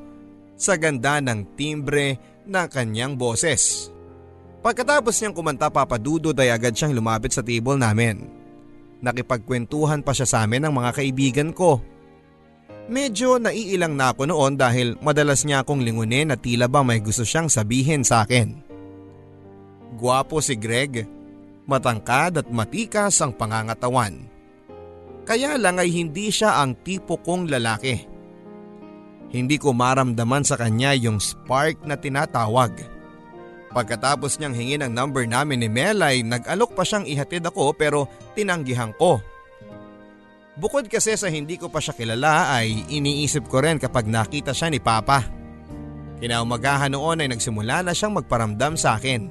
sa 0.55 0.77
ganda 0.77 1.19
ng 1.19 1.57
timbre 1.57 2.21
ng 2.45 2.67
kanyang 2.71 3.17
boses. 3.17 3.89
Pagkatapos 4.61 5.17
niyang 5.17 5.35
kumanta 5.35 5.73
papadudod 5.73 6.37
ay 6.37 6.53
agad 6.53 6.77
siyang 6.77 6.93
lumapit 6.93 7.33
sa 7.33 7.41
table 7.41 7.81
namin. 7.81 8.29
Nakipagkwentuhan 9.01 10.05
pa 10.05 10.13
siya 10.13 10.29
sa 10.29 10.39
amin 10.45 10.69
ng 10.69 10.75
mga 10.77 10.91
kaibigan 10.93 11.51
ko. 11.57 11.81
Medyo 12.87 13.43
naiilang 13.43 13.99
na 13.99 14.15
ako 14.15 14.31
noon 14.31 14.55
dahil 14.55 14.95
madalas 15.03 15.43
niya 15.43 15.67
akong 15.67 15.83
lingunin 15.83 16.31
at 16.31 16.39
tila 16.39 16.71
ba 16.71 16.87
may 16.87 17.03
gusto 17.03 17.27
siyang 17.27 17.51
sabihin 17.51 18.07
sa 18.07 18.23
akin. 18.23 18.63
Guwapo 19.99 20.39
si 20.39 20.55
Greg, 20.55 21.03
matangkad 21.67 22.39
at 22.39 22.47
matikas 22.47 23.19
ang 23.19 23.35
pangangatawan. 23.35 24.31
Kaya 25.27 25.59
lang 25.59 25.83
ay 25.83 25.91
hindi 25.91 26.31
siya 26.31 26.63
ang 26.63 26.79
tipo 26.87 27.19
kong 27.19 27.51
lalaki. 27.51 28.07
Hindi 29.35 29.59
ko 29.59 29.75
maramdaman 29.75 30.47
sa 30.47 30.55
kanya 30.55 30.95
yung 30.95 31.19
spark 31.19 31.83
na 31.83 31.99
tinatawag. 31.99 32.71
Pagkatapos 33.75 34.39
niyang 34.39 34.55
hingin 34.55 34.87
ang 34.87 34.95
number 34.95 35.27
namin 35.27 35.59
ni 35.59 35.69
Mel 35.69 35.99
ay 36.07 36.23
nag-alok 36.23 36.79
pa 36.79 36.87
siyang 36.87 37.03
ihatid 37.03 37.43
ako 37.43 37.75
pero 37.75 38.07
tinanggihan 38.39 38.95
ko. 38.95 39.19
Bukod 40.57 40.89
kasi 40.89 41.13
sa 41.21 41.29
hindi 41.29 41.61
ko 41.61 41.69
pa 41.69 41.85
siya 41.85 41.93
kilala 41.93 42.57
ay 42.57 42.89
iniisip 42.89 43.45
ko 43.45 43.61
rin 43.61 43.77
kapag 43.77 44.09
nakita 44.09 44.57
siya 44.57 44.73
ni 44.73 44.81
Papa. 44.81 45.21
Kinaumagahan 46.17 46.97
noon 46.97 47.21
ay 47.21 47.29
nagsimula 47.29 47.85
na 47.85 47.93
siyang 47.93 48.17
magparamdam 48.17 48.73
sa 48.73 48.97
akin. 48.97 49.29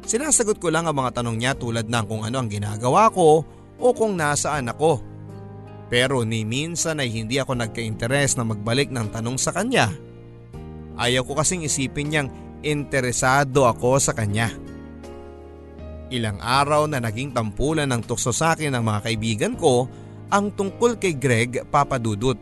Sinasagot 0.00 0.56
ko 0.56 0.72
lang 0.72 0.88
ang 0.88 0.96
mga 0.96 1.20
tanong 1.20 1.36
niya 1.36 1.52
tulad 1.52 1.84
ng 1.84 2.04
kung 2.08 2.24
ano 2.24 2.40
ang 2.40 2.48
ginagawa 2.48 3.12
ko 3.12 3.44
o 3.76 3.86
kung 3.92 4.16
nasaan 4.16 4.72
ako. 4.72 5.04
Pero 5.92 6.24
ni 6.24 6.48
minsan 6.48 7.04
ay 7.04 7.12
hindi 7.12 7.36
ako 7.36 7.60
nagka-interes 7.60 8.40
na 8.40 8.48
magbalik 8.48 8.88
ng 8.88 9.12
tanong 9.12 9.36
sa 9.36 9.52
kanya. 9.52 9.92
Ayaw 10.96 11.20
ko 11.28 11.36
kasing 11.36 11.68
isipin 11.68 12.08
niyang 12.08 12.28
interesado 12.64 13.68
ako 13.68 14.00
sa 14.00 14.16
kanya. 14.16 14.48
Ilang 16.08 16.40
araw 16.40 16.88
na 16.88 16.96
naging 16.96 17.36
tampulan 17.36 17.92
ng 17.92 18.08
tukso 18.08 18.32
sa 18.32 18.56
akin 18.56 18.72
ng 18.72 18.82
mga 18.82 19.00
kaibigan 19.04 19.52
ko 19.52 19.84
ang 20.30 20.54
tungkol 20.54 20.96
kay 20.96 21.14
Greg 21.18 21.66
Papadudut. 21.68 22.38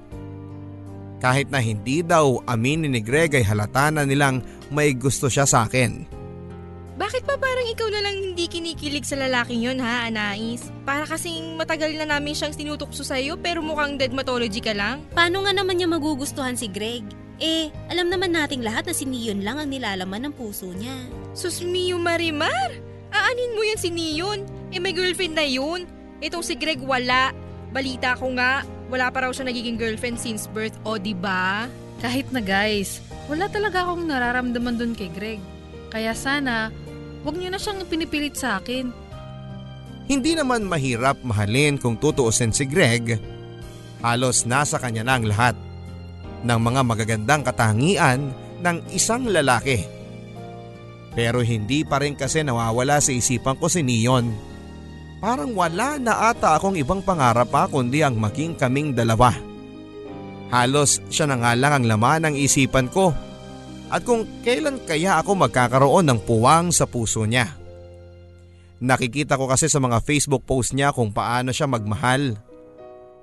Kahit 1.18 1.50
na 1.50 1.58
hindi 1.58 2.06
daw 2.06 2.38
aminin 2.46 2.94
ni 2.94 3.02
Greg 3.02 3.34
ay 3.34 3.42
halata 3.42 3.90
na 3.90 4.06
nilang 4.06 4.38
may 4.70 4.94
gusto 4.94 5.26
siya 5.26 5.48
sa 5.48 5.66
akin. 5.66 6.06
Bakit 6.98 7.26
pa 7.26 7.38
parang 7.38 7.66
ikaw 7.66 7.88
na 7.94 8.02
lang 8.02 8.14
hindi 8.18 8.50
kinikilig 8.50 9.06
sa 9.06 9.14
lalaking 9.14 9.62
yon 9.62 9.78
ha, 9.78 10.10
Anais? 10.10 10.66
Para 10.82 11.06
kasing 11.06 11.54
matagal 11.54 11.94
na 11.94 12.06
namin 12.06 12.34
siyang 12.34 12.54
tinutukso 12.54 13.06
sa'yo 13.06 13.38
pero 13.38 13.62
mukhang 13.62 13.98
dermatology 13.98 14.58
ka 14.58 14.74
lang? 14.74 15.06
Paano 15.14 15.46
nga 15.46 15.54
naman 15.54 15.78
niya 15.78 15.86
magugustuhan 15.86 16.58
si 16.58 16.66
Greg? 16.66 17.06
Eh, 17.38 17.70
alam 17.86 18.10
naman 18.10 18.34
nating 18.34 18.66
lahat 18.66 18.90
na 18.90 18.94
si 18.94 19.06
Neon 19.06 19.46
lang 19.46 19.62
ang 19.62 19.70
nilalaman 19.70 20.26
ng 20.26 20.34
puso 20.34 20.74
niya. 20.74 20.98
Sus 21.38 21.62
Mio 21.62 22.02
Marimar! 22.02 22.74
Aanin 23.14 23.54
mo 23.54 23.62
yan 23.62 23.78
si 23.78 23.94
Neon? 23.94 24.42
Eh 24.74 24.82
may 24.82 24.90
girlfriend 24.90 25.38
na 25.38 25.46
yun. 25.46 25.86
Itong 26.18 26.42
si 26.42 26.58
Greg 26.58 26.82
wala. 26.82 27.30
Balita 27.68 28.16
ko 28.16 28.32
nga, 28.32 28.64
wala 28.88 29.12
pa 29.12 29.28
raw 29.28 29.30
siya 29.30 29.44
nagiging 29.44 29.76
girlfriend 29.76 30.16
since 30.16 30.48
birth, 30.48 30.76
o 30.88 30.96
di 30.96 31.12
ba? 31.12 31.68
Kahit 32.00 32.32
na 32.32 32.40
guys, 32.40 33.04
wala 33.28 33.50
talaga 33.50 33.84
akong 33.84 34.08
nararamdaman 34.08 34.80
dun 34.80 34.94
kay 34.96 35.12
Greg. 35.12 35.40
Kaya 35.92 36.16
sana, 36.16 36.72
wag 37.26 37.36
niyo 37.36 37.52
na 37.52 37.60
siyang 37.60 37.84
pinipilit 37.84 38.38
sa 38.38 38.56
akin. 38.62 38.88
Hindi 40.08 40.32
naman 40.32 40.64
mahirap 40.64 41.20
mahalin 41.20 41.76
kung 41.76 42.00
tutuusin 42.00 42.56
si 42.56 42.64
Greg. 42.64 43.20
Halos 44.00 44.48
nasa 44.48 44.80
kanya 44.80 45.04
na 45.04 45.20
ang 45.20 45.28
lahat 45.28 45.56
ng 46.46 46.60
mga 46.60 46.80
magagandang 46.86 47.42
katangian 47.44 48.32
ng 48.64 48.76
isang 48.94 49.28
lalaki. 49.28 49.84
Pero 51.12 51.44
hindi 51.44 51.82
pa 51.82 52.00
rin 52.00 52.14
kasi 52.14 52.40
nawawala 52.46 53.02
sa 53.02 53.12
isipan 53.12 53.58
ko 53.58 53.66
si 53.66 53.82
Neon. 53.84 54.47
Parang 55.18 55.50
wala 55.50 55.98
na 55.98 56.30
ata 56.30 56.54
akong 56.54 56.78
ibang 56.78 57.02
pangarap 57.02 57.50
pa 57.50 57.66
kundi 57.66 58.06
ang 58.06 58.14
maging 58.14 58.54
kaming 58.54 58.94
dalawa. 58.94 59.34
Halos 60.48 61.02
siya 61.10 61.26
na 61.26 61.36
nga 61.42 61.52
lang 61.58 61.82
ang 61.82 61.84
laman 61.90 62.30
ng 62.30 62.34
isipan 62.38 62.86
ko. 62.88 63.10
At 63.90 64.06
kung 64.06 64.24
kailan 64.46 64.84
kaya 64.86 65.18
ako 65.18 65.48
magkakaroon 65.48 66.06
ng 66.06 66.20
puwang 66.22 66.70
sa 66.70 66.86
puso 66.86 67.24
niya. 67.26 67.50
Nakikita 68.78 69.34
ko 69.34 69.50
kasi 69.50 69.66
sa 69.66 69.82
mga 69.82 69.98
Facebook 70.06 70.46
post 70.46 70.70
niya 70.70 70.94
kung 70.94 71.10
paano 71.10 71.50
siya 71.50 71.66
magmahal. 71.66 72.38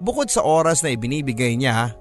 Bukod 0.03 0.27
sa 0.27 0.43
oras 0.43 0.83
na 0.83 0.91
ibinibigay 0.91 1.55
niya, 1.55 1.95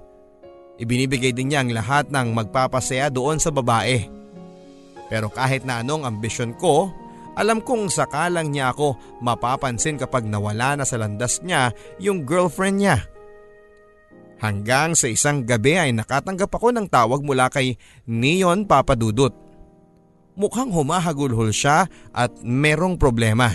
ibinibigay 0.82 1.30
din 1.30 1.54
niya 1.54 1.62
ang 1.62 1.70
lahat 1.70 2.10
ng 2.10 2.34
magpapasaya 2.34 3.14
doon 3.14 3.38
sa 3.38 3.54
babae. 3.54 4.10
Pero 5.06 5.30
kahit 5.30 5.62
na 5.62 5.78
anong 5.78 6.02
ambisyon 6.02 6.58
ko, 6.58 6.90
alam 7.34 7.58
kong 7.62 7.90
sakalang 7.90 8.54
niya 8.54 8.70
ako 8.70 8.94
mapapansin 9.18 9.98
kapag 9.98 10.26
nawala 10.26 10.78
na 10.78 10.84
sa 10.86 10.98
landas 10.98 11.42
niya 11.42 11.74
yung 11.98 12.22
girlfriend 12.22 12.78
niya. 12.78 12.98
Hanggang 14.38 14.94
sa 14.98 15.10
isang 15.10 15.46
gabi 15.46 15.78
ay 15.78 15.90
nakatanggap 15.94 16.50
ako 16.50 16.74
ng 16.74 16.86
tawag 16.90 17.22
mula 17.22 17.50
kay 17.50 17.78
Neon 18.06 18.66
Papadudut. 18.66 19.34
Mukhang 20.34 20.74
humahagulhol 20.74 21.54
siya 21.54 21.86
at 22.10 22.30
merong 22.42 22.98
problema. 22.98 23.54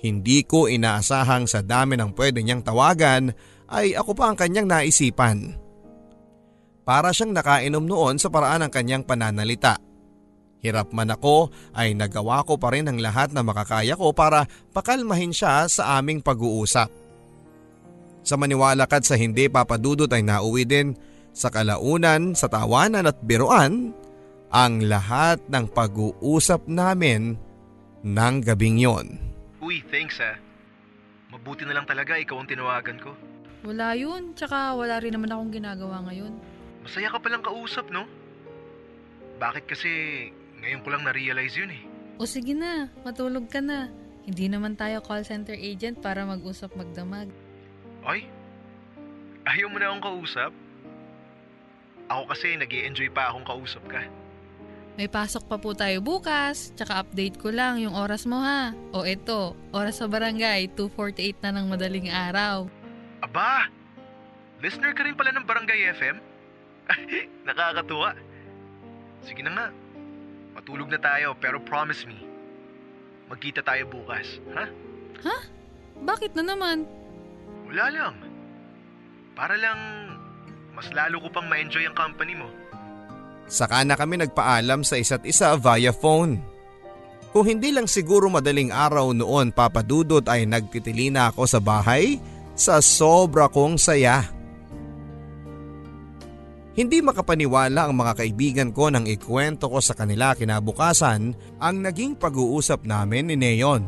Hindi 0.00 0.42
ko 0.48 0.66
inaasahang 0.66 1.46
sa 1.46 1.60
dami 1.62 1.94
ng 1.94 2.16
pwede 2.16 2.40
niyang 2.40 2.64
tawagan 2.64 3.30
ay 3.70 3.94
ako 3.94 4.16
pa 4.16 4.32
ang 4.32 4.36
kanyang 4.36 4.66
naisipan. 4.66 5.54
Para 6.82 7.14
siyang 7.14 7.36
nakainom 7.36 7.86
noon 7.86 8.18
sa 8.18 8.32
paraan 8.32 8.66
ng 8.66 8.72
kanyang 8.72 9.04
pananalita. 9.06 9.89
Hirap 10.60 10.92
man 10.92 11.08
ako 11.08 11.48
ay 11.72 11.96
nagawa 11.96 12.44
ko 12.44 12.60
pa 12.60 12.72
rin 12.76 12.84
ang 12.84 13.00
lahat 13.00 13.32
na 13.32 13.40
makakaya 13.40 13.96
ko 13.96 14.12
para 14.12 14.44
pakalmahin 14.76 15.32
siya 15.32 15.64
sa 15.72 15.96
aming 15.96 16.20
pag-uusap. 16.20 16.92
Sa 18.20 18.36
maniwalakad 18.36 19.00
sa 19.00 19.16
hindi 19.16 19.48
papadudot 19.48 20.12
ay 20.12 20.20
nauwi 20.20 20.68
din 20.68 20.92
sa 21.32 21.48
kalaunan, 21.48 22.36
sa 22.36 22.52
tawanan 22.52 23.08
at 23.08 23.16
biruan 23.24 23.96
ang 24.52 24.84
lahat 24.84 25.40
ng 25.48 25.64
pag-uusap 25.72 26.68
namin 26.68 27.40
ng 28.04 28.34
gabing 28.44 28.76
yon. 28.76 29.16
Uy, 29.64 29.80
thanks 29.88 30.20
ah. 30.20 30.36
Mabuti 31.32 31.64
na 31.64 31.72
lang 31.72 31.88
talaga 31.88 32.20
ikaw 32.20 32.42
ang 32.42 32.50
tinawagan 32.50 32.98
ko. 33.00 33.16
Wala 33.64 33.96
yun, 33.96 34.36
tsaka 34.36 34.76
wala 34.76 35.00
rin 35.00 35.16
naman 35.16 35.32
akong 35.32 35.52
ginagawa 35.52 36.04
ngayon. 36.08 36.32
Masaya 36.84 37.12
ka 37.12 37.20
palang 37.20 37.44
kausap, 37.44 37.88
no? 37.92 38.08
Bakit 39.40 39.64
kasi 39.68 39.92
ngayon 40.60 40.80
ko 40.84 40.88
lang 40.92 41.02
na-realize 41.04 41.56
yun 41.56 41.72
eh. 41.72 41.82
O 42.20 42.28
sige 42.28 42.52
na, 42.52 42.92
matulog 43.02 43.48
ka 43.48 43.64
na. 43.64 43.88
Hindi 44.28 44.52
naman 44.52 44.76
tayo 44.76 45.00
call 45.00 45.24
center 45.24 45.56
agent 45.56 46.04
para 46.04 46.22
mag-usap 46.28 46.76
magdamag. 46.76 47.32
Ay, 48.04 48.28
ayaw 49.48 49.72
mo 49.72 49.80
na 49.80 49.88
akong 49.88 50.04
kausap? 50.04 50.52
Ako 52.12 52.28
kasi 52.28 52.58
nag 52.60 52.68
enjoy 52.68 53.08
pa 53.08 53.32
akong 53.32 53.46
kausap 53.48 53.84
ka. 53.88 54.04
May 55.00 55.08
pasok 55.08 55.48
pa 55.48 55.56
po 55.56 55.72
tayo 55.72 56.02
bukas, 56.04 56.76
tsaka 56.76 57.00
update 57.00 57.40
ko 57.40 57.48
lang 57.48 57.80
yung 57.80 57.96
oras 57.96 58.28
mo 58.28 58.36
ha. 58.42 58.76
O 58.92 59.06
eto, 59.06 59.56
oras 59.72 60.02
sa 60.02 60.10
barangay, 60.10 60.68
2.48 60.76 61.40
na 61.40 61.56
ng 61.56 61.66
madaling 61.72 62.12
araw. 62.12 62.68
Aba, 63.24 63.70
listener 64.60 64.92
ka 64.92 65.06
rin 65.06 65.16
pala 65.16 65.32
ng 65.32 65.46
Barangay 65.46 65.94
FM? 65.96 66.16
Nakakatuwa. 67.48 68.12
Sige 69.24 69.40
na 69.40 69.52
nga, 69.56 69.66
matulog 70.56 70.88
na 70.90 71.00
tayo 71.00 71.36
pero 71.38 71.62
promise 71.62 72.06
me, 72.06 72.18
magkita 73.30 73.62
tayo 73.62 73.86
bukas, 73.90 74.38
ha? 74.54 74.66
Ha? 75.22 75.38
Bakit 76.00 76.32
na 76.40 76.54
naman? 76.56 76.88
Wala 77.68 77.86
lang. 77.92 78.14
Para 79.36 79.54
lang 79.56 79.78
mas 80.74 80.88
lalo 80.96 81.20
ko 81.20 81.28
pang 81.28 81.44
ma-enjoy 81.44 81.84
ang 81.84 81.92
company 81.92 82.32
mo. 82.32 82.48
Saka 83.50 83.82
na 83.82 83.98
kami 83.98 84.16
nagpaalam 84.22 84.86
sa 84.86 84.96
isa't 84.96 85.26
isa 85.26 85.52
via 85.58 85.92
phone. 85.92 86.40
Kung 87.30 87.46
hindi 87.46 87.70
lang 87.70 87.86
siguro 87.86 88.26
madaling 88.26 88.74
araw 88.74 89.12
noon 89.14 89.54
papadudot 89.54 90.24
ay 90.26 90.46
nagtitili 90.46 91.12
na 91.12 91.30
ako 91.30 91.46
sa 91.46 91.60
bahay 91.62 92.18
sa 92.56 92.80
sobra 92.82 93.46
kong 93.52 93.78
saya. 93.78 94.26
Hindi 96.70 97.02
makapaniwala 97.02 97.90
ang 97.90 97.98
mga 97.98 98.12
kaibigan 98.22 98.70
ko 98.70 98.94
nang 98.94 99.02
ikwento 99.02 99.66
ko 99.66 99.82
sa 99.82 99.98
kanila 99.98 100.38
kinabukasan 100.38 101.34
ang 101.58 101.76
naging 101.82 102.14
pag-uusap 102.14 102.86
namin 102.86 103.26
ni 103.26 103.34
Neon. 103.34 103.82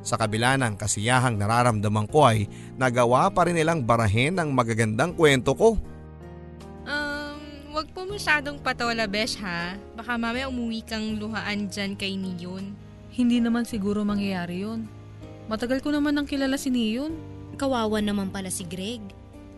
Sa 0.00 0.16
kabila 0.16 0.56
ng 0.56 0.80
kasiyahang 0.80 1.36
nararamdaman 1.36 2.08
ko 2.08 2.32
ay 2.32 2.48
nagawa 2.80 3.28
pa 3.28 3.44
rin 3.44 3.60
nilang 3.60 3.84
barahin 3.84 4.40
ang 4.40 4.56
magagandang 4.56 5.12
kwento 5.12 5.52
ko. 5.52 5.76
Um, 6.88 7.76
wag 7.76 7.92
po 7.92 8.08
masyadong 8.08 8.56
patola, 8.64 9.04
Besh 9.04 9.36
ha. 9.44 9.76
Baka 9.92 10.16
mamaya 10.16 10.48
umuwi 10.48 10.80
kang 10.88 11.20
luhaan 11.20 11.68
dyan 11.68 11.92
kay 11.92 12.16
Neon. 12.16 12.72
Hindi 13.12 13.36
naman 13.36 13.68
siguro 13.68 14.00
mangyayari 14.00 14.64
yun. 14.64 14.88
Matagal 15.52 15.84
ko 15.84 15.92
naman 15.92 16.16
nang 16.16 16.24
kilala 16.24 16.56
si 16.56 16.72
Neon. 16.72 17.12
Kawawa 17.60 18.00
naman 18.00 18.32
pala 18.32 18.48
si 18.48 18.64
Greg. 18.64 19.04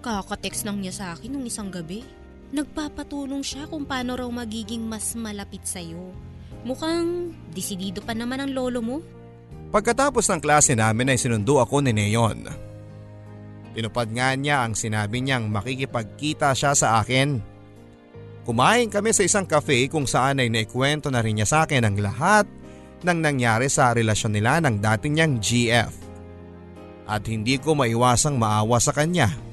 Kakatext 0.03 0.67
lang 0.67 0.83
niya 0.83 0.91
sa 0.91 1.07
akin 1.15 1.31
nung 1.31 1.47
isang 1.47 1.71
gabi. 1.71 2.03
Nagpapatulong 2.51 3.47
siya 3.47 3.71
kung 3.71 3.87
paano 3.87 4.19
raw 4.19 4.27
magiging 4.27 4.83
mas 4.83 5.15
malapit 5.15 5.63
sa'yo. 5.63 6.11
Mukhang 6.67 7.31
disidido 7.55 8.03
pa 8.03 8.11
naman 8.11 8.43
ang 8.43 8.51
lolo 8.51 8.81
mo. 8.83 8.97
Pagkatapos 9.71 10.27
ng 10.27 10.41
klase 10.43 10.75
namin 10.75 11.15
ay 11.15 11.19
sinundo 11.19 11.63
ako 11.63 11.79
ni 11.79 11.95
Neon. 11.95 12.51
Tinupad 13.71 14.11
nga 14.11 14.35
niya 14.35 14.67
ang 14.67 14.75
sinabi 14.75 15.23
niyang 15.23 15.47
makikipagkita 15.47 16.51
siya 16.59 16.75
sa 16.75 16.99
akin. 16.99 17.39
Kumain 18.43 18.91
kami 18.91 19.15
sa 19.15 19.23
isang 19.23 19.47
cafe 19.47 19.87
kung 19.87 20.11
saan 20.11 20.43
ay 20.43 20.51
naikwento 20.51 21.07
na 21.07 21.23
rin 21.23 21.39
niya 21.39 21.47
sa 21.47 21.59
akin 21.63 21.87
ang 21.87 21.97
lahat 22.03 22.51
ng 23.07 23.19
nangyari 23.23 23.71
sa 23.71 23.95
relasyon 23.95 24.35
nila 24.35 24.59
ng 24.59 24.83
dating 24.83 25.15
niyang 25.15 25.35
GF. 25.39 25.95
At 27.07 27.31
hindi 27.31 27.63
ko 27.63 27.79
maiwasang 27.79 28.35
maawa 28.35 28.83
sa 28.83 28.91
kanya 28.91 29.50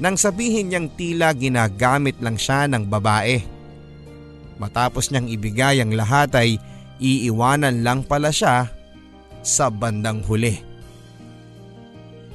nang 0.00 0.16
sabihin 0.16 0.72
niyang 0.72 0.88
tila 0.96 1.36
ginagamit 1.36 2.16
lang 2.24 2.40
siya 2.40 2.64
ng 2.66 2.88
babae. 2.88 3.44
Matapos 4.56 5.12
niyang 5.12 5.28
ibigay 5.28 5.84
ang 5.84 5.92
lahat 5.92 6.32
ay 6.36 6.56
iiwanan 7.00 7.84
lang 7.84 8.00
pala 8.04 8.32
siya 8.32 8.68
sa 9.44 9.68
bandang 9.68 10.24
huli. 10.24 10.56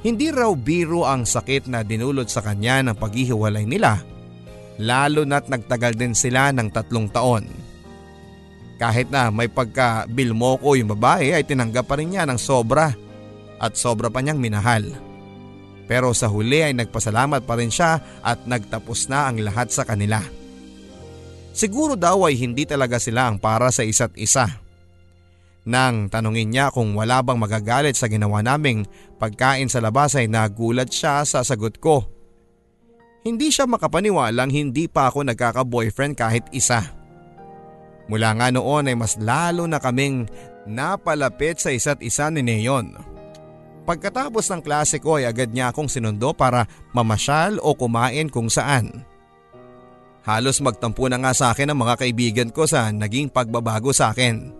Hindi 0.06 0.30
raw 0.30 0.54
biro 0.54 1.02
ang 1.02 1.26
sakit 1.26 1.66
na 1.66 1.82
dinulot 1.82 2.30
sa 2.30 2.38
kanya 2.38 2.86
ng 2.86 2.94
paghihiwalay 2.94 3.66
nila 3.66 3.98
lalo 4.80 5.24
na't 5.24 5.48
nagtagal 5.48 5.96
din 5.96 6.12
sila 6.12 6.52
ng 6.52 6.68
tatlong 6.68 7.08
taon. 7.08 7.44
Kahit 8.76 9.08
na 9.08 9.32
may 9.32 9.48
pagka-bilmo 9.48 10.60
ko 10.60 10.76
yung 10.76 10.92
babae 10.92 11.32
ay 11.32 11.48
tinanggap 11.48 11.88
pa 11.88 11.96
rin 11.96 12.12
niya 12.12 12.28
ng 12.28 12.36
sobra 12.36 12.92
at 13.56 13.72
sobra 13.72 14.12
pa 14.12 14.20
niyang 14.20 14.36
minahal. 14.36 14.84
Pero 15.86 16.10
sa 16.12 16.26
huli 16.26 16.66
ay 16.66 16.74
nagpasalamat 16.74 17.46
pa 17.46 17.54
rin 17.54 17.70
siya 17.70 18.02
at 18.22 18.42
nagtapos 18.46 19.06
na 19.06 19.30
ang 19.30 19.38
lahat 19.38 19.70
sa 19.70 19.86
kanila. 19.86 20.18
Siguro 21.56 21.96
daw 21.96 22.26
ay 22.28 22.36
hindi 22.36 22.68
talaga 22.68 23.00
sila 23.00 23.30
ang 23.30 23.40
para 23.40 23.72
sa 23.72 23.86
isa't 23.86 24.12
isa. 24.18 24.60
Nang 25.66 26.06
tanungin 26.12 26.52
niya 26.52 26.70
kung 26.70 26.94
wala 26.94 27.24
bang 27.24 27.40
magagalit 27.40 27.98
sa 27.98 28.06
ginawa 28.06 28.38
naming 28.44 28.86
pagkain 29.18 29.66
sa 29.66 29.82
labas 29.82 30.14
ay 30.14 30.30
nagulat 30.30 30.92
siya 30.92 31.26
sa 31.26 31.42
sagot 31.42 31.80
ko. 31.82 32.06
Hindi 33.26 33.50
siya 33.50 33.66
makapaniwalang 33.66 34.54
hindi 34.54 34.86
pa 34.86 35.10
ako 35.10 35.26
nagkaka-boyfriend 35.26 36.14
kahit 36.14 36.46
isa. 36.54 36.94
Mula 38.06 38.38
nga 38.38 38.54
noon 38.54 38.86
ay 38.86 38.94
mas 38.94 39.18
lalo 39.18 39.66
na 39.66 39.82
kaming 39.82 40.30
napalapit 40.68 41.58
sa 41.58 41.74
isa't 41.74 41.98
isa 41.98 42.30
ni 42.30 42.46
Neon. 42.46 43.15
Pagkatapos 43.86 44.50
ng 44.50 44.62
klase 44.66 44.98
ko 44.98 45.22
ay 45.22 45.30
agad 45.30 45.54
niya 45.54 45.70
akong 45.70 45.86
sinundo 45.86 46.34
para 46.34 46.66
mamasyal 46.90 47.62
o 47.62 47.70
kumain 47.78 48.26
kung 48.26 48.50
saan. 48.50 49.06
Halos 50.26 50.58
magtampo 50.58 51.06
na 51.06 51.22
nga 51.22 51.30
sa 51.30 51.54
akin 51.54 51.70
ang 51.70 51.78
mga 51.86 52.02
kaibigan 52.02 52.50
ko 52.50 52.66
sa 52.66 52.90
naging 52.90 53.30
pagbabago 53.30 53.94
sa 53.94 54.10
akin. 54.10 54.50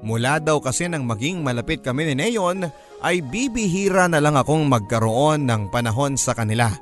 Mula 0.00 0.40
daw 0.40 0.56
kasi 0.64 0.88
nang 0.88 1.04
maging 1.04 1.44
malapit 1.44 1.84
kami 1.84 2.08
ni 2.08 2.14
Neon 2.16 2.64
ay 3.04 3.20
bibihira 3.20 4.08
na 4.08 4.24
lang 4.24 4.40
akong 4.40 4.64
magkaroon 4.64 5.44
ng 5.44 5.68
panahon 5.68 6.16
sa 6.16 6.32
kanila. 6.32 6.72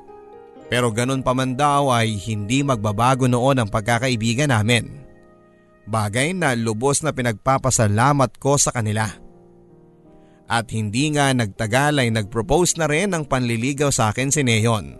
Pero 0.71 0.95
ganun 0.95 1.19
pa 1.19 1.35
man 1.35 1.59
daw 1.59 1.91
ay 1.91 2.15
hindi 2.15 2.63
magbabago 2.63 3.27
noon 3.27 3.59
ang 3.59 3.67
pagkakaibigan 3.67 4.55
namin. 4.55 4.87
Bagay 5.89 6.31
na 6.39 6.55
lubos 6.55 7.03
na 7.03 7.11
pinagpapasalamat 7.11 8.39
ko 8.39 8.55
sa 8.55 8.71
kanila. 8.71 9.11
At 10.49 10.73
hindi 10.73 11.13
nga 11.13 11.29
nagtagal 11.29 12.01
ay 12.01 12.09
nagpropose 12.09 12.73
na 12.81 12.89
rin 12.89 13.13
ng 13.13 13.29
panliligaw 13.29 13.93
sa 13.93 14.09
akin 14.09 14.33
si 14.33 14.41
Neon. 14.41 14.97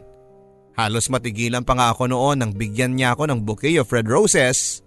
Halos 0.78 1.10
matigilan 1.10 1.66
pa 1.66 1.74
nga 1.74 1.90
ako 1.90 2.08
noon 2.08 2.38
nang 2.38 2.54
bigyan 2.54 2.94
niya 2.94 3.18
ako 3.18 3.28
ng 3.28 3.40
bouquet 3.42 3.82
of 3.82 3.90
red 3.90 4.06
roses 4.06 4.86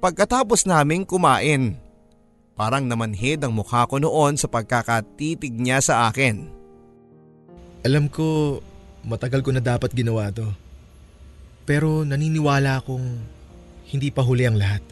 pagkatapos 0.00 0.64
naming 0.64 1.04
kumain. 1.04 1.76
Parang 2.56 2.88
namanhid 2.88 3.44
ang 3.44 3.52
mukha 3.52 3.84
ko 3.84 4.00
noon 4.00 4.40
sa 4.40 4.48
pagkakatitig 4.48 5.52
niya 5.52 5.84
sa 5.84 6.08
akin. 6.08 6.48
Alam 7.84 8.08
ko, 8.08 8.58
matagal 9.04 9.44
ko 9.44 9.52
na 9.52 9.60
dapat 9.60 9.92
ginawa 9.92 10.32
to. 10.32 10.48
Pero 11.68 12.02
naniniwala 12.02 12.80
akong 12.82 13.20
hindi 13.92 14.08
pa 14.08 14.24
huli 14.24 14.48
ang 14.48 14.56
lahat. 14.56 14.82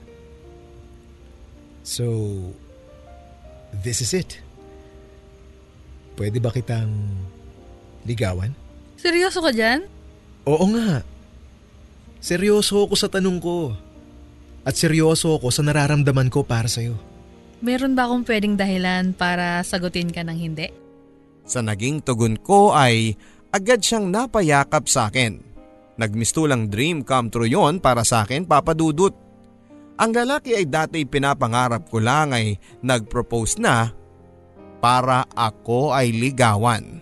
So, 1.82 2.06
this 3.80 4.04
is 4.04 4.12
it. 4.12 4.49
Pwede 6.20 6.36
ba 6.36 6.52
kitang 6.52 6.92
ligawan? 8.04 8.52
Seryoso 9.00 9.40
ka 9.40 9.56
dyan? 9.56 9.88
Oo 10.44 10.68
nga. 10.76 11.00
Seryoso 12.20 12.84
ako 12.84 12.92
sa 12.92 13.08
tanong 13.08 13.40
ko. 13.40 13.72
At 14.68 14.76
seryoso 14.76 15.40
ako 15.40 15.48
sa 15.48 15.64
nararamdaman 15.64 16.28
ko 16.28 16.44
para 16.44 16.68
sa'yo. 16.68 16.92
Meron 17.64 17.96
ba 17.96 18.04
akong 18.04 18.28
pwedeng 18.28 18.60
dahilan 18.60 19.16
para 19.16 19.64
sagutin 19.64 20.12
ka 20.12 20.20
ng 20.20 20.36
hindi? 20.36 20.68
Sa 21.48 21.64
naging 21.64 22.04
tugon 22.04 22.36
ko 22.36 22.76
ay 22.76 23.16
agad 23.48 23.80
siyang 23.80 24.12
napayakap 24.12 24.92
sa 24.92 25.08
akin. 25.08 25.40
Nagmistulang 25.96 26.68
dream 26.68 27.00
come 27.00 27.32
true 27.32 27.48
yon 27.48 27.80
para 27.80 28.04
sa 28.04 28.28
akin 28.28 28.44
papadudot. 28.44 29.16
Ang 29.96 30.12
lalaki 30.12 30.52
ay 30.52 30.68
dati 30.68 31.00
pinapangarap 31.08 31.88
ko 31.88 31.96
lang 31.96 32.36
ay 32.36 32.60
nagpropose 32.84 33.56
na 33.56 33.96
para 34.80 35.28
ako 35.36 35.92
ay 35.92 36.10
ligawan. 36.10 37.00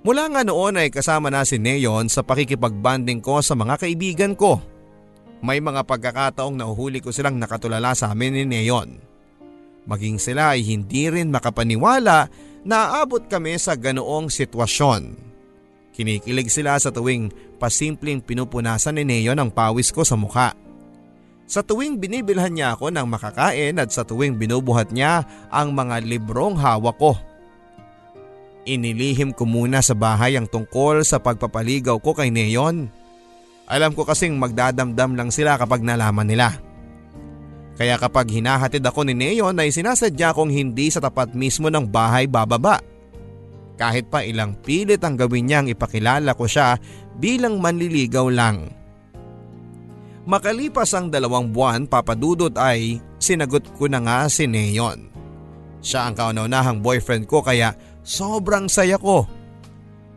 Mula 0.00 0.28
nga 0.32 0.42
noon 0.42 0.80
ay 0.80 0.88
kasama 0.90 1.28
na 1.28 1.44
si 1.44 1.60
Neon 1.60 2.08
sa 2.08 2.24
pakikipagbanding 2.24 3.20
ko 3.20 3.40
sa 3.44 3.54
mga 3.54 3.80
kaibigan 3.80 4.32
ko. 4.34 4.58
May 5.40 5.60
mga 5.60 5.88
pagkakataong 5.88 6.56
nahuhuli 6.56 7.00
ko 7.00 7.12
silang 7.12 7.40
nakatulala 7.40 7.96
sa 7.96 8.12
amin 8.12 8.42
ni 8.42 8.44
Neon. 8.44 9.00
Maging 9.88 10.20
sila 10.20 10.56
ay 10.56 10.64
hindi 10.64 11.08
rin 11.08 11.32
makapaniwala 11.32 12.28
na 12.64 12.76
aabot 13.00 13.24
kami 13.24 13.56
sa 13.56 13.76
ganoong 13.76 14.28
sitwasyon. 14.28 15.16
Kinikilig 15.96 16.48
sila 16.48 16.76
sa 16.80 16.88
tuwing 16.88 17.32
pasimpleng 17.60 18.24
pinupunasan 18.24 19.00
ni 19.00 19.04
Neo 19.04 19.36
ang 19.36 19.52
pawis 19.52 19.92
ko 19.92 20.00
sa 20.00 20.16
mukha. 20.16 20.56
Sa 21.50 21.66
tuwing 21.66 21.98
binibilhan 21.98 22.54
niya 22.54 22.78
ako 22.78 22.94
ng 22.94 23.10
makakain 23.10 23.74
at 23.82 23.90
sa 23.90 24.06
tuwing 24.06 24.38
binubuhat 24.38 24.94
niya 24.94 25.26
ang 25.50 25.74
mga 25.74 25.98
librong 26.06 26.54
hawak 26.54 26.94
ko. 26.94 27.18
Inilihim 28.70 29.34
ko 29.34 29.50
muna 29.50 29.82
sa 29.82 29.98
bahay 29.98 30.38
ang 30.38 30.46
tungkol 30.46 31.02
sa 31.02 31.18
pagpapaligaw 31.18 31.98
ko 31.98 32.14
kay 32.14 32.30
Neon. 32.30 32.86
Alam 33.66 33.98
ko 33.98 34.06
kasing 34.06 34.38
magdadamdam 34.38 35.18
lang 35.18 35.34
sila 35.34 35.58
kapag 35.58 35.82
nalaman 35.82 36.30
nila. 36.30 36.54
Kaya 37.74 37.98
kapag 37.98 38.30
hinahatid 38.30 38.86
ako 38.86 39.10
ni 39.10 39.18
Neon 39.18 39.58
ay 39.58 39.74
sinasadya 39.74 40.30
kong 40.30 40.54
hindi 40.54 40.86
sa 40.86 41.02
tapat 41.02 41.34
mismo 41.34 41.66
ng 41.66 41.90
bahay 41.90 42.30
bababa. 42.30 42.78
Kahit 43.74 44.06
pa 44.06 44.22
ilang 44.22 44.54
pilit 44.54 45.02
ang 45.02 45.18
gawin 45.18 45.50
niyang 45.50 45.66
ipakilala 45.66 46.30
ko 46.38 46.46
siya 46.46 46.78
bilang 47.18 47.58
manliligaw 47.58 48.30
lang. 48.30 48.79
Makalipas 50.28 50.92
ang 50.92 51.08
dalawang 51.08 51.48
buwan 51.48 51.88
papadudot 51.88 52.52
ay 52.60 53.00
sinagot 53.16 53.64
ko 53.76 53.88
na 53.88 54.04
nga 54.04 54.18
si 54.28 54.44
Neon. 54.44 55.08
Siya 55.80 56.08
ang 56.08 56.14
kauna-unahang 56.16 56.84
boyfriend 56.84 57.24
ko 57.24 57.40
kaya 57.40 57.72
sobrang 58.04 58.68
saya 58.68 59.00
ko. 59.00 59.24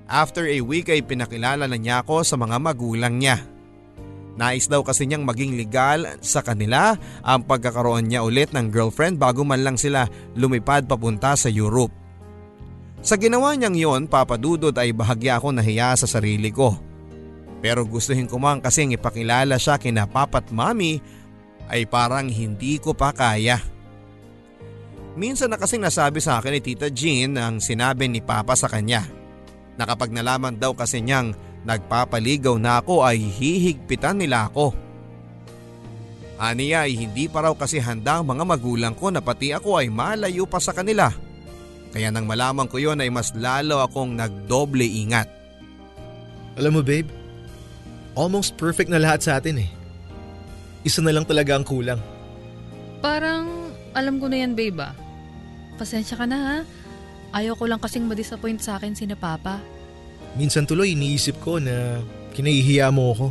After 0.04 0.44
a 0.44 0.60
week 0.60 0.92
ay 0.92 1.08
pinakilala 1.08 1.66
na 1.66 1.80
niya 1.80 2.04
ako 2.04 2.28
sa 2.28 2.36
mga 2.36 2.60
magulang 2.60 3.16
niya. 3.16 3.40
Nais 4.34 4.66
daw 4.66 4.82
kasi 4.82 5.06
niyang 5.06 5.24
maging 5.24 5.56
legal 5.56 6.20
sa 6.20 6.42
kanila 6.42 6.98
ang 7.22 7.46
pagkakaroon 7.46 8.10
niya 8.10 8.26
ulit 8.26 8.50
ng 8.52 8.74
girlfriend 8.74 9.22
bago 9.22 9.46
man 9.46 9.62
lang 9.62 9.78
sila 9.78 10.10
lumipad 10.36 10.90
papunta 10.90 11.38
sa 11.38 11.48
Europe. 11.48 11.94
Sa 13.04 13.20
ginawa 13.20 13.54
niyang 13.54 13.76
yon, 13.78 14.04
papadudod 14.08 14.74
ay 14.80 14.96
bahagya 14.96 15.38
ako 15.38 15.54
nahiya 15.54 15.94
sa 16.00 16.08
sarili 16.08 16.50
ko. 16.50 16.76
Pero 17.64 17.88
gustuhin 17.88 18.28
ko 18.28 18.36
man 18.36 18.60
kasing 18.60 18.92
ipakilala 18.92 19.56
siya 19.56 19.80
kina 19.80 20.04
papat 20.04 20.52
mami 20.52 21.00
ay 21.72 21.88
parang 21.88 22.28
hindi 22.28 22.76
ko 22.76 22.92
pa 22.92 23.16
kaya. 23.16 23.64
Minsan 25.16 25.48
na 25.48 25.62
kasing 25.62 25.80
nasabi 25.80 26.20
sa 26.20 26.44
akin 26.44 26.60
ni 26.60 26.62
Tita 26.62 26.92
Jean 26.92 27.40
ang 27.40 27.64
sinabi 27.64 28.12
ni 28.12 28.20
Papa 28.20 28.60
sa 28.60 28.68
kanya. 28.68 29.08
Na 29.80 29.88
kapag 29.88 30.12
nalaman 30.12 30.60
daw 30.60 30.76
kasi 30.76 31.00
niyang 31.00 31.32
nagpapaligaw 31.64 32.60
na 32.60 32.84
ako 32.84 33.08
ay 33.08 33.22
hihigpitan 33.22 34.20
nila 34.20 34.52
ako. 34.52 34.76
Aniya 36.36 36.84
ay 36.90 37.00
hindi 37.00 37.32
pa 37.32 37.48
raw 37.48 37.54
kasi 37.56 37.80
handa 37.80 38.20
ang 38.20 38.28
mga 38.28 38.44
magulang 38.44 38.92
ko 38.98 39.08
na 39.08 39.24
pati 39.24 39.56
ako 39.56 39.80
ay 39.80 39.88
malayo 39.88 40.44
pa 40.44 40.60
sa 40.60 40.76
kanila. 40.76 41.14
Kaya 41.96 42.10
nang 42.10 42.28
malaman 42.28 42.68
ko 42.68 42.82
yon 42.82 43.00
ay 43.00 43.08
mas 43.08 43.32
lalo 43.38 43.80
akong 43.86 44.18
nagdoble 44.18 44.84
ingat. 44.84 45.30
Alam 46.58 46.82
mo 46.82 46.82
babe, 46.82 47.23
almost 48.14 48.58
perfect 48.58 48.90
na 48.90 49.02
lahat 49.02 49.26
sa 49.26 49.42
atin 49.42 49.62
eh. 49.66 49.70
Isa 50.84 51.00
na 51.00 51.14
lang 51.14 51.26
talaga 51.26 51.56
ang 51.58 51.66
kulang. 51.66 52.02
Parang 53.00 53.72
alam 53.94 54.18
ko 54.18 54.28
na 54.28 54.44
yan 54.44 54.54
babe 54.58 54.80
ah. 54.82 54.94
Pasensya 55.78 56.20
ka 56.20 56.26
na 56.28 56.38
ha. 56.38 56.58
Ayaw 57.34 57.58
ko 57.58 57.66
lang 57.66 57.82
kasing 57.82 58.06
madisappoint 58.06 58.62
sa 58.62 58.78
akin 58.78 58.94
si 58.94 59.10
na 59.10 59.18
Papa. 59.18 59.58
Minsan 60.38 60.70
tuloy 60.70 60.94
iniisip 60.94 61.42
ko 61.42 61.58
na 61.58 62.02
kinahihiya 62.38 62.94
mo 62.94 63.14
ako. 63.14 63.28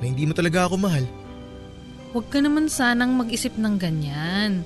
Na 0.00 0.04
hindi 0.08 0.24
mo 0.24 0.32
talaga 0.32 0.68
ako 0.68 0.80
mahal. 0.80 1.04
Huwag 2.12 2.28
ka 2.28 2.40
naman 2.40 2.68
sanang 2.68 3.16
mag-isip 3.16 3.56
ng 3.56 3.76
ganyan. 3.80 4.64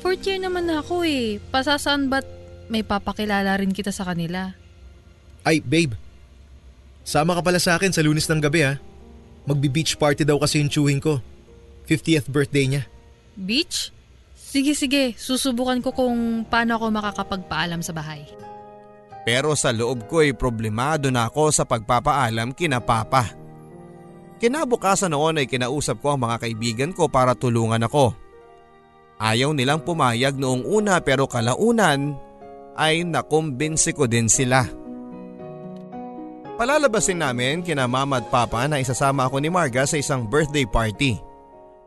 Fourth 0.00 0.24
year 0.24 0.40
naman 0.40 0.68
na 0.68 0.80
ako 0.80 1.04
eh. 1.04 1.40
Pasasaan 1.52 2.08
ba't 2.08 2.24
may 2.72 2.80
papakilala 2.80 3.56
rin 3.60 3.72
kita 3.72 3.92
sa 3.92 4.08
kanila? 4.08 4.52
Ay, 5.44 5.60
babe. 5.60 5.94
Sama 7.06 7.38
ka 7.38 7.40
pala 7.46 7.62
sa 7.62 7.78
akin 7.78 7.94
sa 7.94 8.02
lunes 8.02 8.26
ng 8.26 8.42
gabi 8.42 8.66
ha. 8.66 8.82
Magbi-beach 9.46 9.94
party 9.94 10.26
daw 10.26 10.42
kasi 10.42 10.58
yung 10.58 10.66
chewing 10.66 10.98
ko. 10.98 11.22
50th 11.86 12.26
birthday 12.26 12.66
niya. 12.66 12.82
Beach? 13.38 13.94
Sige 14.34 14.74
sige, 14.74 15.14
susubukan 15.14 15.78
ko 15.78 15.94
kung 15.94 16.42
paano 16.50 16.74
ako 16.74 16.90
makakapagpaalam 16.90 17.78
sa 17.78 17.94
bahay. 17.94 18.26
Pero 19.22 19.54
sa 19.54 19.70
loob 19.70 20.10
ko 20.10 20.22
ay 20.22 20.34
problemado 20.34 21.14
na 21.14 21.30
ako 21.30 21.54
sa 21.54 21.62
pagpapaalam 21.62 22.50
kina 22.50 22.82
Papa. 22.82 23.30
Kinabukasan 24.42 25.14
noon 25.14 25.42
ay 25.42 25.46
kinausap 25.46 26.02
ko 26.02 26.14
ang 26.14 26.26
mga 26.26 26.42
kaibigan 26.42 26.90
ko 26.90 27.06
para 27.06 27.38
tulungan 27.38 27.86
ako. 27.86 28.18
Ayaw 29.22 29.54
nilang 29.54 29.80
pumayag 29.86 30.34
noong 30.36 30.66
una 30.66 30.98
pero 31.00 31.30
kalaunan 31.30 32.18
ay 32.76 33.06
nakumbinsi 33.06 33.94
ko 33.96 34.04
din 34.10 34.28
sila. 34.28 34.68
Palalabasin 36.56 37.20
namin 37.20 37.60
kina 37.60 37.84
mama 37.84 38.16
at 38.16 38.32
papa 38.32 38.64
na 38.64 38.80
isasama 38.80 39.28
ako 39.28 39.44
ni 39.44 39.52
Marga 39.52 39.84
sa 39.84 40.00
isang 40.00 40.24
birthday 40.24 40.64
party. 40.64 41.20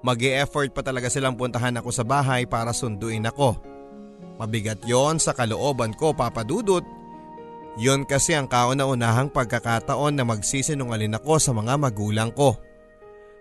mag 0.06 0.22
effort 0.22 0.70
pa 0.78 0.86
talaga 0.86 1.10
silang 1.10 1.34
puntahan 1.34 1.74
ako 1.82 1.90
sa 1.90 2.06
bahay 2.06 2.46
para 2.46 2.70
sunduin 2.70 3.26
ako. 3.26 3.58
Mabigat 4.38 4.86
yon 4.86 5.18
sa 5.18 5.34
kalooban 5.34 5.98
ko 5.98 6.14
papadudot. 6.14 6.86
Yon 7.82 8.06
kasi 8.06 8.38
ang 8.38 8.46
kauna-unahang 8.46 9.34
pagkakataon 9.34 10.14
na 10.16 10.24
magsisinungalin 10.24 11.18
ako 11.18 11.42
sa 11.42 11.52
mga 11.52 11.74
magulang 11.76 12.30
ko. 12.30 12.54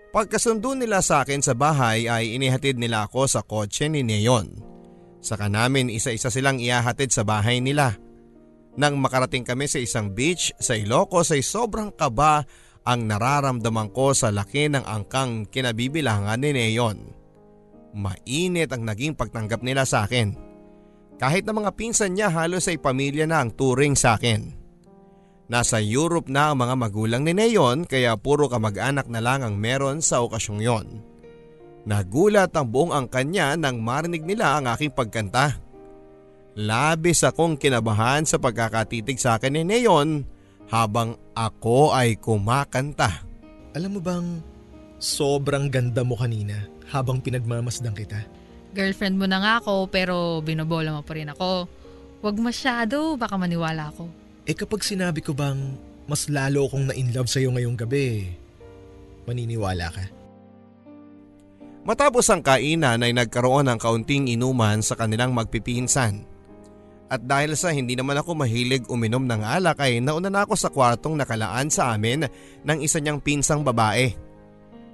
Pagkasundo 0.08 0.72
nila 0.72 1.04
sa 1.04 1.28
akin 1.28 1.44
sa 1.44 1.52
bahay 1.52 2.08
ay 2.08 2.40
inihatid 2.40 2.80
nila 2.80 3.04
ako 3.04 3.28
sa 3.28 3.44
kotse 3.44 3.92
ni 3.92 4.00
Neon. 4.00 4.48
Saka 5.20 5.52
namin 5.52 5.92
isa-isa 5.92 6.32
silang 6.32 6.56
iahatid 6.56 7.12
sa 7.12 7.20
bahay 7.20 7.60
nila. 7.60 8.07
Nang 8.78 9.02
makarating 9.02 9.42
kami 9.42 9.66
sa 9.66 9.82
isang 9.82 10.14
beach 10.14 10.54
sa 10.62 10.78
Ilocos 10.78 11.34
ay 11.34 11.42
sobrang 11.42 11.90
kaba 11.90 12.46
ang 12.86 13.10
nararamdaman 13.10 13.90
ko 13.90 14.14
sa 14.14 14.30
laki 14.30 14.70
ng 14.70 14.86
angkang 14.86 15.50
kinabibilangan 15.50 16.38
ni 16.38 16.54
Neon. 16.54 16.98
Mainit 17.98 18.70
ang 18.70 18.86
naging 18.86 19.18
pagtanggap 19.18 19.66
nila 19.66 19.82
sa 19.82 20.06
akin. 20.06 20.32
Kahit 21.18 21.42
na 21.42 21.52
mga 21.52 21.74
pinsan 21.74 22.14
niya 22.14 22.30
halos 22.30 22.70
ay 22.70 22.78
pamilya 22.78 23.26
na 23.26 23.42
ang 23.42 23.50
turing 23.50 23.98
sa 23.98 24.14
akin. 24.14 24.54
Nasa 25.50 25.82
Europe 25.82 26.30
na 26.30 26.54
ang 26.54 26.62
mga 26.62 26.78
magulang 26.78 27.26
ni 27.26 27.34
Neon 27.34 27.82
kaya 27.82 28.14
puro 28.14 28.46
kamag-anak 28.46 29.10
na 29.10 29.18
lang 29.18 29.42
ang 29.42 29.58
meron 29.58 29.98
sa 29.98 30.22
okasyong 30.22 30.62
yon. 30.62 30.86
Nagulat 31.82 32.54
ang 32.54 32.70
buong 32.70 32.94
angkan 32.94 33.26
niya 33.26 33.58
nang 33.58 33.82
marinig 33.82 34.22
nila 34.22 34.60
ang 34.60 34.70
aking 34.70 34.94
pagkanta. 34.94 35.58
Labis 36.58 37.22
akong 37.22 37.54
kinabahan 37.54 38.26
sa 38.26 38.42
pagkakatitig 38.42 39.22
sa 39.22 39.38
akin 39.38 39.54
ni 39.54 39.62
Neon 39.62 40.26
habang 40.66 41.14
ako 41.38 41.94
ay 41.94 42.18
kumakanta. 42.18 43.22
Alam 43.78 43.94
mo 43.94 44.00
bang 44.02 44.42
sobrang 44.98 45.70
ganda 45.70 46.02
mo 46.02 46.18
kanina 46.18 46.58
habang 46.90 47.22
pinagmamasdan 47.22 47.94
kita? 47.94 48.26
Girlfriend 48.74 49.22
mo 49.22 49.30
na 49.30 49.38
nga 49.38 49.52
ako 49.62 49.86
pero 49.86 50.42
binobola 50.42 50.98
mo 50.98 51.06
pa 51.06 51.14
rin 51.14 51.30
ako. 51.30 51.70
Huwag 52.26 52.36
masyado, 52.42 53.14
baka 53.14 53.38
maniwala 53.38 53.94
ako. 53.94 54.10
Eh 54.42 54.58
kapag 54.58 54.82
sinabi 54.82 55.22
ko 55.22 55.38
bang 55.38 55.78
mas 56.10 56.26
lalo 56.26 56.66
akong 56.66 56.90
na-inlove 56.90 57.30
sa'yo 57.30 57.54
ngayong 57.54 57.78
gabi, 57.78 58.34
maniniwala 59.30 59.94
ka? 59.94 60.04
Matapos 61.86 62.26
ang 62.34 62.42
kainan 62.42 63.06
ay 63.06 63.14
nagkaroon 63.14 63.70
ng 63.70 63.78
kaunting 63.78 64.26
inuman 64.26 64.82
sa 64.82 64.98
kanilang 64.98 65.30
magpipinsan. 65.30 66.37
At 67.08 67.24
dahil 67.24 67.56
sa 67.56 67.72
hindi 67.72 67.96
naman 67.96 68.20
ako 68.20 68.36
mahilig 68.36 68.84
uminom 68.92 69.24
ng 69.24 69.40
alak 69.40 69.80
ay 69.80 70.04
nauna 70.04 70.28
na 70.28 70.44
ako 70.44 70.54
sa 70.60 70.68
kwartong 70.68 71.16
nakalaan 71.16 71.72
sa 71.72 71.96
amin 71.96 72.28
ng 72.68 72.78
isa 72.84 73.00
niyang 73.00 73.24
pinsang 73.24 73.64
babae. 73.64 74.12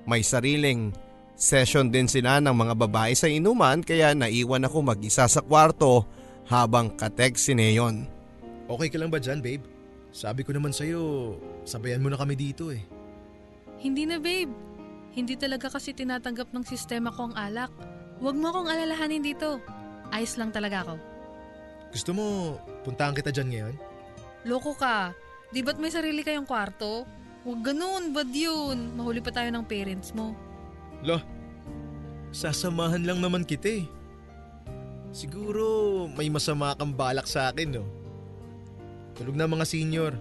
May 0.06 0.22
sariling 0.22 0.94
session 1.34 1.90
din 1.90 2.06
sila 2.06 2.38
ng 2.38 2.54
mga 2.54 2.74
babae 2.86 3.18
sa 3.18 3.26
inuman 3.26 3.82
kaya 3.82 4.14
naiwan 4.14 4.62
ako 4.62 4.94
mag-isa 4.94 5.26
sa 5.26 5.42
kwarto 5.42 6.06
habang 6.46 6.94
kateg 6.94 7.34
si 7.34 7.50
Neon. 7.50 8.06
Okay 8.70 8.94
ka 8.94 8.96
lang 9.02 9.10
ba 9.10 9.18
dyan 9.18 9.42
babe? 9.42 9.66
Sabi 10.14 10.46
ko 10.46 10.54
naman 10.54 10.70
sa'yo, 10.70 11.34
sabayan 11.66 11.98
mo 11.98 12.06
na 12.06 12.14
kami 12.14 12.38
dito 12.38 12.70
eh. 12.70 12.78
Hindi 13.82 14.06
na 14.06 14.22
babe. 14.22 14.54
Hindi 15.18 15.34
talaga 15.34 15.66
kasi 15.66 15.90
tinatanggap 15.90 16.54
ng 16.54 16.62
sistema 16.62 17.10
ko 17.10 17.30
ang 17.30 17.34
alak. 17.34 17.74
Huwag 18.22 18.38
mo 18.38 18.54
akong 18.54 18.70
alalahanin 18.70 19.26
dito. 19.26 19.58
Ayos 20.14 20.38
lang 20.38 20.54
talaga 20.54 20.86
ako. 20.86 21.13
Gusto 21.94 22.10
mo, 22.10 22.58
puntahan 22.82 23.14
kita 23.14 23.30
dyan 23.30 23.48
ngayon? 23.54 23.74
Loko 24.50 24.74
ka. 24.74 25.14
Di 25.54 25.62
ba't 25.62 25.78
may 25.78 25.94
sarili 25.94 26.26
kayong 26.26 26.42
kwarto? 26.42 27.06
Huwag 27.46 27.62
ganun, 27.62 28.10
bad 28.10 28.34
yun. 28.34 28.98
Mahuli 28.98 29.22
pa 29.22 29.30
tayo 29.30 29.46
ng 29.54 29.62
parents 29.62 30.10
mo. 30.10 30.34
Lo, 31.06 31.22
sasamahan 32.34 33.06
lang 33.06 33.22
naman 33.22 33.46
kita 33.46 33.78
eh. 33.78 33.86
Siguro 35.14 35.64
may 36.10 36.26
masama 36.26 36.74
kang 36.74 36.90
balak 36.90 37.30
sa 37.30 37.54
akin 37.54 37.78
no. 37.78 37.86
Tulog 39.14 39.38
na 39.38 39.46
mga 39.46 39.62
senior. 39.62 40.18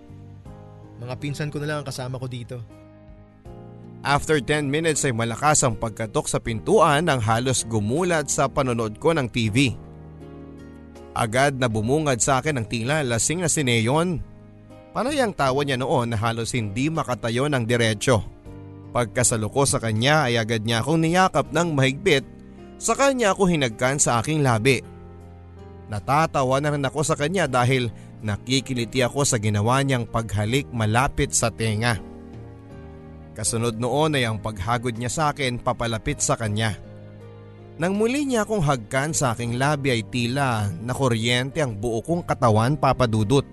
Mga 1.01 1.15
pinsan 1.17 1.49
ko 1.49 1.57
na 1.57 1.65
lang 1.65 1.77
ang 1.81 1.89
kasama 1.89 2.21
ko 2.21 2.29
dito. 2.29 2.61
After 4.05 4.37
10 4.37 4.69
minutes 4.69 5.01
ay 5.07 5.15
malakas 5.15 5.65
ang 5.65 5.73
pagkatok 5.73 6.29
sa 6.29 6.37
pintuan 6.37 7.09
nang 7.09 7.23
halos 7.23 7.65
gumulat 7.65 8.29
sa 8.29 8.45
panonood 8.45 9.01
ko 9.01 9.17
ng 9.17 9.25
TV. 9.25 9.73
Agad 11.13 11.61
na 11.61 11.69
bumungad 11.69 12.17
sa 12.17 12.41
akin 12.41 12.57
ang 12.57 12.67
tila 12.67 13.05
lasing 13.05 13.45
na 13.45 13.49
si 13.49 13.61
Neon. 13.61 14.17
Panay 14.93 15.21
ang 15.21 15.33
tawa 15.33 15.61
niya 15.61 15.77
noon 15.77 16.13
na 16.13 16.17
halos 16.17 16.53
hindi 16.53 16.89
makatayo 16.89 17.49
ng 17.49 17.65
diretsyo. 17.65 18.21
Pagkasaluko 18.93 19.65
sa 19.65 19.81
kanya 19.81 20.29
ay 20.29 20.37
agad 20.37 20.65
niya 20.65 20.81
akong 20.85 21.01
niyakap 21.01 21.49
ng 21.49 21.73
mahigpit 21.73 22.25
sa 22.77 22.93
kanya 22.93 23.33
ako 23.33 23.49
hinagkan 23.49 23.97
sa 23.97 24.21
aking 24.21 24.45
labi. 24.45 24.85
Natatawa 25.89 26.61
na 26.61 26.73
rin 26.73 26.85
ako 26.85 27.01
sa 27.05 27.17
kanya 27.17 27.49
dahil 27.49 27.89
nakikiliti 28.21 29.01
ako 29.05 29.25
sa 29.25 29.37
ginawa 29.37 29.81
niyang 29.81 30.09
paghalik 30.09 30.69
malapit 30.69 31.33
sa 31.33 31.53
tenga. 31.53 31.97
Kasunod 33.33 33.81
noon 33.81 34.13
ay 34.13 34.29
ang 34.29 34.37
paghagod 34.37 34.93
niya 34.93 35.09
sa 35.09 35.23
akin 35.33 35.57
papalapit 35.57 36.21
sa 36.21 36.37
kanya. 36.37 36.77
Nang 37.73 37.97
muli 37.97 38.29
niya 38.29 38.45
akong 38.45 38.61
hagkan 38.61 39.17
sa 39.17 39.33
aking 39.33 39.57
labi 39.57 39.89
ay 39.97 40.01
tila 40.05 40.69
na 40.85 40.93
kuryente 40.93 41.57
ang 41.57 41.73
buo 41.73 42.05
kong 42.05 42.21
katawan 42.21 42.77
papadudot. 42.77 43.45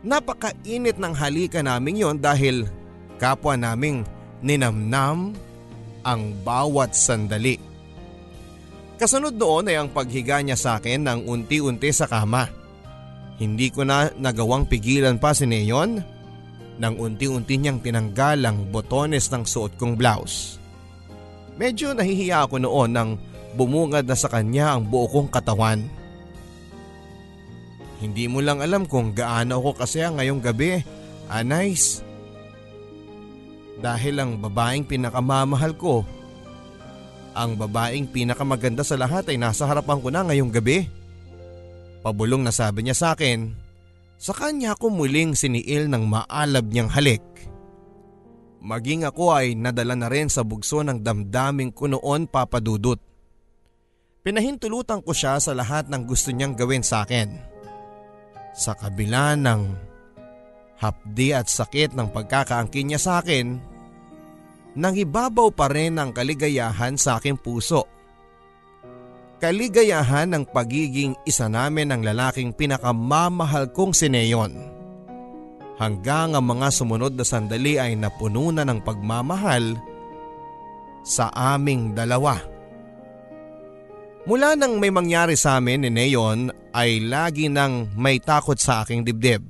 Napakainit 0.00 0.96
ng 0.96 1.14
halika 1.14 1.60
namin 1.60 2.00
yon 2.00 2.16
dahil 2.16 2.64
kapwa 3.20 3.54
naming 3.54 4.02
ninamnam 4.40 5.36
ang 6.02 6.22
bawat 6.42 6.96
sandali. 6.96 7.60
Kasunod 8.96 9.36
noon 9.36 9.68
ay 9.70 9.76
ang 9.78 9.90
paghiga 9.92 10.40
niya 10.40 10.56
sa 10.56 10.70
akin 10.80 11.04
ng 11.06 11.20
unti-unti 11.28 11.90
sa 11.92 12.08
kama. 12.08 12.48
Hindi 13.36 13.68
ko 13.74 13.84
na 13.84 14.08
nagawang 14.14 14.66
pigilan 14.66 15.18
pa 15.20 15.36
si 15.36 15.44
Neon 15.44 16.00
nang 16.80 16.94
unti-unti 16.96 17.60
niyang 17.60 17.82
tinanggal 17.84 18.40
ang 18.42 18.72
botones 18.72 19.28
ng 19.28 19.44
suot 19.44 19.76
kong 19.76 19.98
blouse. 19.98 20.61
Medyo 21.60 21.92
nahihiya 21.92 22.48
ako 22.48 22.56
noon 22.62 22.90
nang 22.92 23.10
bumungad 23.52 24.08
na 24.08 24.16
sa 24.16 24.32
kanya 24.32 24.76
ang 24.76 24.88
buo 24.88 25.04
kong 25.08 25.28
katawan. 25.28 25.84
Hindi 28.02 28.26
mo 28.26 28.42
lang 28.42 28.58
alam 28.58 28.88
kung 28.88 29.14
gaano 29.14 29.62
ako 29.62 29.84
kasi 29.84 30.02
ngayong 30.02 30.42
gabi, 30.42 30.82
Anais. 31.30 32.02
Dahil 33.78 34.18
ang 34.18 34.42
babaeng 34.42 34.82
pinakamamahal 34.86 35.78
ko, 35.78 36.02
ang 37.32 37.56
babaeng 37.56 38.10
pinakamaganda 38.10 38.82
sa 38.84 38.98
lahat 38.98 39.30
ay 39.30 39.38
nasa 39.38 39.64
harapan 39.64 39.98
ko 40.02 40.08
na 40.10 40.26
ngayong 40.26 40.50
gabi. 40.50 40.90
Pabulong 42.02 42.42
na 42.42 42.50
sabi 42.50 42.84
niya 42.84 42.96
sa 42.98 43.14
akin, 43.14 43.54
sa 44.18 44.34
kanya 44.34 44.74
ako 44.74 44.90
muling 44.90 45.38
siniil 45.38 45.86
ng 45.86 46.04
maalab 46.06 46.66
niyang 46.68 46.90
halik. 46.90 47.22
Maging 48.62 49.02
ako 49.02 49.34
ay 49.34 49.58
nadala 49.58 49.98
na 49.98 50.06
rin 50.06 50.30
sa 50.30 50.46
bugso 50.46 50.86
ng 50.86 51.02
damdaming 51.02 51.74
ko 51.74 51.90
noon 51.90 52.30
papadudot. 52.30 52.94
Pinahintulutan 54.22 55.02
ko 55.02 55.10
siya 55.10 55.42
sa 55.42 55.50
lahat 55.50 55.90
ng 55.90 56.06
gusto 56.06 56.30
niyang 56.30 56.54
gawin 56.54 56.86
sa 56.86 57.02
akin. 57.02 57.26
Sa 58.54 58.78
kabila 58.78 59.34
ng 59.34 59.66
hapdi 60.78 61.34
at 61.34 61.50
sakit 61.50 61.98
ng 61.98 62.14
pagkakaangkin 62.14 62.94
niya 62.94 63.02
sa 63.02 63.12
akin, 63.18 63.58
nangibabaw 64.78 65.50
pa 65.50 65.66
rin 65.66 65.98
ang 65.98 66.14
kaligayahan 66.14 66.94
sa 66.94 67.18
aking 67.18 67.34
puso. 67.34 67.82
Kaligayahan 69.42 70.30
ng 70.38 70.44
pagiging 70.54 71.18
isa 71.26 71.50
namin 71.50 71.90
ng 71.90 72.06
lalaking 72.06 72.54
pinakamamahal 72.54 73.74
kong 73.74 73.90
si 73.90 74.06
Neon 74.06 74.71
hanggang 75.80 76.36
ang 76.36 76.44
mga 76.44 76.68
sumunod 76.72 77.16
na 77.16 77.24
sandali 77.24 77.80
ay 77.80 77.96
napuno 77.96 78.52
na 78.52 78.66
ng 78.66 78.80
pagmamahal 78.84 79.76
sa 81.02 81.28
aming 81.32 81.92
dalawa. 81.92 82.38
Mula 84.22 84.54
nang 84.54 84.78
may 84.78 84.94
mangyari 84.94 85.34
sa 85.34 85.58
amin 85.58 85.82
ni 85.82 85.90
Neon 85.90 86.54
ay 86.70 87.02
lagi 87.02 87.50
nang 87.50 87.90
may 87.98 88.22
takot 88.22 88.54
sa 88.54 88.86
aking 88.86 89.02
dibdib. 89.02 89.42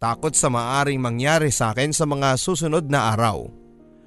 Takot 0.00 0.32
sa 0.32 0.48
maaring 0.48 1.00
mangyari 1.00 1.52
sa 1.52 1.72
akin 1.72 1.92
sa 1.92 2.08
mga 2.08 2.40
susunod 2.40 2.88
na 2.88 3.12
araw. 3.12 3.48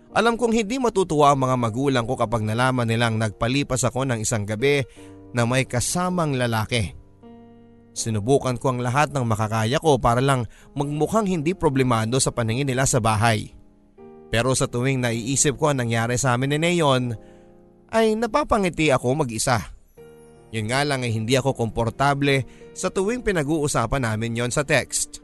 Alam 0.09 0.41
kong 0.41 0.57
hindi 0.57 0.81
matutuwa 0.81 1.33
ang 1.33 1.45
mga 1.45 1.55
magulang 1.57 2.05
ko 2.09 2.17
kapag 2.17 2.41
nalaman 2.41 2.89
nilang 2.89 3.21
nagpalipas 3.21 3.85
ako 3.85 4.09
ng 4.09 4.25
isang 4.25 4.41
gabi 4.41 4.81
na 5.37 5.45
may 5.45 5.69
kasamang 5.69 6.33
lalaki. 6.33 6.98
Sinubukan 7.99 8.55
ko 8.55 8.71
ang 8.71 8.79
lahat 8.79 9.11
ng 9.11 9.27
makakaya 9.27 9.75
ko 9.75 9.99
para 9.99 10.23
lang 10.23 10.47
magmukhang 10.71 11.27
hindi 11.27 11.51
problemado 11.51 12.15
sa 12.23 12.31
paningin 12.31 12.71
nila 12.71 12.87
sa 12.87 13.03
bahay. 13.03 13.51
Pero 14.31 14.55
sa 14.55 14.71
tuwing 14.71 15.03
naiisip 15.03 15.59
ko 15.59 15.67
ang 15.67 15.83
nangyari 15.83 16.15
sa 16.15 16.39
amin 16.39 16.55
ni 16.55 16.79
Neon, 16.79 17.11
ay 17.91 18.15
napapangiti 18.15 18.87
ako 18.87 19.19
mag-isa. 19.19 19.75
Yun 20.55 20.71
nga 20.71 20.87
lang 20.87 21.03
ay 21.03 21.11
hindi 21.11 21.35
ako 21.35 21.51
komportable 21.51 22.47
sa 22.71 22.87
tuwing 22.87 23.19
pinag-uusapan 23.19 24.07
namin 24.07 24.39
yon 24.39 24.51
sa 24.53 24.63
text. 24.63 25.19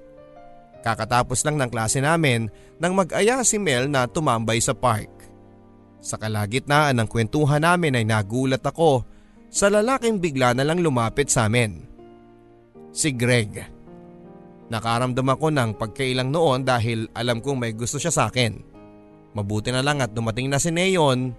Kakatapos 0.84 1.48
lang 1.48 1.56
ng 1.56 1.72
klase 1.72 2.04
namin 2.04 2.52
nang 2.76 2.92
mag-aya 2.92 3.40
si 3.48 3.56
Mel 3.56 3.88
na 3.88 4.04
tumambay 4.04 4.60
sa 4.60 4.76
park. 4.76 5.10
Sa 6.04 6.20
kalagitnaan 6.20 7.00
ng 7.00 7.08
kwentuhan 7.08 7.64
namin 7.64 7.98
ay 7.98 8.06
nagulat 8.06 8.62
ako 8.62 9.08
sa 9.48 9.72
lalaking 9.72 10.20
bigla 10.20 10.52
na 10.52 10.68
lang 10.68 10.84
lumapit 10.84 11.32
sa 11.32 11.48
amin. 11.48 11.95
Si 12.96 13.12
Greg. 13.12 13.60
Nakaramdam 14.72 15.28
ako 15.28 15.52
ng 15.52 15.76
pagkailang 15.76 16.32
noon 16.32 16.64
dahil 16.64 17.12
alam 17.12 17.44
kong 17.44 17.60
may 17.60 17.76
gusto 17.76 18.00
siya 18.00 18.10
sa 18.10 18.32
akin. 18.32 18.56
Mabuti 19.36 19.68
na 19.76 19.84
lang 19.84 20.00
at 20.00 20.16
dumating 20.16 20.48
na 20.48 20.64
si 20.64 20.72
Neon 20.72 21.36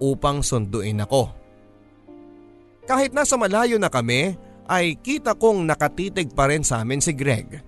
upang 0.00 0.40
sunduin 0.40 1.04
ako. 1.04 1.28
Kahit 2.88 3.12
nasa 3.12 3.36
malayo 3.36 3.76
na 3.76 3.92
kami 3.92 4.32
ay 4.64 4.96
kita 4.96 5.36
kong 5.36 5.68
nakatitig 5.68 6.32
pa 6.32 6.48
rin 6.48 6.64
sa 6.64 6.80
amin 6.80 7.04
si 7.04 7.12
Greg. 7.12 7.60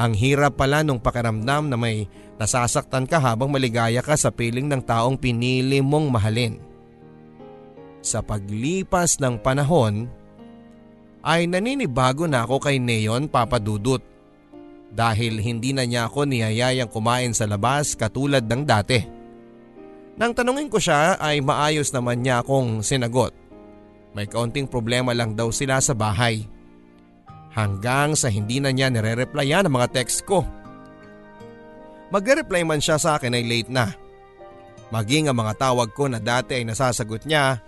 Ang 0.00 0.16
hirap 0.16 0.56
pala 0.56 0.80
nung 0.80 1.04
pakiramdam 1.04 1.68
na 1.68 1.76
may 1.76 2.08
nasasaktan 2.40 3.04
ka 3.04 3.20
habang 3.20 3.52
maligaya 3.52 4.00
ka 4.00 4.16
sa 4.16 4.32
piling 4.32 4.70
ng 4.72 4.82
taong 4.88 5.20
pinili 5.20 5.84
mong 5.84 6.06
mahalin. 6.08 6.56
Sa 8.00 8.24
paglipas 8.24 9.20
ng 9.20 9.36
panahon 9.42 10.08
ay 11.22 11.50
naninibago 11.50 12.26
na 12.30 12.46
ako 12.46 12.62
kay 12.62 12.78
Neon 12.78 13.26
Papadudut 13.26 14.02
dahil 14.88 15.38
hindi 15.38 15.76
na 15.76 15.84
niya 15.84 16.08
ako 16.08 16.24
niyayayang 16.24 16.88
kumain 16.88 17.36
sa 17.36 17.44
labas 17.44 17.92
katulad 17.92 18.44
ng 18.44 18.62
dati. 18.64 18.98
Nang 20.18 20.34
tanungin 20.34 20.66
ko 20.66 20.82
siya 20.82 21.20
ay 21.20 21.38
maayos 21.44 21.94
naman 21.94 22.24
niya 22.24 22.42
akong 22.42 22.82
sinagot. 22.82 23.30
May 24.16 24.26
kaunting 24.26 24.66
problema 24.66 25.14
lang 25.14 25.38
daw 25.38 25.52
sila 25.54 25.78
sa 25.78 25.94
bahay. 25.94 26.42
Hanggang 27.54 28.18
sa 28.18 28.26
hindi 28.32 28.58
na 28.58 28.74
niya 28.74 28.90
nire-replyan 28.90 29.68
ang 29.68 29.74
mga 29.78 29.94
text 29.94 30.26
ko. 30.26 30.42
Magre-reply 32.08 32.64
man 32.64 32.80
siya 32.80 32.96
sa 32.96 33.20
akin 33.20 33.36
ay 33.36 33.44
late 33.44 33.70
na. 33.70 33.92
Maging 34.88 35.28
ang 35.28 35.36
mga 35.36 35.60
tawag 35.60 35.92
ko 35.92 36.08
na 36.08 36.16
dati 36.16 36.56
ay 36.56 36.64
nasasagot 36.64 37.28
niya, 37.28 37.60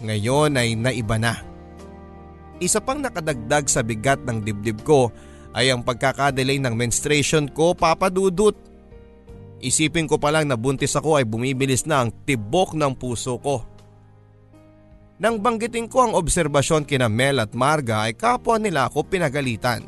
ngayon 0.00 0.54
ay 0.54 0.78
naiba 0.78 1.18
na. 1.18 1.49
Isa 2.60 2.78
pang 2.84 3.00
nakadagdag 3.00 3.72
sa 3.72 3.80
bigat 3.80 4.20
ng 4.28 4.44
dibdib 4.44 4.84
ko 4.84 5.08
ay 5.56 5.72
ang 5.72 5.80
pagkakadelay 5.80 6.60
ng 6.60 6.76
menstruation 6.76 7.48
ko 7.48 7.72
papadudot. 7.72 8.54
Isipin 9.64 10.04
ko 10.04 10.20
palang 10.20 10.48
na 10.48 10.60
buntis 10.60 10.92
ako 10.92 11.20
ay 11.20 11.24
bumibilis 11.24 11.88
na 11.88 12.04
ang 12.04 12.12
tibok 12.28 12.76
ng 12.76 12.92
puso 12.96 13.40
ko. 13.40 13.64
Nang 15.20 15.36
banggitin 15.36 15.84
ko 15.84 16.08
ang 16.08 16.12
obserbasyon 16.16 16.88
kina 16.88 17.08
Mel 17.08 17.44
at 17.44 17.52
Marga 17.52 18.08
ay 18.08 18.16
kapwa 18.16 18.56
nila 18.56 18.88
ako 18.88 19.04
pinagalitan. 19.04 19.84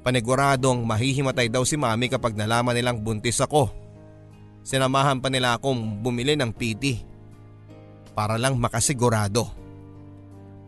Paniguradong 0.00 0.88
mahihimatay 0.88 1.52
daw 1.52 1.68
si 1.68 1.76
mami 1.76 2.08
kapag 2.08 2.32
nalaman 2.32 2.72
nilang 2.72 3.04
buntis 3.04 3.44
ako. 3.44 3.68
Sinamahan 4.64 5.20
pa 5.20 5.28
nila 5.28 5.60
akong 5.60 6.00
bumili 6.00 6.32
ng 6.32 6.48
PT. 6.56 7.04
Para 8.16 8.40
lang 8.40 8.56
makasigurado. 8.56 9.67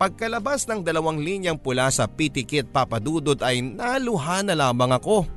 Pagkalabas 0.00 0.64
ng 0.64 0.80
dalawang 0.80 1.20
linyang 1.20 1.60
pula 1.60 1.92
sa 1.92 2.08
PT 2.08 2.48
kit 2.48 2.66
papadudot 2.72 3.36
ay 3.44 3.60
naluha 3.60 4.40
na 4.40 4.56
lamang 4.56 4.96
ako. 4.96 5.28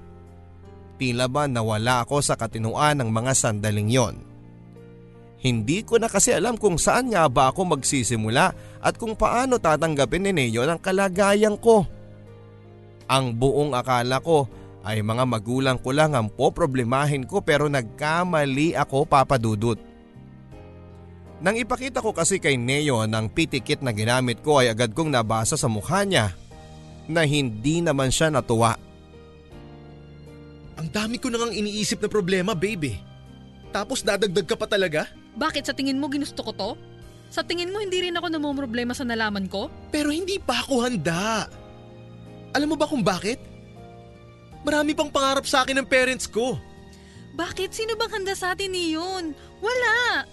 Tila 0.95 1.27
ba 1.27 1.51
nawala 1.51 2.07
ako 2.07 2.23
sa 2.23 2.39
katinuan 2.39 3.03
ng 3.03 3.11
mga 3.11 3.35
sandaling 3.35 3.91
yon. 3.91 4.15
Hindi 5.43 5.83
ko 5.83 5.99
na 5.99 6.07
kasi 6.07 6.31
alam 6.31 6.55
kung 6.55 6.79
saan 6.79 7.11
nga 7.11 7.27
ba 7.27 7.51
ako 7.51 7.75
magsisimula 7.75 8.55
at 8.79 8.95
kung 8.95 9.19
paano 9.19 9.59
tatanggapin 9.59 10.31
ni 10.31 10.47
Neo 10.47 10.63
ang 10.63 10.79
kalagayan 10.79 11.59
ko. 11.59 11.83
Ang 13.11 13.35
buong 13.35 13.75
akala 13.75 14.23
ko 14.23 14.47
ay 14.87 15.03
mga 15.03 15.27
magulang 15.27 15.75
ko 15.75 15.91
lang 15.91 16.15
ang 16.15 16.31
poproblemahin 16.31 17.27
ko 17.27 17.43
pero 17.43 17.67
nagkamali 17.67 18.79
ako 18.79 19.03
papadudot. 19.11 19.75
Nang 21.43 21.59
ipakita 21.59 21.99
ko 21.99 22.15
kasi 22.15 22.39
kay 22.39 22.55
Neo 22.55 23.03
ng 23.03 23.27
pitikit 23.27 23.83
na 23.83 23.91
ginamit 23.91 24.39
ko 24.39 24.63
ay 24.63 24.71
agad 24.71 24.95
kong 24.95 25.11
nabasa 25.11 25.59
sa 25.59 25.67
mukha 25.67 26.07
niya 26.07 26.31
na 27.03 27.27
hindi 27.27 27.83
naman 27.83 28.07
siya 28.07 28.31
natuwa. 28.31 28.79
Ang 30.79 30.87
dami 30.87 31.19
ko 31.19 31.27
nang 31.27 31.51
iniisip 31.51 31.99
na 31.99 32.07
problema, 32.07 32.55
baby. 32.55 32.95
Tapos 33.75 34.07
dadagdag 34.07 34.47
ka 34.47 34.55
pa 34.55 34.71
talaga? 34.71 35.11
Bakit 35.35 35.67
sa 35.67 35.75
tingin 35.75 35.99
mo 35.99 36.07
ginusto 36.07 36.47
ko 36.47 36.55
to? 36.55 36.71
Sa 37.27 37.43
tingin 37.43 37.75
mo 37.75 37.83
hindi 37.83 38.07
rin 38.07 38.15
ako 38.15 38.31
namumroblema 38.31 38.95
sa 38.95 39.03
nalaman 39.03 39.51
ko? 39.51 39.67
Pero 39.91 40.15
hindi 40.15 40.39
pa 40.39 40.63
ako 40.63 40.87
handa. 40.87 41.51
Alam 42.55 42.71
mo 42.71 42.77
ba 42.79 42.87
kung 42.87 43.03
bakit? 43.03 43.43
Marami 44.63 44.95
pang 44.95 45.11
pangarap 45.11 45.43
sa 45.43 45.67
akin 45.67 45.83
ng 45.83 45.89
parents 45.91 46.23
ko. 46.23 46.55
Bakit? 47.35 47.75
Sino 47.75 47.99
bang 47.99 48.15
handa 48.15 48.31
sa 48.31 48.55
atin 48.55 48.71
niyon? 48.71 49.35
Wala! 49.59 50.23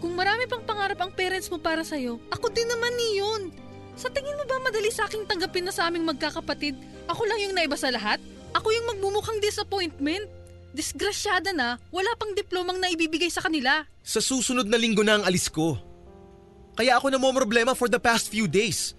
Kung 0.00 0.12
marami 0.12 0.44
pang 0.44 0.60
pangarap 0.62 1.00
ang 1.00 1.12
parents 1.12 1.48
mo 1.48 1.56
para 1.56 1.80
sa'yo, 1.80 2.20
ako 2.28 2.52
din 2.52 2.68
naman 2.68 2.92
niyon. 2.92 3.42
Sa 3.96 4.12
tingin 4.12 4.36
mo 4.36 4.44
ba 4.44 4.60
madali 4.60 4.92
sa 4.92 5.08
aking 5.08 5.24
tanggapin 5.24 5.64
na 5.64 5.72
sa 5.72 5.88
aming 5.88 6.04
magkakapatid? 6.04 6.76
Ako 7.08 7.24
lang 7.24 7.40
yung 7.40 7.56
naiba 7.56 7.80
sa 7.80 7.88
lahat? 7.88 8.20
Ako 8.52 8.68
yung 8.68 8.86
magmumukhang 8.92 9.40
disappointment? 9.40 10.28
Disgrasyada 10.76 11.56
na, 11.56 11.80
wala 11.88 12.12
pang 12.20 12.36
diplomang 12.36 12.76
na 12.76 12.92
ibibigay 12.92 13.32
sa 13.32 13.40
kanila. 13.40 13.88
Sa 14.04 14.20
susunod 14.20 14.68
na 14.68 14.76
linggo 14.76 15.00
na 15.00 15.16
ang 15.16 15.24
alis 15.24 15.48
ko. 15.48 15.80
Kaya 16.76 17.00
ako 17.00 17.08
na 17.08 17.16
mo 17.16 17.32
problema 17.32 17.72
for 17.72 17.88
the 17.88 17.96
past 17.96 18.28
few 18.28 18.44
days. 18.44 18.92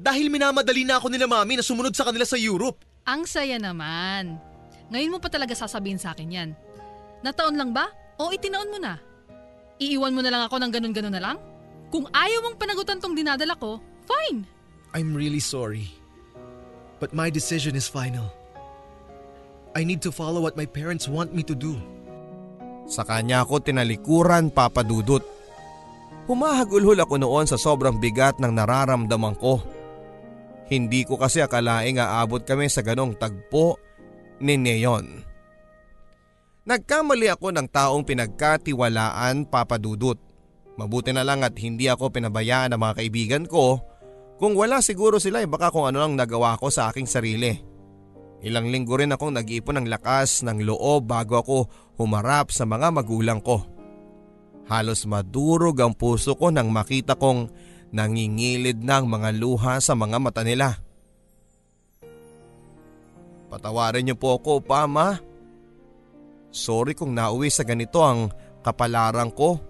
Dahil 0.00 0.32
minamadali 0.32 0.88
na 0.88 0.96
ako 0.96 1.12
nila 1.12 1.28
mami 1.28 1.60
na 1.60 1.64
sumunod 1.66 1.92
sa 1.92 2.08
kanila 2.08 2.24
sa 2.24 2.40
Europe. 2.40 2.80
Ang 3.04 3.28
saya 3.28 3.60
naman. 3.60 4.40
Ngayon 4.88 5.12
mo 5.12 5.18
pa 5.20 5.28
talaga 5.28 5.52
sasabihin 5.52 6.00
sa 6.00 6.16
akin 6.16 6.32
yan. 6.32 6.50
Nataon 7.20 7.60
lang 7.60 7.76
ba? 7.76 7.92
O 8.16 8.32
itinaon 8.32 8.72
mo 8.72 8.80
na? 8.80 8.96
Iiwan 9.78 10.14
mo 10.14 10.20
na 10.22 10.30
lang 10.34 10.42
ako 10.46 10.58
ng 10.58 10.72
ganun-ganun 10.74 11.14
na 11.14 11.22
lang? 11.22 11.36
Kung 11.88 12.10
ayaw 12.10 12.44
mong 12.44 12.58
panagutan 12.58 12.98
tong 12.98 13.14
dinadala 13.14 13.54
ko, 13.54 13.78
fine. 14.04 14.42
I'm 14.92 15.14
really 15.14 15.40
sorry. 15.40 15.88
But 16.98 17.14
my 17.14 17.30
decision 17.30 17.78
is 17.78 17.86
final. 17.86 18.26
I 19.78 19.86
need 19.86 20.02
to 20.02 20.10
follow 20.10 20.42
what 20.42 20.58
my 20.58 20.66
parents 20.66 21.06
want 21.06 21.30
me 21.30 21.46
to 21.46 21.54
do. 21.54 21.78
Sa 22.90 23.06
kanya 23.06 23.46
ako 23.46 23.62
tinalikuran 23.62 24.50
papadudot. 24.50 25.22
Humahagulhol 26.26 26.98
ako 26.98 27.14
noon 27.20 27.46
sa 27.46 27.54
sobrang 27.56 28.02
bigat 28.02 28.42
ng 28.42 28.50
nararamdaman 28.50 29.38
ko. 29.38 29.62
Hindi 30.68 31.06
ko 31.06 31.16
kasi 31.16 31.40
akalaing 31.40 32.02
aabot 32.02 32.42
kami 32.44 32.68
sa 32.68 32.84
ganong 32.84 33.16
tagpo 33.16 33.80
ni 34.42 34.58
Neon. 34.60 35.27
Nagkamali 36.68 37.32
ako 37.32 37.48
ng 37.56 37.64
taong 37.72 38.04
pinagkatiwalaan 38.04 39.48
papadudot. 39.48 40.20
Mabuti 40.76 41.16
na 41.16 41.24
lang 41.24 41.40
at 41.40 41.56
hindi 41.56 41.88
ako 41.88 42.12
pinabayaan 42.12 42.76
ng 42.76 42.80
mga 42.84 42.94
kaibigan 43.00 43.44
ko. 43.48 43.80
Kung 44.36 44.52
wala 44.52 44.84
siguro 44.84 45.16
sila 45.16 45.40
ay 45.40 45.48
baka 45.48 45.72
kung 45.72 45.88
ano 45.88 46.04
lang 46.04 46.12
nagawa 46.12 46.60
ko 46.60 46.68
sa 46.68 46.92
aking 46.92 47.08
sarili. 47.08 47.56
Ilang 48.44 48.68
linggo 48.68 49.00
rin 49.00 49.16
akong 49.16 49.32
nag-iipon 49.32 49.80
ng 49.80 49.88
lakas 49.88 50.44
ng 50.44 50.62
loob 50.62 51.08
bago 51.08 51.40
ako 51.40 51.56
humarap 51.96 52.52
sa 52.52 52.68
mga 52.68 52.92
magulang 52.92 53.40
ko. 53.40 53.64
Halos 54.68 55.08
madurog 55.08 55.80
ang 55.80 55.96
puso 55.96 56.36
ko 56.36 56.52
nang 56.52 56.68
makita 56.68 57.16
kong 57.16 57.48
nangingilid 57.96 58.84
ng 58.84 59.08
mga 59.08 59.40
luha 59.40 59.80
sa 59.80 59.96
mga 59.96 60.20
mata 60.20 60.44
nila. 60.44 60.76
Patawarin 63.48 64.04
niyo 64.04 64.20
po 64.20 64.36
ako, 64.36 64.60
Pama. 64.60 65.27
Sorry 66.48 66.96
kung 66.96 67.12
nauwi 67.12 67.52
sa 67.52 67.64
ganito 67.64 68.00
ang 68.00 68.32
kapalaran 68.64 69.28
ko. 69.32 69.60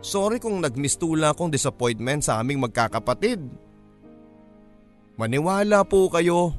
Sorry 0.00 0.38
kung 0.38 0.60
nagmistula 0.60 1.32
akong 1.32 1.50
disappointment 1.52 2.24
sa 2.24 2.40
aming 2.40 2.62
magkakapatid. 2.62 3.42
Maniwala 5.16 5.82
po 5.88 6.12
kayo. 6.12 6.52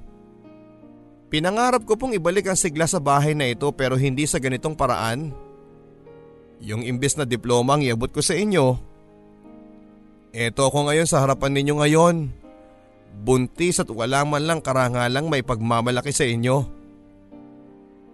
Pinangarap 1.27 1.85
ko 1.85 1.99
pong 1.99 2.15
ibalik 2.17 2.49
ang 2.49 2.57
sigla 2.57 2.87
sa 2.89 2.97
bahay 2.97 3.37
na 3.37 3.51
ito 3.51 3.69
pero 3.75 3.99
hindi 3.99 4.25
sa 4.25 4.41
ganitong 4.41 4.73
paraan. 4.73 5.31
Yung 6.63 6.81
imbes 6.81 7.13
na 7.19 7.27
diploma 7.27 7.77
ang 7.77 7.85
iabot 7.85 8.09
ko 8.09 8.23
sa 8.23 8.33
inyo. 8.33 8.77
Eto 10.33 10.69
ako 10.69 10.89
ngayon 10.89 11.07
sa 11.07 11.21
harapan 11.21 11.53
ninyo 11.53 11.75
ngayon. 11.77 12.15
Buntis 13.17 13.81
at 13.81 13.89
wala 13.89 14.21
man 14.25 14.45
lang 14.45 14.59
karangalang 14.61 15.29
may 15.29 15.41
pagmamalaki 15.41 16.13
sa 16.13 16.25
inyo. 16.25 16.76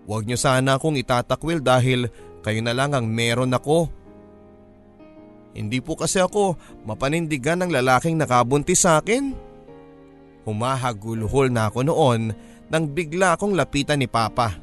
Huwag 0.04 0.28
niyo 0.28 0.36
sana 0.36 0.76
akong 0.76 1.00
itatakwil 1.00 1.64
dahil 1.64 2.12
kayo 2.44 2.60
na 2.60 2.76
lang 2.76 2.92
ang 2.92 3.08
meron 3.08 3.56
ako. 3.56 3.88
Hindi 5.56 5.80
po 5.80 5.96
kasi 5.96 6.20
ako 6.20 6.60
mapanindigan 6.84 7.64
ng 7.64 7.72
lalaking 7.72 8.20
nakabuntis 8.20 8.84
sa 8.84 9.00
akin. 9.00 9.32
Humahagulhol 10.44 11.54
na 11.54 11.72
ako 11.72 11.88
noon 11.88 12.36
nang 12.68 12.90
bigla 12.90 13.40
akong 13.40 13.56
lapitan 13.56 14.02
ni 14.02 14.10
Papa. 14.12 14.60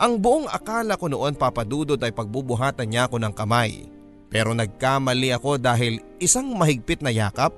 Ang 0.00 0.20
buong 0.20 0.48
akala 0.48 1.00
ko 1.00 1.08
noon 1.08 1.32
papadudod 1.36 2.00
ay 2.00 2.12
pagbubuhatan 2.12 2.88
niya 2.88 3.08
ako 3.08 3.16
ng 3.20 3.32
kamay. 3.32 3.88
Pero 4.28 4.52
nagkamali 4.52 5.32
ako 5.32 5.56
dahil 5.56 6.00
isang 6.20 6.50
mahigpit 6.54 7.00
na 7.00 7.10
yakap 7.10 7.52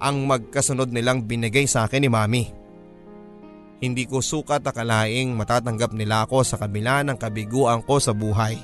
ang 0.00 0.24
magkasunod 0.24 0.90
nilang 0.92 1.24
binigay 1.24 1.68
sa 1.68 1.84
akin 1.84 2.02
ni 2.04 2.10
Mami. 2.10 2.55
Hindi 3.76 4.08
ko 4.08 4.24
sukat 4.24 4.64
akalaing 4.64 5.36
matatanggap 5.36 5.92
nila 5.92 6.24
ako 6.24 6.40
sa 6.42 6.56
kabila 6.56 7.04
ng 7.04 7.16
kabiguan 7.20 7.84
ko 7.84 8.00
sa 8.00 8.16
buhay. 8.16 8.56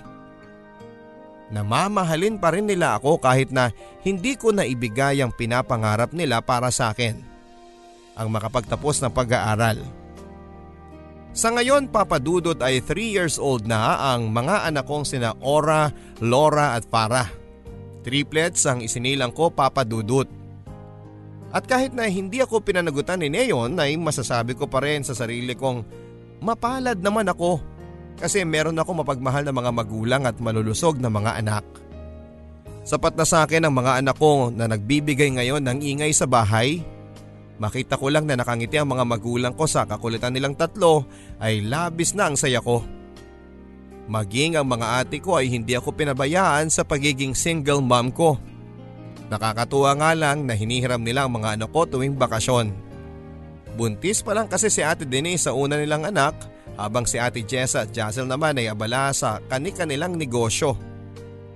Namamahalin 1.53 2.41
pa 2.41 2.49
rin 2.49 2.65
nila 2.65 2.97
ako 2.97 3.21
kahit 3.21 3.53
na 3.53 3.77
hindi 4.01 4.41
ko 4.41 4.57
naibigay 4.57 5.21
ang 5.21 5.37
pinapangarap 5.37 6.17
nila 6.17 6.41
para 6.41 6.73
sa 6.73 6.97
akin. 6.97 7.21
Ang 8.17 8.29
makapagtapos 8.33 9.05
ng 9.05 9.13
pag-aaral. 9.13 9.85
Sa 11.37 11.53
ngayon 11.53 11.93
papadudot 11.93 12.57
ay 12.61 12.81
3 12.81 13.17
years 13.17 13.37
old 13.37 13.69
na 13.69 14.17
ang 14.17 14.33
mga 14.33 14.69
anak 14.69 14.89
kong 14.89 15.05
sina 15.05 15.37
Ora, 15.45 15.93
Laura 16.25 16.73
at 16.73 16.89
Farah. 16.89 17.29
Triplets 18.01 18.65
ang 18.65 18.81
isinilang 18.81 19.33
ko 19.33 19.53
papadudot. 19.53 20.42
At 21.53 21.69
kahit 21.69 21.93
na 21.93 22.09
hindi 22.09 22.41
ako 22.41 22.65
pinanagutan 22.65 23.21
ni 23.21 23.29
Neon 23.29 23.77
ay 23.77 24.01
masasabi 24.01 24.57
ko 24.57 24.65
pa 24.67 24.81
rin 24.81 25.05
sa 25.05 25.13
sarili 25.13 25.53
kong 25.53 25.85
mapalad 26.41 26.97
naman 26.97 27.29
ako 27.29 27.61
kasi 28.17 28.41
meron 28.49 28.81
ako 28.81 29.05
mapagmahal 29.05 29.45
na 29.45 29.53
mga 29.53 29.71
magulang 29.73 30.23
at 30.25 30.41
malulusog 30.41 30.97
na 30.97 31.13
mga 31.13 31.45
anak. 31.45 31.65
Sapat 32.83 33.15
na 33.15 33.23
sa 33.29 33.45
akin 33.47 33.69
ang 33.69 33.75
mga 33.77 34.03
anak 34.03 34.17
ko 34.19 34.51
na 34.51 34.67
nagbibigay 34.67 35.31
ngayon 35.39 35.63
ng 35.63 35.79
ingay 35.85 36.11
sa 36.11 36.27
bahay. 36.27 36.83
Makita 37.63 37.95
ko 37.95 38.11
lang 38.11 38.27
na 38.27 38.35
nakangiti 38.35 38.75
ang 38.75 38.91
mga 38.91 39.07
magulang 39.07 39.55
ko 39.55 39.71
sa 39.71 39.87
kakulitan 39.87 40.35
nilang 40.35 40.59
tatlo 40.59 41.07
ay 41.39 41.63
labis 41.63 42.17
na 42.19 42.27
ang 42.33 42.35
saya 42.35 42.59
ko. 42.59 42.83
Maging 44.11 44.59
ang 44.59 44.67
mga 44.67 45.07
ate 45.07 45.23
ko 45.23 45.39
ay 45.39 45.47
hindi 45.47 45.79
ako 45.79 45.95
pinabayaan 45.95 46.67
sa 46.75 46.83
pagiging 46.83 47.39
single 47.39 47.79
mom 47.79 48.11
ko. 48.11 48.35
Nakakatuwa 49.33 49.97
nga 49.97 50.13
lang 50.13 50.45
na 50.45 50.53
hinihiram 50.53 51.01
nila 51.01 51.25
ang 51.25 51.41
mga 51.41 51.57
anak 51.57 51.73
ko 51.73 51.89
tuwing 51.89 52.21
bakasyon. 52.21 52.69
Buntis 53.73 54.21
pa 54.21 54.37
lang 54.37 54.45
kasi 54.45 54.69
si 54.69 54.85
ate 54.85 55.09
Denise 55.09 55.49
sa 55.49 55.57
una 55.57 55.81
nilang 55.81 56.05
anak 56.05 56.37
habang 56.77 57.09
si 57.09 57.17
ate 57.17 57.41
Jessa 57.41 57.89
at 57.89 57.97
Jazel 57.97 58.29
naman 58.29 58.61
ay 58.61 58.69
abala 58.69 59.09
sa 59.17 59.41
kani-kanilang 59.49 60.21
negosyo. 60.21 60.77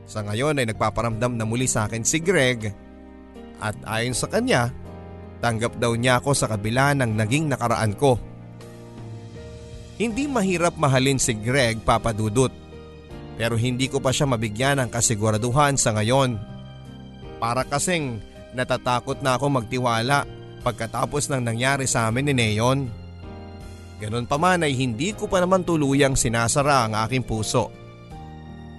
Sa 0.09 0.25
ngayon 0.25 0.57
ay 0.57 0.73
nagpaparamdam 0.73 1.37
na 1.37 1.45
muli 1.45 1.69
sa 1.69 1.85
akin 1.85 2.01
si 2.01 2.17
Greg 2.25 2.73
at 3.61 3.77
ayon 3.85 4.17
sa 4.17 4.33
kanya, 4.33 4.73
tanggap 5.45 5.77
daw 5.77 5.93
niya 5.93 6.25
ako 6.25 6.33
sa 6.33 6.49
kabila 6.49 6.97
ng 6.97 7.13
naging 7.13 7.53
nakaraan 7.53 7.93
ko. 7.93 8.17
Hindi 10.01 10.25
mahirap 10.25 10.81
mahalin 10.81 11.21
si 11.21 11.37
Greg 11.37 11.85
papadudot 11.85 12.53
pero 13.37 13.61
hindi 13.61 13.93
ko 13.93 14.01
pa 14.01 14.17
siya 14.17 14.25
mabigyan 14.25 14.81
ng 14.81 14.89
kasiguraduhan 14.89 15.77
sa 15.77 15.93
ngayon 15.93 16.56
para 17.37 17.63
kasing 17.65 18.21
natatakot 18.57 19.21
na 19.21 19.37
ako 19.37 19.61
magtiwala 19.61 20.25
pagkatapos 20.65 21.29
ng 21.31 21.43
nangyari 21.45 21.85
sa 21.85 22.09
amin 22.09 22.33
ni 22.33 22.35
Neon. 22.35 22.81
Ganon 23.97 24.29
pa 24.29 24.37
man 24.37 24.65
ay 24.65 24.77
hindi 24.77 25.17
ko 25.17 25.25
pa 25.25 25.41
naman 25.41 25.65
tuluyang 25.65 26.19
sinasara 26.19 26.85
ang 26.85 26.93
aking 27.07 27.25
puso. 27.25 27.73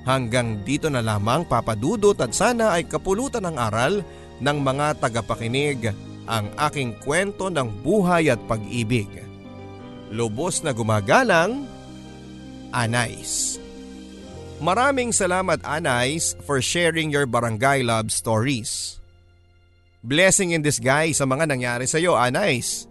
Hanggang 0.06 0.64
dito 0.64 0.88
na 0.88 1.04
lamang 1.04 1.44
papadudot 1.50 2.16
at 2.22 2.32
sana 2.32 2.78
ay 2.78 2.88
kapulutan 2.88 3.44
ng 3.44 3.58
aral 3.60 4.06
ng 4.40 4.58
mga 4.62 5.04
tagapakinig 5.04 5.92
ang 6.28 6.52
aking 6.60 6.96
kwento 7.02 7.48
ng 7.48 7.84
buhay 7.84 8.30
at 8.32 8.40
pag-ibig. 8.46 9.08
Lubos 10.12 10.64
na 10.64 10.72
gumagalang, 10.72 11.68
Anais. 12.72 13.60
Maraming 14.58 15.14
salamat 15.14 15.62
Anais 15.62 16.34
for 16.42 16.58
sharing 16.66 17.14
your 17.14 17.30
barangay 17.30 17.86
love 17.86 18.10
stories. 18.10 18.98
Blessing 20.02 20.58
in 20.58 20.66
disguise 20.66 21.22
sa 21.22 21.30
mga 21.30 21.46
nangyari 21.46 21.86
sa 21.86 22.02
iyo 22.02 22.18
Anais. 22.18 22.90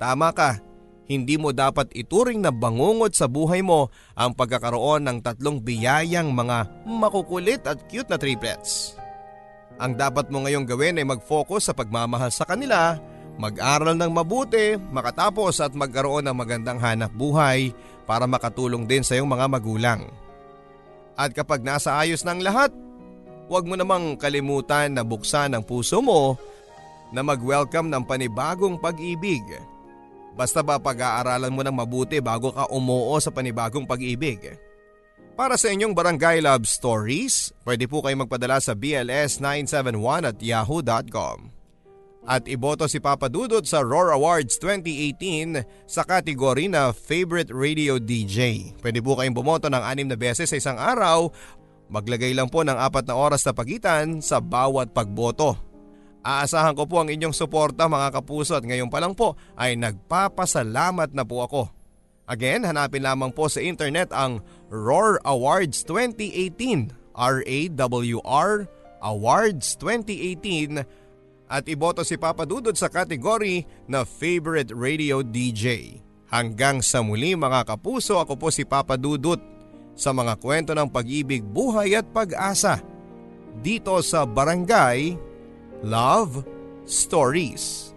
Tama 0.00 0.32
ka, 0.32 0.64
hindi 1.12 1.36
mo 1.36 1.52
dapat 1.52 1.92
ituring 1.92 2.40
na 2.40 2.48
bangungot 2.48 3.12
sa 3.12 3.28
buhay 3.28 3.60
mo 3.60 3.92
ang 4.16 4.32
pagkakaroon 4.32 5.04
ng 5.04 5.18
tatlong 5.20 5.60
biyayang 5.60 6.32
mga 6.32 6.88
makukulit 6.88 7.68
at 7.68 7.84
cute 7.92 8.08
na 8.08 8.16
triplets. 8.16 8.96
Ang 9.76 10.00
dapat 10.00 10.32
mo 10.32 10.48
ngayong 10.48 10.64
gawin 10.64 10.96
ay 10.96 11.04
mag-focus 11.04 11.68
sa 11.68 11.76
pagmamahal 11.76 12.32
sa 12.32 12.48
kanila, 12.48 12.96
mag-aral 13.36 13.92
ng 13.92 14.08
mabuti, 14.08 14.80
makatapos 14.88 15.60
at 15.60 15.76
magkaroon 15.76 16.24
ng 16.24 16.36
magandang 16.36 16.80
hanap 16.80 17.12
buhay 17.12 17.76
para 18.08 18.24
makatulong 18.24 18.88
din 18.88 19.04
sa 19.04 19.20
iyong 19.20 19.28
mga 19.28 19.52
magulang. 19.52 20.08
At 21.16 21.36
kapag 21.36 21.60
nasa 21.60 21.96
ayos 22.00 22.24
ng 22.24 22.40
lahat, 22.40 22.72
huwag 23.48 23.68
mo 23.68 23.76
namang 23.76 24.16
kalimutan 24.16 24.96
na 24.96 25.04
buksan 25.04 25.52
ang 25.52 25.64
puso 25.64 26.00
mo 26.00 26.40
na 27.12 27.20
mag-welcome 27.20 27.92
ng 27.92 28.02
panibagong 28.08 28.80
pag-ibig. 28.80 29.44
Basta 30.32 30.64
ba 30.64 30.80
pag-aaralan 30.80 31.52
mo 31.52 31.60
ng 31.60 31.76
mabuti 31.76 32.16
bago 32.24 32.56
ka 32.56 32.64
umuo 32.72 33.12
sa 33.20 33.28
panibagong 33.28 33.84
pag-ibig? 33.84 34.56
Para 35.36 35.60
sa 35.60 35.68
inyong 35.68 35.92
Barangay 35.92 36.40
Love 36.40 36.64
Stories, 36.64 37.52
pwede 37.64 37.84
po 37.88 38.00
kayong 38.00 38.28
magpadala 38.28 38.60
sa 38.60 38.72
bls971 38.72 40.28
at 40.28 40.36
yahoo.com 40.40 41.61
at 42.22 42.46
iboto 42.46 42.86
si 42.86 43.02
Papa 43.02 43.26
Dudut 43.26 43.66
sa 43.66 43.82
Roar 43.82 44.14
Awards 44.14 44.54
2018 44.62 45.88
sa 45.90 46.06
kategory 46.06 46.70
na 46.70 46.94
Favorite 46.94 47.50
Radio 47.50 47.98
DJ. 47.98 48.70
Pwede 48.78 49.02
po 49.02 49.18
kayong 49.18 49.34
bumoto 49.34 49.66
ng 49.66 49.82
anim 49.82 50.06
na 50.06 50.14
beses 50.14 50.50
sa 50.50 50.58
isang 50.58 50.78
araw. 50.78 51.30
Maglagay 51.90 52.32
lang 52.32 52.48
po 52.48 52.62
ng 52.62 52.78
apat 52.78 53.04
na 53.10 53.18
oras 53.18 53.42
na 53.42 53.52
pagitan 53.52 54.22
sa 54.22 54.38
bawat 54.38 54.94
pagboto. 54.94 55.58
Aasahan 56.22 56.78
ko 56.78 56.86
po 56.86 57.02
ang 57.02 57.10
inyong 57.10 57.34
suporta 57.34 57.90
mga 57.90 58.14
kapuso 58.14 58.54
at 58.54 58.62
ngayon 58.62 58.86
pa 58.86 59.02
lang 59.02 59.18
po 59.18 59.34
ay 59.58 59.74
nagpapasalamat 59.74 61.10
na 61.10 61.26
po 61.26 61.42
ako. 61.42 61.62
Again, 62.30 62.62
hanapin 62.62 63.02
lamang 63.02 63.34
po 63.34 63.50
sa 63.50 63.58
internet 63.58 64.14
ang 64.14 64.38
Roar 64.70 65.18
Awards 65.26 65.82
2018 65.84 66.94
R-A-W-R 67.12 68.52
Awards 69.02 69.66
2018 69.82 71.01
at 71.52 71.68
iboto 71.68 72.00
si 72.00 72.16
Papa 72.16 72.48
Dudod 72.48 72.72
sa 72.72 72.88
kategory 72.88 73.68
na 73.84 74.08
Favorite 74.08 74.72
Radio 74.72 75.20
DJ. 75.20 76.00
Hanggang 76.32 76.80
sa 76.80 77.04
muli 77.04 77.36
mga 77.36 77.68
kapuso 77.68 78.16
ako 78.16 78.40
po 78.40 78.48
si 78.48 78.64
Papa 78.64 78.96
Dudut 78.96 79.36
sa 79.92 80.16
mga 80.16 80.40
kwento 80.40 80.72
ng 80.72 80.88
pag-ibig, 80.88 81.44
buhay 81.44 81.92
at 81.92 82.08
pag-asa 82.08 82.80
dito 83.60 84.00
sa 84.00 84.24
Barangay 84.24 85.12
Love 85.84 86.40
Stories. 86.88 87.91